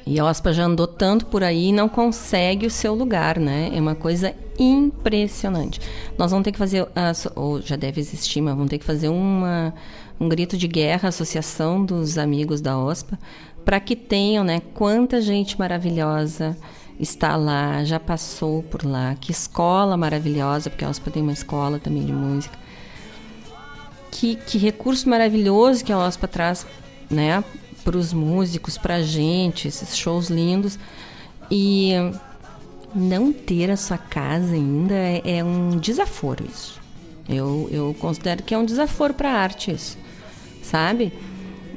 E 0.08 0.18
a 0.20 0.26
OSPA 0.26 0.54
já 0.54 0.64
andou 0.64 0.88
tanto 0.88 1.26
por 1.26 1.44
aí 1.44 1.68
e 1.68 1.74
não 1.74 1.90
consegue 1.90 2.66
o 2.66 2.72
seu 2.72 2.96
lugar, 2.96 3.38
né? 3.38 3.72
É 3.74 3.82
uma 3.82 3.94
coisa 3.94 4.34
impressionante. 4.58 5.82
Nós 6.18 6.32
vamos 6.32 6.46
ter 6.46 6.54
que 6.54 6.58
fazer, 6.58 6.88
ou 7.36 7.62
já 7.62 7.76
deve 7.76 8.00
existir, 8.00 8.40
mas 8.40 8.56
vamos 8.56 8.70
ter 8.70 8.78
que 8.78 8.86
fazer 8.86 9.10
uma, 9.10 9.74
um 10.18 10.30
grito 10.30 10.58
de 10.58 10.66
guerra, 10.66 11.10
associação 11.10 11.84
dos 11.84 12.18
amigos 12.18 12.62
da 12.62 12.80
OSPA, 12.80 13.20
para 13.66 13.82
que 13.82 13.98
tenham, 13.98 14.46
né? 14.46 14.62
Quanta 14.74 15.20
gente 15.20 15.60
maravilhosa 15.60 16.56
está 16.98 17.36
lá, 17.36 17.84
já 17.84 18.00
passou 18.00 18.64
por 18.64 18.86
lá, 18.86 19.14
que 19.20 19.32
escola 19.32 19.98
maravilhosa, 19.98 20.70
porque 20.70 20.86
a 20.86 20.90
OSPA 20.90 21.12
tem 21.12 21.22
uma 21.22 21.34
escola 21.34 21.80
também 21.80 22.06
de 22.06 22.14
música. 22.14 22.58
Que, 24.10 24.36
que 24.36 24.58
recurso 24.58 25.10
maravilhoso 25.10 25.84
que 25.84 25.92
a 25.92 26.00
OSPA 26.00 26.28
traz, 26.30 26.66
né? 27.12 27.44
Para 27.88 27.98
os 27.98 28.12
músicos, 28.12 28.78
para 28.78 28.96
a 28.96 29.02
gente, 29.02 29.70
esses 29.70 29.96
shows 29.96 30.30
lindos. 30.30 30.78
E 31.50 31.94
não 32.94 33.32
ter 33.32 33.72
a 33.72 33.78
sua 33.78 33.98
casa 33.98 34.56
ainda 34.56 34.94
é, 34.94 35.22
é 35.38 35.42
um 35.42 35.78
desaforo 35.78 36.44
isso. 36.46 36.82
Eu, 37.30 37.70
eu 37.72 37.96
considero 37.98 38.44
que 38.44 38.54
é 38.54 38.58
um 38.58 38.66
desaforo 38.66 39.14
para 39.14 39.32
a 39.32 39.36
arte 39.36 39.72
isso, 39.72 39.98
sabe? 40.62 41.14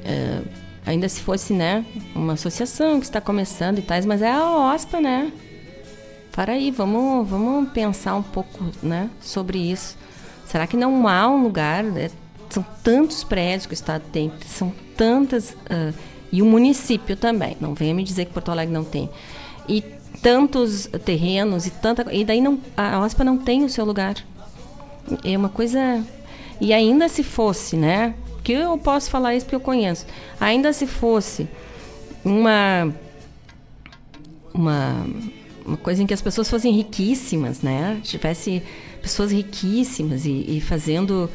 É, 0.04 0.40
ainda 0.84 1.08
se 1.08 1.20
fosse, 1.20 1.52
né, 1.52 1.86
uma 2.12 2.32
associação 2.32 2.98
que 2.98 3.06
está 3.06 3.20
começando 3.20 3.78
e 3.78 3.82
tais, 3.82 4.04
mas 4.04 4.20
é 4.20 4.32
a 4.32 4.74
OSPA, 4.74 5.00
né? 5.00 5.32
Para 6.32 6.54
aí, 6.54 6.72
vamos, 6.72 7.28
vamos 7.28 7.70
pensar 7.70 8.16
um 8.16 8.22
pouco, 8.22 8.64
né, 8.82 9.08
sobre 9.20 9.58
isso. 9.58 9.96
Será 10.44 10.66
que 10.66 10.76
não 10.76 11.06
há 11.06 11.28
um 11.28 11.44
lugar? 11.44 11.84
É, 11.96 12.10
são 12.48 12.64
tantos 12.82 13.22
prédios 13.22 13.66
que 13.66 13.72
o 13.72 13.74
Estado 13.74 14.02
tem, 14.10 14.32
são 14.46 14.72
tantas. 15.00 15.52
Uh, 15.52 15.94
e 16.30 16.42
o 16.42 16.44
município 16.44 17.16
também. 17.16 17.56
Não 17.58 17.72
venha 17.72 17.94
me 17.94 18.04
dizer 18.04 18.26
que 18.26 18.32
Porto 18.34 18.50
Alegre 18.50 18.74
não 18.74 18.84
tem. 18.84 19.08
E 19.66 19.82
tantos 20.20 20.90
terrenos 21.06 21.66
e 21.66 21.70
tanta. 21.70 22.06
E 22.12 22.22
daí 22.22 22.42
não, 22.42 22.60
a 22.76 23.00
OSPA 23.00 23.24
não 23.24 23.38
tem 23.38 23.64
o 23.64 23.68
seu 23.70 23.86
lugar. 23.86 24.14
É 25.24 25.36
uma 25.38 25.48
coisa. 25.48 26.04
E 26.60 26.74
ainda 26.74 27.08
se 27.08 27.22
fosse, 27.22 27.76
né? 27.76 28.14
Que 28.44 28.52
eu 28.52 28.76
posso 28.76 29.08
falar 29.10 29.34
isso 29.34 29.46
porque 29.46 29.56
eu 29.56 29.60
conheço. 29.60 30.06
Ainda 30.38 30.70
se 30.74 30.86
fosse 30.86 31.48
uma. 32.22 32.92
Uma, 34.52 35.06
uma 35.64 35.76
coisa 35.76 36.02
em 36.02 36.06
que 36.06 36.12
as 36.12 36.20
pessoas 36.20 36.50
fossem 36.50 36.72
riquíssimas, 36.72 37.62
né? 37.62 38.00
Tivesse 38.02 38.62
pessoas 39.00 39.32
riquíssimas 39.32 40.26
e, 40.26 40.44
e 40.46 40.60
fazendo. 40.60 41.30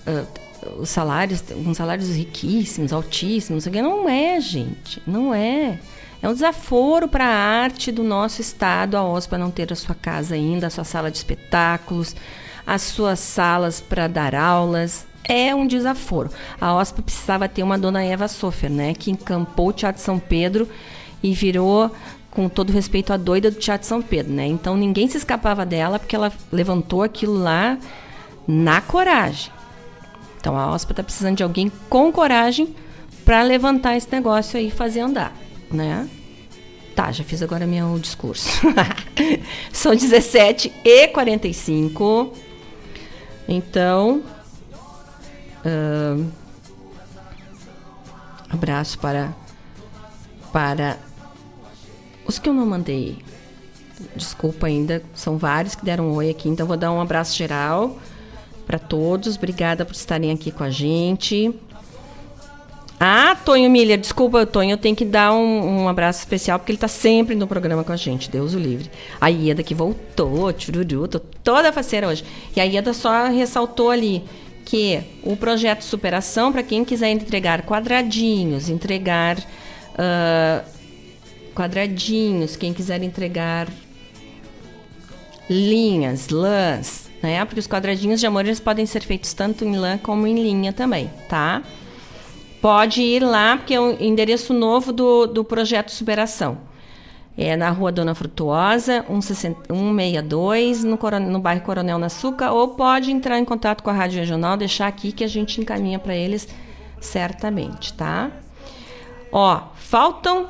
Uh, 0.00 0.43
os 0.78 0.88
salários, 0.88 1.42
uns 1.54 1.76
salários 1.76 2.08
riquíssimos, 2.14 2.92
altíssimos, 2.92 3.66
não 3.66 4.08
é, 4.08 4.40
gente, 4.40 5.02
não 5.06 5.34
é. 5.34 5.78
É 6.22 6.28
um 6.28 6.32
desaforo 6.32 7.06
para 7.06 7.26
a 7.26 7.62
arte 7.62 7.92
do 7.92 8.02
nosso 8.02 8.40
estado, 8.40 8.96
a 8.96 9.04
OSPA 9.04 9.36
não 9.36 9.50
ter 9.50 9.70
a 9.72 9.76
sua 9.76 9.94
casa 9.94 10.34
ainda, 10.34 10.68
a 10.68 10.70
sua 10.70 10.84
sala 10.84 11.10
de 11.10 11.18
espetáculos, 11.18 12.16
as 12.66 12.82
suas 12.82 13.20
salas 13.20 13.80
para 13.80 14.08
dar 14.08 14.34
aulas. 14.34 15.06
É 15.26 15.54
um 15.54 15.66
desaforo. 15.66 16.30
A 16.60 16.74
OSPA 16.74 17.02
precisava 17.02 17.48
ter 17.48 17.62
uma 17.62 17.78
dona 17.78 18.02
Eva 18.02 18.28
Sofer, 18.28 18.70
né, 18.70 18.94
que 18.94 19.10
encampou 19.10 19.68
o 19.68 19.72
Teatro 19.72 20.00
São 20.00 20.18
Pedro 20.18 20.68
e 21.22 21.34
virou 21.34 21.90
com 22.30 22.48
todo 22.48 22.72
respeito 22.72 23.12
a 23.12 23.16
doida 23.16 23.50
do 23.50 23.58
Teatro 23.58 23.86
São 23.86 24.02
Pedro, 24.02 24.32
né? 24.32 24.46
Então 24.46 24.76
ninguém 24.76 25.08
se 25.08 25.16
escapava 25.16 25.64
dela 25.64 25.98
porque 25.98 26.16
ela 26.16 26.32
levantou 26.50 27.02
aquilo 27.02 27.34
lá 27.34 27.78
na 28.46 28.80
coragem. 28.80 29.52
Então 30.44 30.58
a 30.58 30.74
OSPA 30.74 30.92
está 30.92 31.02
precisando 31.02 31.38
de 31.38 31.42
alguém 31.42 31.72
com 31.88 32.12
coragem 32.12 32.76
para 33.24 33.40
levantar 33.42 33.96
esse 33.96 34.12
negócio 34.12 34.58
aí 34.58 34.68
e 34.68 34.70
fazer 34.70 35.00
andar, 35.00 35.34
né? 35.72 36.06
Tá, 36.94 37.10
já 37.10 37.24
fiz 37.24 37.40
agora 37.40 37.66
meu 37.66 37.98
discurso. 37.98 38.46
São 39.72 39.96
17 39.96 40.70
e 40.84 41.08
45. 41.08 42.34
Então, 43.48 44.22
uh, 45.64 46.26
abraço 48.50 48.98
para 48.98 49.32
para 50.52 50.98
os 52.26 52.38
que 52.38 52.50
eu 52.50 52.52
não 52.52 52.66
mandei. 52.66 53.16
Desculpa 54.14 54.66
ainda, 54.66 55.02
são 55.14 55.38
vários 55.38 55.74
que 55.74 55.86
deram 55.86 56.10
um 56.10 56.14
oi 56.16 56.28
aqui, 56.28 56.50
então 56.50 56.66
vou 56.66 56.76
dar 56.76 56.92
um 56.92 57.00
abraço 57.00 57.34
geral 57.34 57.98
para 58.66 58.78
todos. 58.78 59.36
Obrigada 59.36 59.84
por 59.84 59.94
estarem 59.94 60.30
aqui 60.30 60.50
com 60.50 60.64
a 60.64 60.70
gente. 60.70 61.54
Ah, 62.98 63.36
Tonho 63.44 63.68
Miller, 63.68 63.98
desculpa, 63.98 64.46
Tonho, 64.46 64.70
eu 64.70 64.78
tenho 64.78 64.94
que 64.94 65.04
dar 65.04 65.32
um, 65.32 65.82
um 65.82 65.88
abraço 65.88 66.20
especial 66.20 66.58
porque 66.58 66.70
ele 66.72 66.76
está 66.76 66.88
sempre 66.88 67.34
no 67.34 67.46
programa 67.46 67.82
com 67.82 67.92
a 67.92 67.96
gente, 67.96 68.30
Deus 68.30 68.54
o 68.54 68.58
livre. 68.58 68.90
A 69.20 69.28
Ieda 69.28 69.62
que 69.62 69.74
voltou, 69.74 70.52
tchururu, 70.52 71.08
tô 71.08 71.18
toda 71.18 71.72
faceira 71.72 72.08
hoje. 72.08 72.24
E 72.54 72.60
a 72.60 72.64
Ieda 72.64 72.94
só 72.94 73.26
ressaltou 73.26 73.90
ali 73.90 74.22
que 74.64 75.00
o 75.22 75.36
projeto 75.36 75.82
Superação, 75.82 76.52
para 76.52 76.62
quem 76.62 76.84
quiser 76.84 77.10
entregar 77.10 77.62
quadradinhos, 77.62 78.68
entregar 78.68 79.38
uh, 79.38 80.64
quadradinhos, 81.54 82.56
quem 82.56 82.72
quiser 82.72 83.02
entregar 83.02 83.68
linhas, 85.48 86.28
lãs, 86.28 87.10
né? 87.22 87.44
Porque 87.44 87.60
os 87.60 87.66
quadradinhos 87.66 88.20
de 88.20 88.26
amor 88.26 88.44
eles 88.44 88.60
podem 88.60 88.86
ser 88.86 89.02
feitos 89.02 89.32
tanto 89.32 89.64
em 89.64 89.76
lã 89.76 89.98
como 89.98 90.26
em 90.26 90.34
linha 90.34 90.72
também, 90.72 91.10
tá? 91.28 91.62
Pode 92.60 93.02
ir 93.02 93.22
lá, 93.22 93.58
porque 93.58 93.74
é 93.74 93.80
o 93.80 93.90
endereço 94.02 94.54
novo 94.54 94.92
do, 94.92 95.26
do 95.26 95.44
projeto 95.44 95.90
Superação. 95.90 96.58
É 97.36 97.56
na 97.56 97.68
rua 97.68 97.90
Dona 97.90 98.14
Frutuosa, 98.14 99.04
162, 99.08 100.84
no, 100.84 100.98
no 101.28 101.40
bairro 101.40 101.60
Coronel 101.62 101.98
Naçuca, 101.98 102.52
ou 102.52 102.68
pode 102.68 103.10
entrar 103.10 103.38
em 103.38 103.44
contato 103.44 103.82
com 103.82 103.90
a 103.90 103.92
Rádio 103.92 104.20
Regional, 104.20 104.56
deixar 104.56 104.86
aqui 104.86 105.10
que 105.10 105.24
a 105.24 105.28
gente 105.28 105.60
encaminha 105.60 105.98
para 105.98 106.14
eles 106.14 106.48
certamente, 107.00 107.92
tá? 107.92 108.30
Ó, 109.32 109.60
faltam 109.74 110.48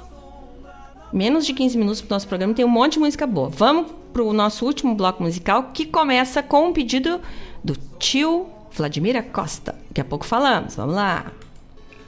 menos 1.11 1.47
de 1.47 1.55
15 1.55 1.79
minutos 1.79 2.01
para 2.03 2.13
o 2.13 2.15
nosso 2.15 2.29
programa, 2.29 2.53
tem 2.53 2.65
um 2.65 2.69
monte 2.69 2.93
de 2.93 2.99
música 3.01 3.27
boa. 3.27 3.49
Vamos 3.49 4.04
para 4.15 4.23
o 4.23 4.33
nosso 4.33 4.65
último 4.65 4.95
bloco 4.95 5.25
musical, 5.25 5.71
que 5.75 5.85
começa 5.85 6.41
com 6.41 6.69
um 6.69 6.73
pedido 6.73 7.21
do 7.65 7.77
tio 7.99 8.47
Vladimir 8.71 9.21
Costa. 9.33 9.75
Daqui 9.89 10.01
a 10.01 10.05
pouco 10.05 10.25
falamos, 10.25 10.77
vamos 10.77 10.95
lá. 10.95 11.33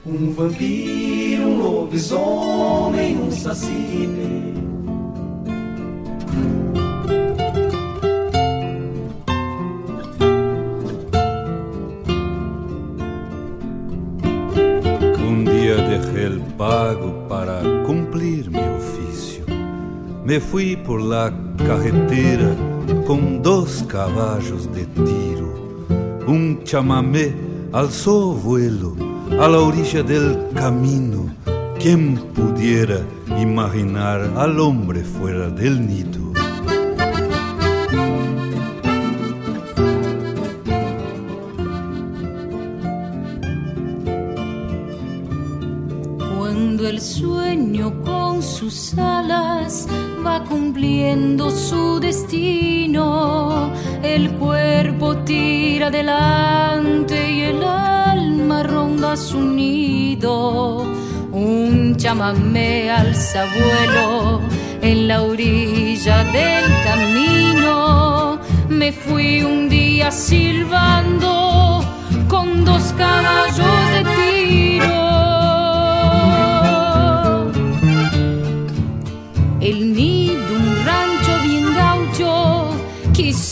Um 0.05 0.31
vampiro, 0.31 1.43
um 1.43 1.61
lobisomem, 1.61 3.17
um 3.17 3.29
saci. 3.29 4.07
Um 15.19 15.43
dia 15.43 15.75
deixei 15.75 16.23
el 16.23 16.39
pago 16.57 17.27
para 17.27 17.61
cumprir 17.85 18.06
me 20.27 20.41
fui 20.41 20.75
por 20.75 21.01
la 21.01 21.31
carretera 21.57 22.53
con 23.05 23.41
dos 23.41 23.85
caballos 23.87 24.69
de 24.73 24.85
tiro. 24.87 25.87
Un 26.27 26.65
chamamé 26.65 27.33
alzó 27.71 28.33
vuelo 28.33 28.93
a 29.39 29.47
la 29.47 29.59
orilla 29.61 30.03
del 30.03 30.49
camino. 30.53 31.33
¿Quién 31.79 32.17
pudiera 32.35 32.99
imaginar 33.39 34.19
al 34.35 34.59
hombre 34.59 35.01
fuera 35.01 35.49
del 35.49 35.87
nido? 35.87 36.33
Cuando 46.37 46.85
el 46.85 46.99
sueño 46.99 47.93
con 48.03 48.43
sus 48.43 48.93
alas 48.97 49.87
cumpliendo 50.47 51.49
su 51.49 51.99
destino, 51.99 53.71
el 54.03 54.31
cuerpo 54.33 55.17
tira 55.17 55.87
adelante 55.87 57.15
y 57.31 57.41
el 57.41 57.63
alma 57.63 58.63
ronda 58.63 59.15
su 59.15 59.39
nido. 59.41 60.85
Un 61.31 61.95
chamamé 61.97 62.89
alza 62.89 63.45
vuelo 63.55 64.41
en 64.81 65.07
la 65.07 65.23
orilla 65.23 66.23
del 66.25 66.65
camino. 66.83 68.39
Me 68.69 68.91
fui 68.91 69.43
un 69.43 69.69
día 69.69 70.11
silbando 70.11 71.83
con 72.27 72.65
dos 72.65 72.93
caballos 72.97 73.77
de 73.93 74.01
tiro. 74.17 75.06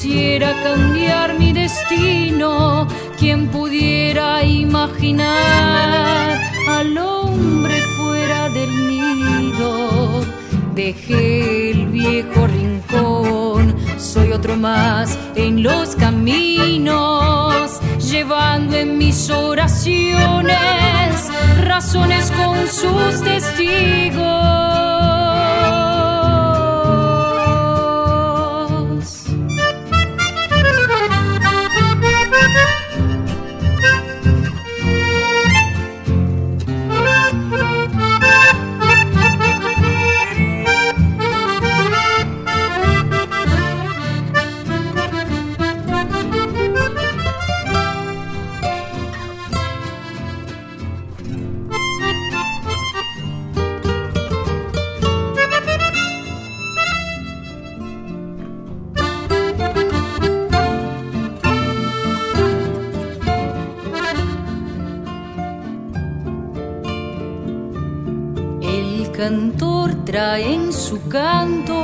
Quisiera 0.06 0.54
cambiar 0.62 1.40
mi 1.40 1.52
destino. 1.52 2.88
Quien 3.18 3.48
pudiera 3.48 4.44
imaginar 4.44 6.40
al 6.70 6.96
hombre 6.98 7.82
fuera 7.98 8.50
del 8.50 8.70
nido. 8.88 10.24
Dejé 10.76 11.72
el 11.72 11.88
viejo 11.88 12.46
rincón, 12.46 13.76
soy 13.98 14.32
otro 14.32 14.56
más 14.56 15.18
en 15.36 15.64
los 15.64 15.96
caminos, 15.96 17.80
llevando 18.00 18.76
en 18.76 18.98
mis 18.98 19.30
oraciones 19.32 20.56
razones 21.64 22.32
con 22.32 22.68
sus 22.68 23.24
testigos. 23.24 24.75
Cantor 69.26 70.06
trae 70.06 70.54
en 70.54 70.72
su 70.72 71.08
canto 71.08 71.76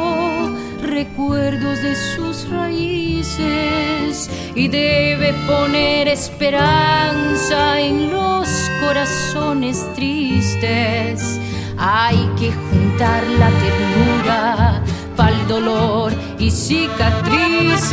recuerdos 0.84 1.82
de 1.82 1.96
sus 1.96 2.48
raíces 2.52 4.30
y 4.54 4.68
debe 4.68 5.34
poner 5.48 6.08
esperanza 6.08 7.80
en 7.80 8.12
los 8.12 8.48
corazones 8.80 9.84
tristes. 9.96 11.40
Hay 11.80 12.30
que 12.40 12.52
juntar 12.52 13.24
la 13.40 13.50
ternura 13.64 14.84
pa'l 15.18 15.48
dolor 15.48 16.14
y 16.38 16.52
cicatrices 16.52 17.90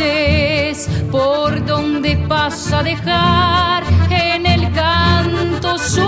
por 1.11 1.65
donde 1.65 2.19
pasa 2.29 2.81
a 2.81 2.83
dejar 2.83 3.83
en 4.11 4.45
el 4.45 4.71
canto 4.75 5.79
su 5.79 6.08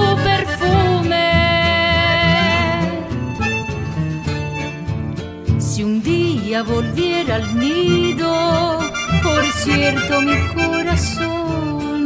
día 6.51 6.63
volviera 6.65 7.37
al 7.37 7.57
nido, 7.61 8.81
por 9.23 9.45
cierto 9.63 10.21
mi 10.21 10.37
corazón 10.53 12.01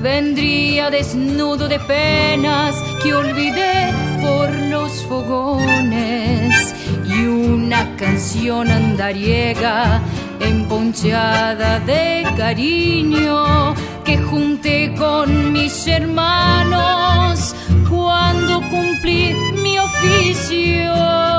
vendría 0.00 0.88
desnudo 0.88 1.68
de 1.68 1.78
penas 1.80 2.74
que 3.02 3.12
olvidé 3.12 3.92
por 4.22 4.50
los 4.72 5.04
fogones 5.04 6.74
y 7.04 7.26
una 7.26 7.94
canción 7.96 8.70
andariega 8.70 10.00
emponchada 10.40 11.80
de 11.80 12.26
cariño 12.38 13.74
que 14.06 14.16
junté 14.22 14.94
con 14.94 15.52
mis 15.52 15.86
hermanos 15.86 17.54
cuando 17.90 18.62
cumplí 18.70 19.34
mi 19.62 19.78
oficio. 19.78 21.29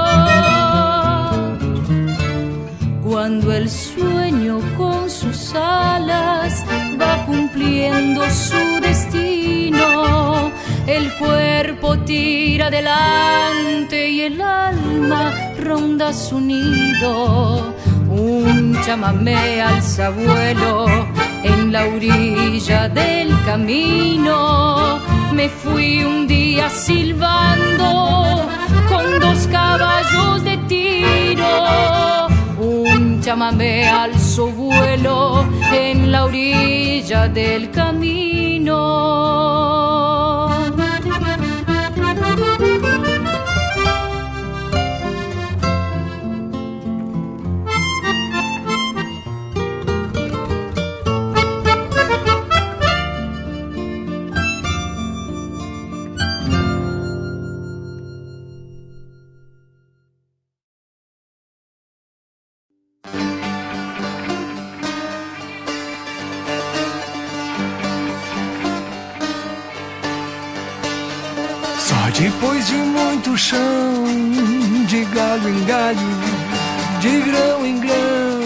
Cuando 3.32 3.54
el 3.54 3.70
sueño 3.70 4.60
con 4.78 5.10
sus 5.10 5.54
alas 5.56 6.66
va 7.00 7.26
cumpliendo 7.26 8.30
su 8.30 8.82
destino, 8.82 10.52
el 10.86 11.10
cuerpo 11.14 11.98
tira 12.00 12.68
adelante 12.68 14.10
y 14.10 14.22
el 14.24 14.42
alma 14.42 15.32
ronda 15.58 16.12
su 16.12 16.42
nido. 16.42 17.74
Un 18.10 18.78
chamamé 18.86 19.62
alza 19.62 20.10
vuelo 20.10 20.88
en 21.42 21.72
la 21.72 21.86
orilla 21.86 22.90
del 22.90 23.30
camino. 23.46 25.00
Me 25.32 25.48
fui 25.48 26.04
un 26.04 26.28
día 26.28 26.70
silbando 26.70 28.50
con 28.90 29.22
dos 29.22 29.48
caballos 29.48 30.31
Un 33.32 33.38
chamamé 33.38 33.88
alzó 33.88 34.48
vuelo 34.48 35.46
en 35.72 36.12
la 36.12 36.26
orilla 36.26 37.30
del 37.30 37.72
camino. 37.72 38.76
Muito 73.32 73.38
chão, 73.38 74.06
de 74.88 75.06
galho 75.06 75.50
em 75.50 75.64
galho, 75.66 76.00
de 77.00 77.22
grão 77.22 77.66
em 77.66 77.80
grão, 77.80 78.42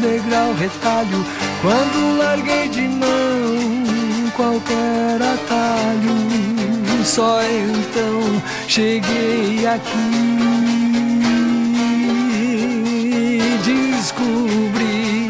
degrau 0.00 0.52
retalho, 0.54 1.24
quando 1.62 2.18
larguei 2.18 2.68
de 2.68 2.82
mão 2.82 4.32
qualquer 4.36 5.22
atalho, 5.22 7.04
só 7.04 7.40
então 7.42 8.42
cheguei 8.66 9.66
aqui. 9.66 10.40
Descobri 13.64 15.28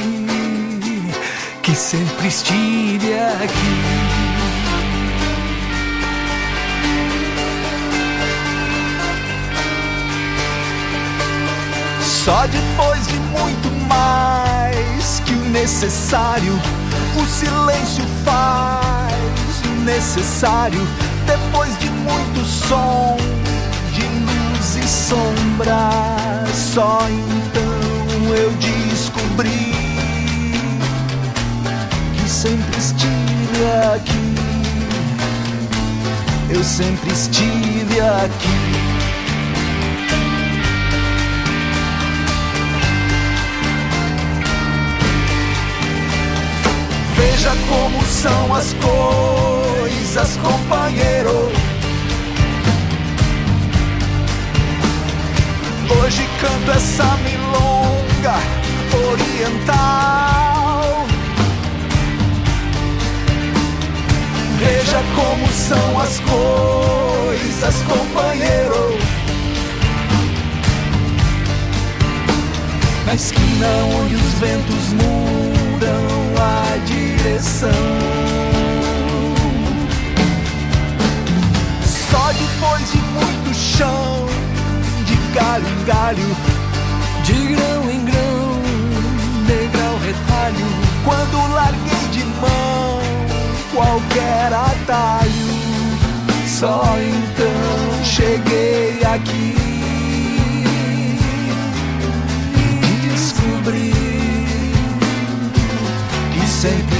que 1.62 1.74
sempre 1.74 2.28
estive 2.28 3.18
aqui. 3.42 4.09
Só 12.24 12.46
depois 12.48 13.06
de 13.06 13.18
muito 13.18 13.70
mais 13.88 15.20
que 15.24 15.32
o 15.32 15.48
necessário, 15.48 16.52
o 17.16 17.26
silêncio 17.26 18.04
faz 18.26 19.14
o 19.64 19.80
necessário. 19.86 20.86
Depois 21.26 21.78
de 21.78 21.88
muito 21.88 22.44
som, 22.44 23.16
de 23.94 24.02
luz 24.02 24.76
e 24.76 24.86
sombra, 24.86 25.88
só 26.54 27.00
então 27.08 28.34
eu 28.36 28.50
descobri 28.50 29.72
que 32.14 32.28
sempre 32.28 32.78
estive 32.78 33.64
aqui. 33.94 34.34
eu 36.50 36.62
sempre 36.62 37.12
estive 37.12 37.98
aqui. 37.98 38.79
Veja 47.30 47.52
como 47.68 48.04
são 48.06 48.54
as 48.54 48.74
coisas, 48.74 50.36
companheiro. 50.38 51.52
Hoje 55.88 56.28
canto 56.40 56.72
essa 56.72 57.04
milonga 57.18 58.34
oriental. 59.12 61.06
Veja 64.58 65.00
como 65.14 65.46
são 65.52 66.00
as 66.00 66.20
coisas, 66.20 67.82
companheiro. 67.82 68.98
Na 73.06 73.14
esquina 73.14 73.68
onde 74.00 74.16
os 74.16 74.34
ventos 74.34 74.92
mudam 74.94 76.19
a 76.40 76.76
direção. 76.86 77.68
Só 81.84 82.32
depois 82.32 82.90
de 82.92 82.98
muito 82.98 83.54
chão, 83.54 84.26
de 85.04 85.16
galho 85.34 85.66
em 85.68 85.84
galho, 85.84 86.36
de 87.24 87.54
grão 87.54 87.90
em 87.90 88.04
grão, 88.04 88.62
degrau 89.46 89.98
retalho, 89.98 90.66
quando 91.04 91.54
larguei 91.54 92.08
de 92.10 92.24
mão 92.24 93.00
qualquer 93.74 94.52
atalho, 94.52 95.30
só 96.46 96.82
então 96.98 98.04
cheguei 98.04 99.02
aqui. 99.04 99.69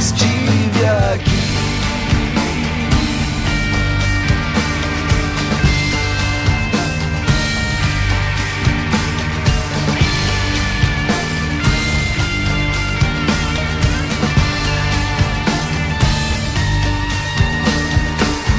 Estive 0.01 0.87
aqui. 1.13 1.41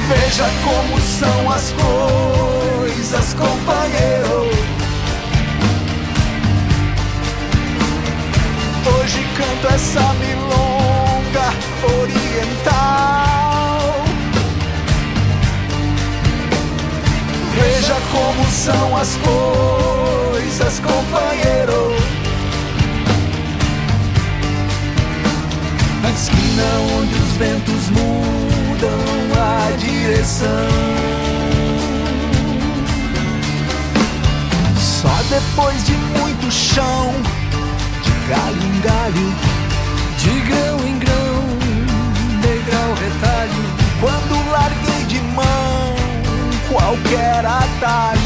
Veja 0.08 0.44
como 0.62 1.00
são 1.00 1.50
as 1.50 1.72
coisas, 1.72 3.34
companheiro. 3.34 4.48
Hoje 8.86 9.26
canto 9.36 9.74
essa 9.74 10.14
milonga 10.14 10.81
oriental. 11.82 13.32
Veja 17.54 17.96
como 18.10 18.44
são 18.50 18.96
as 18.96 19.16
coisas, 19.16 20.80
companheiro. 20.80 21.96
Na 26.02 26.10
esquina 26.10 26.64
onde 26.98 27.14
os 27.14 27.32
ventos 27.38 27.90
mudam 27.90 29.00
a 29.36 29.76
direção. 29.76 30.48
Só 35.02 35.14
depois 35.28 35.84
de 35.84 35.94
muito 35.94 36.50
chão, 36.50 37.12
de 38.04 38.12
galho 38.28 38.62
em 38.62 38.80
galho, 38.80 39.34
de 40.18 40.30
grão 40.48 40.76
em 40.86 40.98
grão, 40.98 41.31
degrau 42.72 42.94
retalho, 42.94 43.64
quando 44.00 44.50
larguei 44.50 45.04
de 45.04 45.20
mão 45.34 45.94
qualquer 46.70 47.44
atalho, 47.44 48.20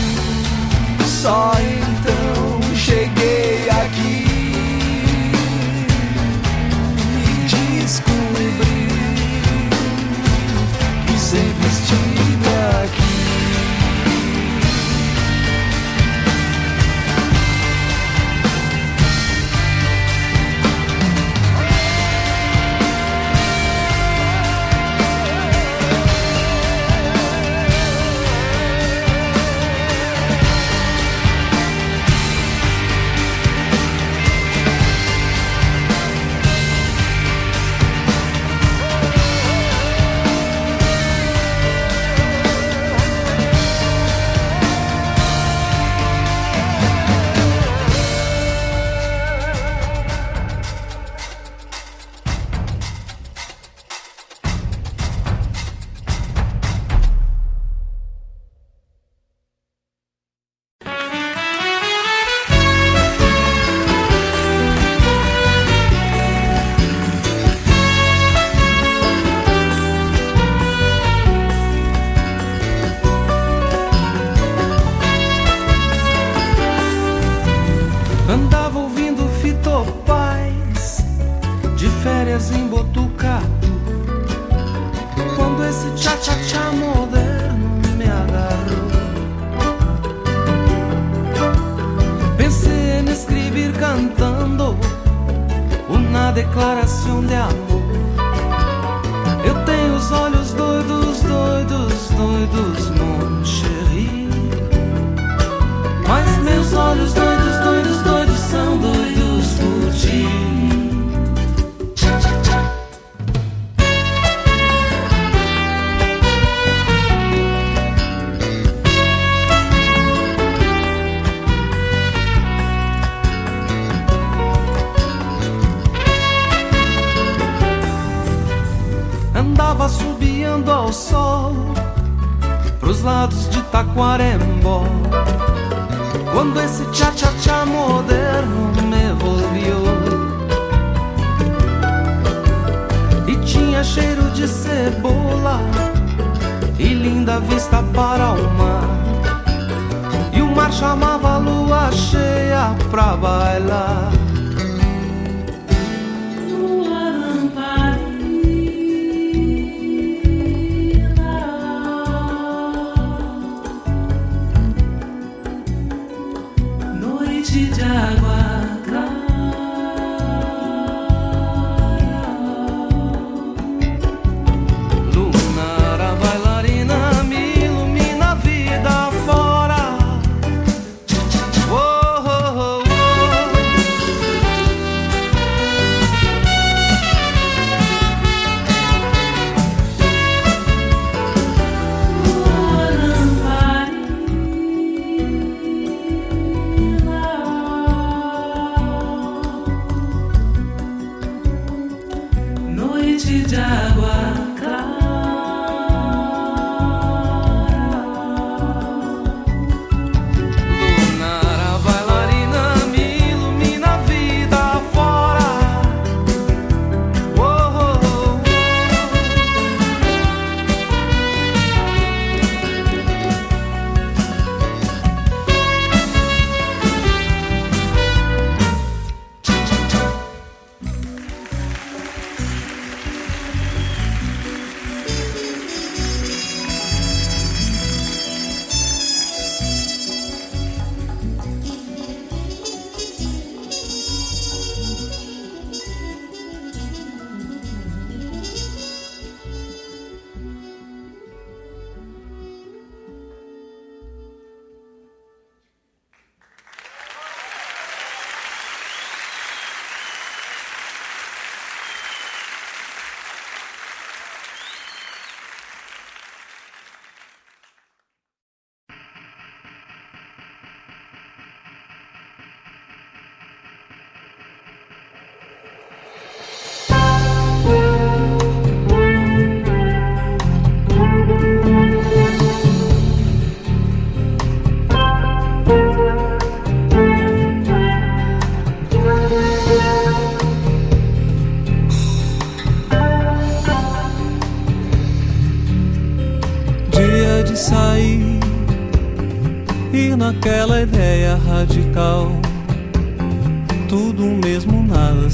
só 1.04 1.52
então 1.58 2.74
cheguei 2.74 3.68
aqui. 3.68 4.25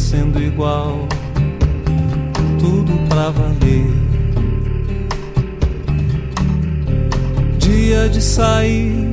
Sendo 0.02 0.42
igual, 0.42 1.06
tudo 2.58 2.92
pra 3.08 3.30
valer. 3.30 3.90
Dia 7.58 8.08
de 8.08 8.20
sair, 8.20 9.08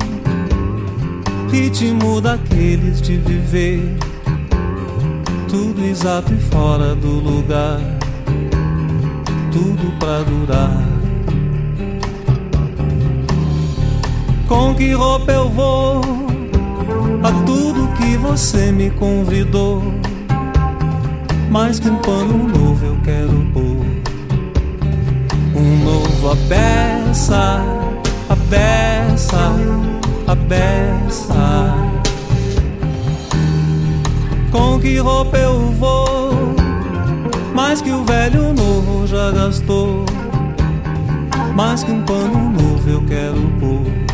ritmo 1.50 2.20
daqueles 2.20 3.00
de 3.00 3.16
viver, 3.16 3.96
tudo 5.48 5.84
exato 5.84 6.34
e 6.34 6.38
fora 6.38 6.94
do 6.94 7.08
lugar, 7.08 7.80
tudo 9.52 9.96
pra 9.98 10.22
durar. 10.22 10.90
Com 14.48 14.74
que 14.74 14.92
roupa 14.92 15.30
eu 15.30 15.48
vou? 15.48 16.00
A 17.22 17.30
tudo 17.46 17.88
que 17.96 18.16
você 18.16 18.72
me 18.72 18.90
convidou. 18.90 19.82
Mais 21.50 21.80
que 21.80 21.88
um 21.88 21.96
pano 21.96 22.48
novo 22.48 22.86
eu 22.86 22.96
quero 23.02 23.44
pôr. 23.52 23.84
Um 25.54 25.84
novo 25.84 26.30
a 26.30 26.34
beça, 26.34 27.60
a 28.28 28.36
beça, 28.36 29.52
a 30.28 30.34
beça. 30.34 31.74
Com 34.52 34.78
que 34.80 34.98
roupa 34.98 35.36
eu 35.36 35.72
vou? 35.72 36.30
Mais 37.52 37.82
que 37.82 37.90
o 37.90 38.04
velho 38.04 38.54
novo 38.54 39.06
já 39.06 39.32
gastou. 39.32 40.04
Mais 41.54 41.82
que 41.82 41.90
um 41.90 42.02
pano 42.04 42.50
novo 42.50 42.88
eu 42.88 43.02
quero 43.02 43.40
pôr 43.58 44.10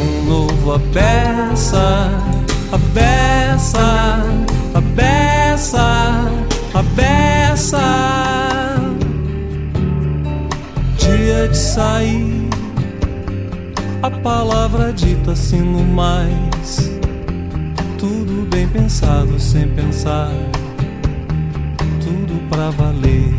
um 0.00 0.24
novo 0.24 0.72
a 0.72 0.78
beça, 0.78 2.10
a 2.72 2.78
beça, 2.94 4.22
a 4.74 4.80
beça, 4.80 6.30
a 6.74 6.82
beça. 6.94 7.78
Dia 10.98 11.48
de 11.48 11.56
sair, 11.56 12.48
a 14.02 14.10
palavra 14.10 14.92
dita 14.92 15.32
assim 15.32 15.60
no 15.60 15.84
mais. 15.84 16.90
Tudo 17.98 18.48
bem 18.48 18.66
pensado 18.68 19.38
sem 19.38 19.68
pensar, 19.68 20.32
tudo 22.00 22.40
pra 22.48 22.70
valer. 22.70 23.34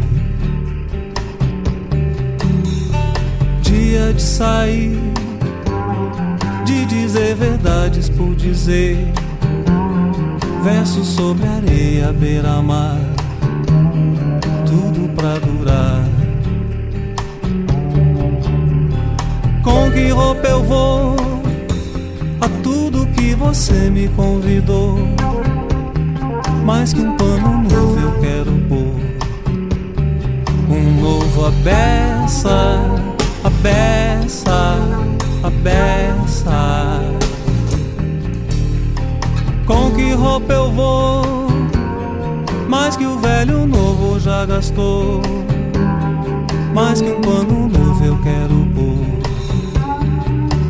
Dia 3.62 4.14
de 4.14 4.22
sair 4.22 5.00
de 6.66 6.86
dizer 6.86 7.36
verdades 7.36 8.10
por 8.10 8.36
dizer. 8.36 8.98
Versos 10.64 11.08
sobre 11.08 11.48
areia, 11.48 12.14
beira-mar, 12.14 12.98
tudo 14.66 15.10
pra 15.16 15.40
durar. 15.40 16.04
Com 19.64 19.92
que 19.92 20.10
roupa 20.10 20.48
eu 20.48 20.64
vou? 20.64 21.16
A 22.42 22.50
tudo 22.64 23.08
que 23.08 23.34
você 23.36 23.90
me 23.90 24.08
convidou. 24.10 24.98
Mais 26.64 26.94
que 26.94 27.02
um 27.02 27.18
pano 27.18 27.64
novo 27.64 28.00
eu 28.00 28.20
quero 28.22 28.52
pôr. 28.70 28.96
Um 30.70 31.02
novo 31.02 31.46
a 31.48 31.52
beça, 31.52 32.80
a 33.44 33.50
beça 33.50 35.12
a 35.44 35.50
beça. 35.50 37.11
Com 39.72 39.90
que 39.92 40.12
roupa 40.12 40.52
eu 40.52 40.70
vou? 40.70 41.48
Mais 42.68 42.98
que 42.98 43.06
o 43.06 43.18
velho 43.20 43.66
novo 43.66 44.20
já 44.20 44.46
gastou. 44.46 45.22
Mais 46.74 47.00
que 47.02 47.10
um 47.10 47.22
pano 47.22 47.70
novo 47.70 48.04
eu 48.04 48.18
quero 48.18 48.68
pôr. 48.76 49.22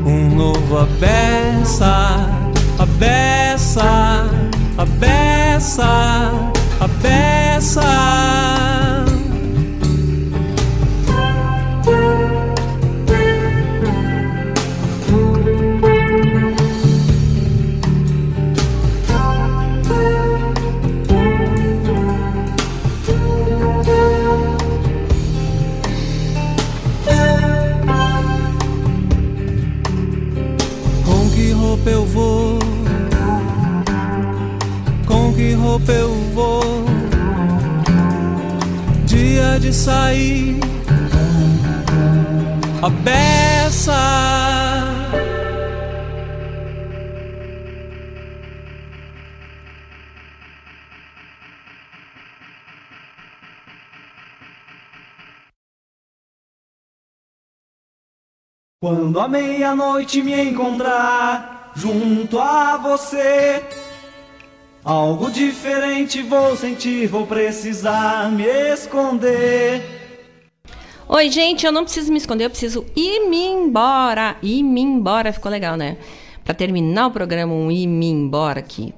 Um 0.06 0.36
novo 0.36 0.78
a 0.78 0.86
beça, 1.00 2.30
a 2.78 2.86
beça, 2.86 4.30
a 4.78 4.86
beça, 4.86 5.84
a 6.80 6.88
beça. 7.02 8.21
Quando 58.94 59.22
a 59.22 59.28
meia-noite 59.30 60.22
me 60.22 60.50
encontrar 60.50 61.72
junto 61.74 62.38
a 62.38 62.76
você. 62.76 63.64
Algo 64.84 65.32
diferente 65.32 66.22
vou 66.22 66.58
sentir, 66.58 67.08
vou 67.08 67.26
precisar 67.26 68.30
me 68.30 68.44
esconder. 68.44 69.82
Oi, 71.08 71.30
gente, 71.30 71.66
eu 71.66 71.72
não 71.72 71.86
preciso 71.86 72.12
me 72.12 72.18
esconder, 72.18 72.44
eu 72.44 72.50
preciso 72.50 72.86
ir 72.94 73.30
me 73.30 73.46
embora. 73.46 74.36
Ir 74.44 74.62
me 74.62 74.82
embora 74.82 75.32
ficou 75.32 75.50
legal, 75.50 75.78
né? 75.78 75.96
Para 76.44 76.54
terminar 76.54 77.08
o 77.08 77.12
programa, 77.12 77.54
um 77.54 77.72
ir 77.72 77.88
me 77.88 78.10
embora 78.10 78.60
aqui. 78.60 78.94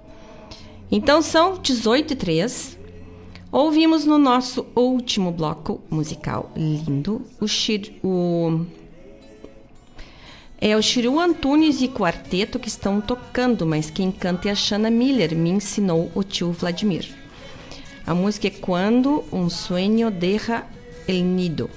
Então 0.91 1.21
são 1.21 1.59
18 1.61 2.13
e 2.13 2.15
3. 2.15 2.79
Ouvimos 3.51 4.07
no 4.07 4.17
nosso 4.17 4.65
último 4.75 5.31
bloco 5.31 5.81
musical 5.87 6.51
lindo 6.55 7.21
o, 7.39 7.45
o 8.07 8.65
é 10.65 10.77
o 10.77 10.81
Chiru 10.81 11.19
Antunes 11.19 11.81
e 11.81 11.89
quarteto 11.89 12.57
que 12.57 12.69
estão 12.69 13.01
tocando, 13.01 13.65
mas 13.65 13.89
quem 13.89 14.09
canta 14.09 14.47
é 14.47 14.51
a 14.53 14.55
Shana 14.55 14.89
Miller, 14.89 15.35
me 15.35 15.49
ensinou 15.49 16.09
o 16.15 16.23
tio 16.23 16.53
Vladimir. 16.53 17.05
A 18.07 18.15
música 18.15 18.47
é 18.47 18.49
Quando 18.49 19.25
um 19.29 19.49
Sueño 19.49 20.09
Deja 20.09 20.63
el 21.05 21.21
Nido. 21.21 21.69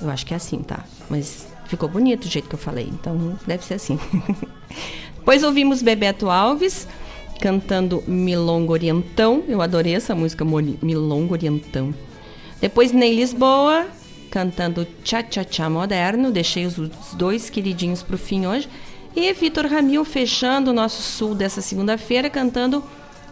Eu 0.00 0.08
acho 0.08 0.24
que 0.24 0.32
é 0.32 0.36
assim, 0.36 0.58
tá? 0.58 0.84
Mas 1.10 1.48
ficou 1.66 1.88
bonito 1.88 2.26
o 2.26 2.28
jeito 2.28 2.48
que 2.48 2.54
eu 2.54 2.60
falei, 2.60 2.88
então 2.92 3.36
deve 3.44 3.64
ser 3.64 3.74
assim. 3.74 3.98
Depois 5.18 5.42
ouvimos 5.42 5.82
Bebeto 5.82 6.30
Alves 6.30 6.86
cantando 7.40 8.04
Milongo 8.06 8.72
Orientão. 8.72 9.42
Eu 9.48 9.60
adorei 9.60 9.96
essa 9.96 10.14
música, 10.14 10.44
Milongo 10.80 11.34
Orientão. 11.34 11.92
Depois 12.60 12.92
Ney 12.92 13.16
Lisboa 13.16 13.88
cantando 14.34 14.84
Tchá 15.04 15.22
Tchá 15.22 15.44
Tchá 15.44 15.70
Moderno. 15.70 16.32
Deixei 16.32 16.66
os 16.66 16.74
dois 17.12 17.48
queridinhos 17.48 18.02
para 18.02 18.16
o 18.16 18.18
fim 18.18 18.46
hoje. 18.46 18.68
E 19.14 19.32
Vitor 19.32 19.66
Ramil 19.66 20.04
fechando 20.04 20.72
o 20.72 20.74
nosso 20.74 21.00
sul 21.00 21.36
dessa 21.36 21.60
segunda-feira 21.60 22.28
cantando 22.28 22.82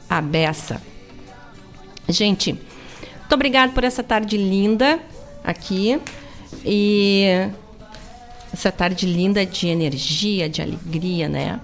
A 0.08 0.20
Beça. 0.20 0.80
Gente, 2.08 2.52
muito 2.52 3.32
obrigado 3.34 3.72
por 3.72 3.82
essa 3.82 4.04
tarde 4.04 4.36
linda 4.36 5.00
aqui. 5.42 5.98
E 6.64 7.48
essa 8.52 8.70
tarde 8.70 9.04
linda 9.04 9.44
de 9.44 9.66
energia, 9.66 10.48
de 10.48 10.62
alegria, 10.62 11.28
né? 11.28 11.58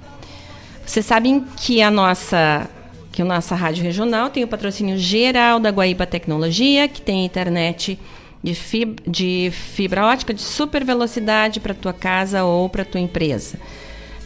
Vocês 0.85 1.06
sabem 1.06 1.44
que 1.56 1.81
a 1.81 1.93
nossa 1.93 2.69
que 3.12 3.23
a 3.23 3.24
nossa 3.24 3.55
rádio 3.55 3.85
regional 3.85 4.31
tem 4.31 4.44
o 4.44 4.48
patrocínio 4.48 4.97
geral 4.97 5.59
da 5.59 5.70
Guaíba 5.70 6.06
Tecnologia, 6.06 6.89
que 6.89 7.01
tem 7.01 7.24
internet 7.24 7.98
de 8.43 8.55
fibra, 8.55 9.02
de 9.06 9.51
fibra 9.52 10.06
ótica 10.06 10.32
de 10.32 10.43
super 10.43 10.85
velocidade 10.85 11.60
para 11.60 11.74
tua 11.74 11.93
casa 11.93 12.44
ou 12.44 12.69
para 12.69 12.85
tua 12.85 13.01
empresa. 13.01 13.59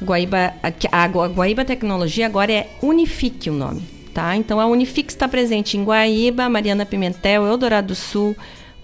Guaíba, 0.02 0.54
a 0.90 1.06
Guaíba 1.06 1.64
Tecnologia 1.64 2.26
agora 2.26 2.52
é 2.52 2.70
Unifique 2.82 3.48
o 3.48 3.52
nome, 3.54 3.82
tá? 4.12 4.36
Então 4.36 4.60
a 4.60 4.66
Unifique 4.66 5.12
está 5.12 5.28
presente 5.28 5.76
em 5.76 5.84
Guaíba, 5.84 6.48
Mariana 6.48 6.84
Pimentel, 6.84 7.46
Eldorado 7.46 7.88
do 7.88 7.94
Sul, 7.94 8.36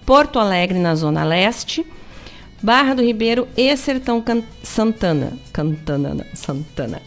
Porto 0.05 0.39
Alegre 0.39 0.79
na 0.79 0.95
zona 0.95 1.23
leste. 1.23 1.85
Barra 2.61 2.93
do 2.93 3.01
Ribeiro 3.01 3.47
e 3.55 3.75
Sertão 3.77 4.21
Can 4.21 4.43
Santana. 4.61 5.31
Cantana, 5.53 6.25
Santana. 6.33 7.01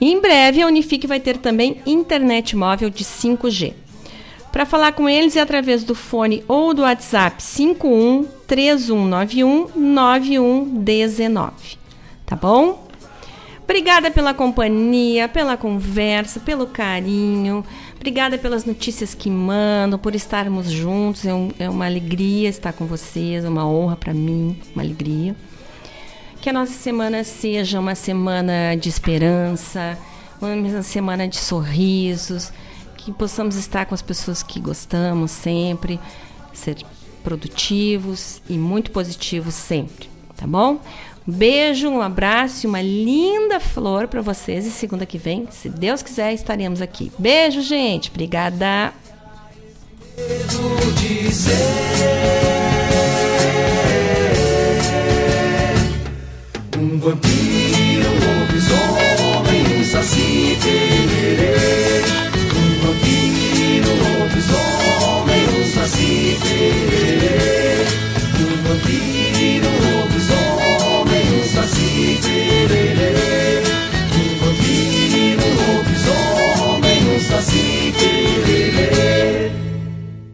Em 0.00 0.20
breve, 0.20 0.60
a 0.60 0.66
Unifique 0.66 1.06
vai 1.06 1.20
ter 1.20 1.36
também 1.36 1.80
internet 1.86 2.56
móvel 2.56 2.90
de 2.90 3.04
5G. 3.04 3.74
Para 4.54 4.64
falar 4.64 4.92
com 4.92 5.08
eles 5.08 5.34
é 5.34 5.40
através 5.40 5.82
do 5.82 5.96
fone 5.96 6.44
ou 6.46 6.72
do 6.72 6.82
WhatsApp 6.82 7.42
51 7.42 8.24
3191 8.46 9.70
9119. 9.74 11.76
Tá 12.24 12.36
bom? 12.36 12.86
Obrigada 13.64 14.12
pela 14.12 14.32
companhia, 14.32 15.28
pela 15.28 15.56
conversa, 15.56 16.38
pelo 16.38 16.68
carinho. 16.68 17.64
Obrigada 17.96 18.38
pelas 18.38 18.64
notícias 18.64 19.12
que 19.12 19.28
mandam, 19.28 19.98
por 19.98 20.14
estarmos 20.14 20.70
juntos. 20.70 21.26
É, 21.26 21.34
um, 21.34 21.50
é 21.58 21.68
uma 21.68 21.86
alegria 21.86 22.48
estar 22.48 22.72
com 22.72 22.86
vocês, 22.86 23.44
uma 23.44 23.66
honra 23.66 23.96
para 23.96 24.14
mim, 24.14 24.56
uma 24.72 24.84
alegria. 24.84 25.34
Que 26.40 26.48
a 26.48 26.52
nossa 26.52 26.74
semana 26.74 27.24
seja 27.24 27.80
uma 27.80 27.96
semana 27.96 28.76
de 28.76 28.88
esperança, 28.88 29.98
uma 30.40 30.82
semana 30.84 31.26
de 31.26 31.38
sorrisos, 31.38 32.52
que 33.04 33.12
possamos 33.12 33.56
estar 33.56 33.84
com 33.84 33.94
as 33.94 34.00
pessoas 34.00 34.42
que 34.42 34.58
gostamos 34.58 35.30
sempre, 35.30 36.00
ser 36.54 36.78
produtivos 37.22 38.40
e 38.48 38.54
muito 38.54 38.90
positivos 38.90 39.54
sempre, 39.54 40.08
tá 40.34 40.46
bom? 40.46 40.80
Beijo, 41.26 41.88
um 41.88 42.00
abraço 42.00 42.64
e 42.64 42.68
uma 42.68 42.80
linda 42.80 43.60
flor 43.60 44.08
para 44.08 44.22
vocês. 44.22 44.66
E 44.66 44.70
segunda 44.70 45.06
que 45.06 45.18
vem, 45.18 45.46
se 45.50 45.68
Deus 45.68 46.02
quiser, 46.02 46.32
estaremos 46.32 46.80
aqui. 46.80 47.12
Beijo, 47.18 47.60
gente. 47.60 48.10
Obrigada. 48.10 48.92
Um 56.78 56.98
vampiro 56.98 57.43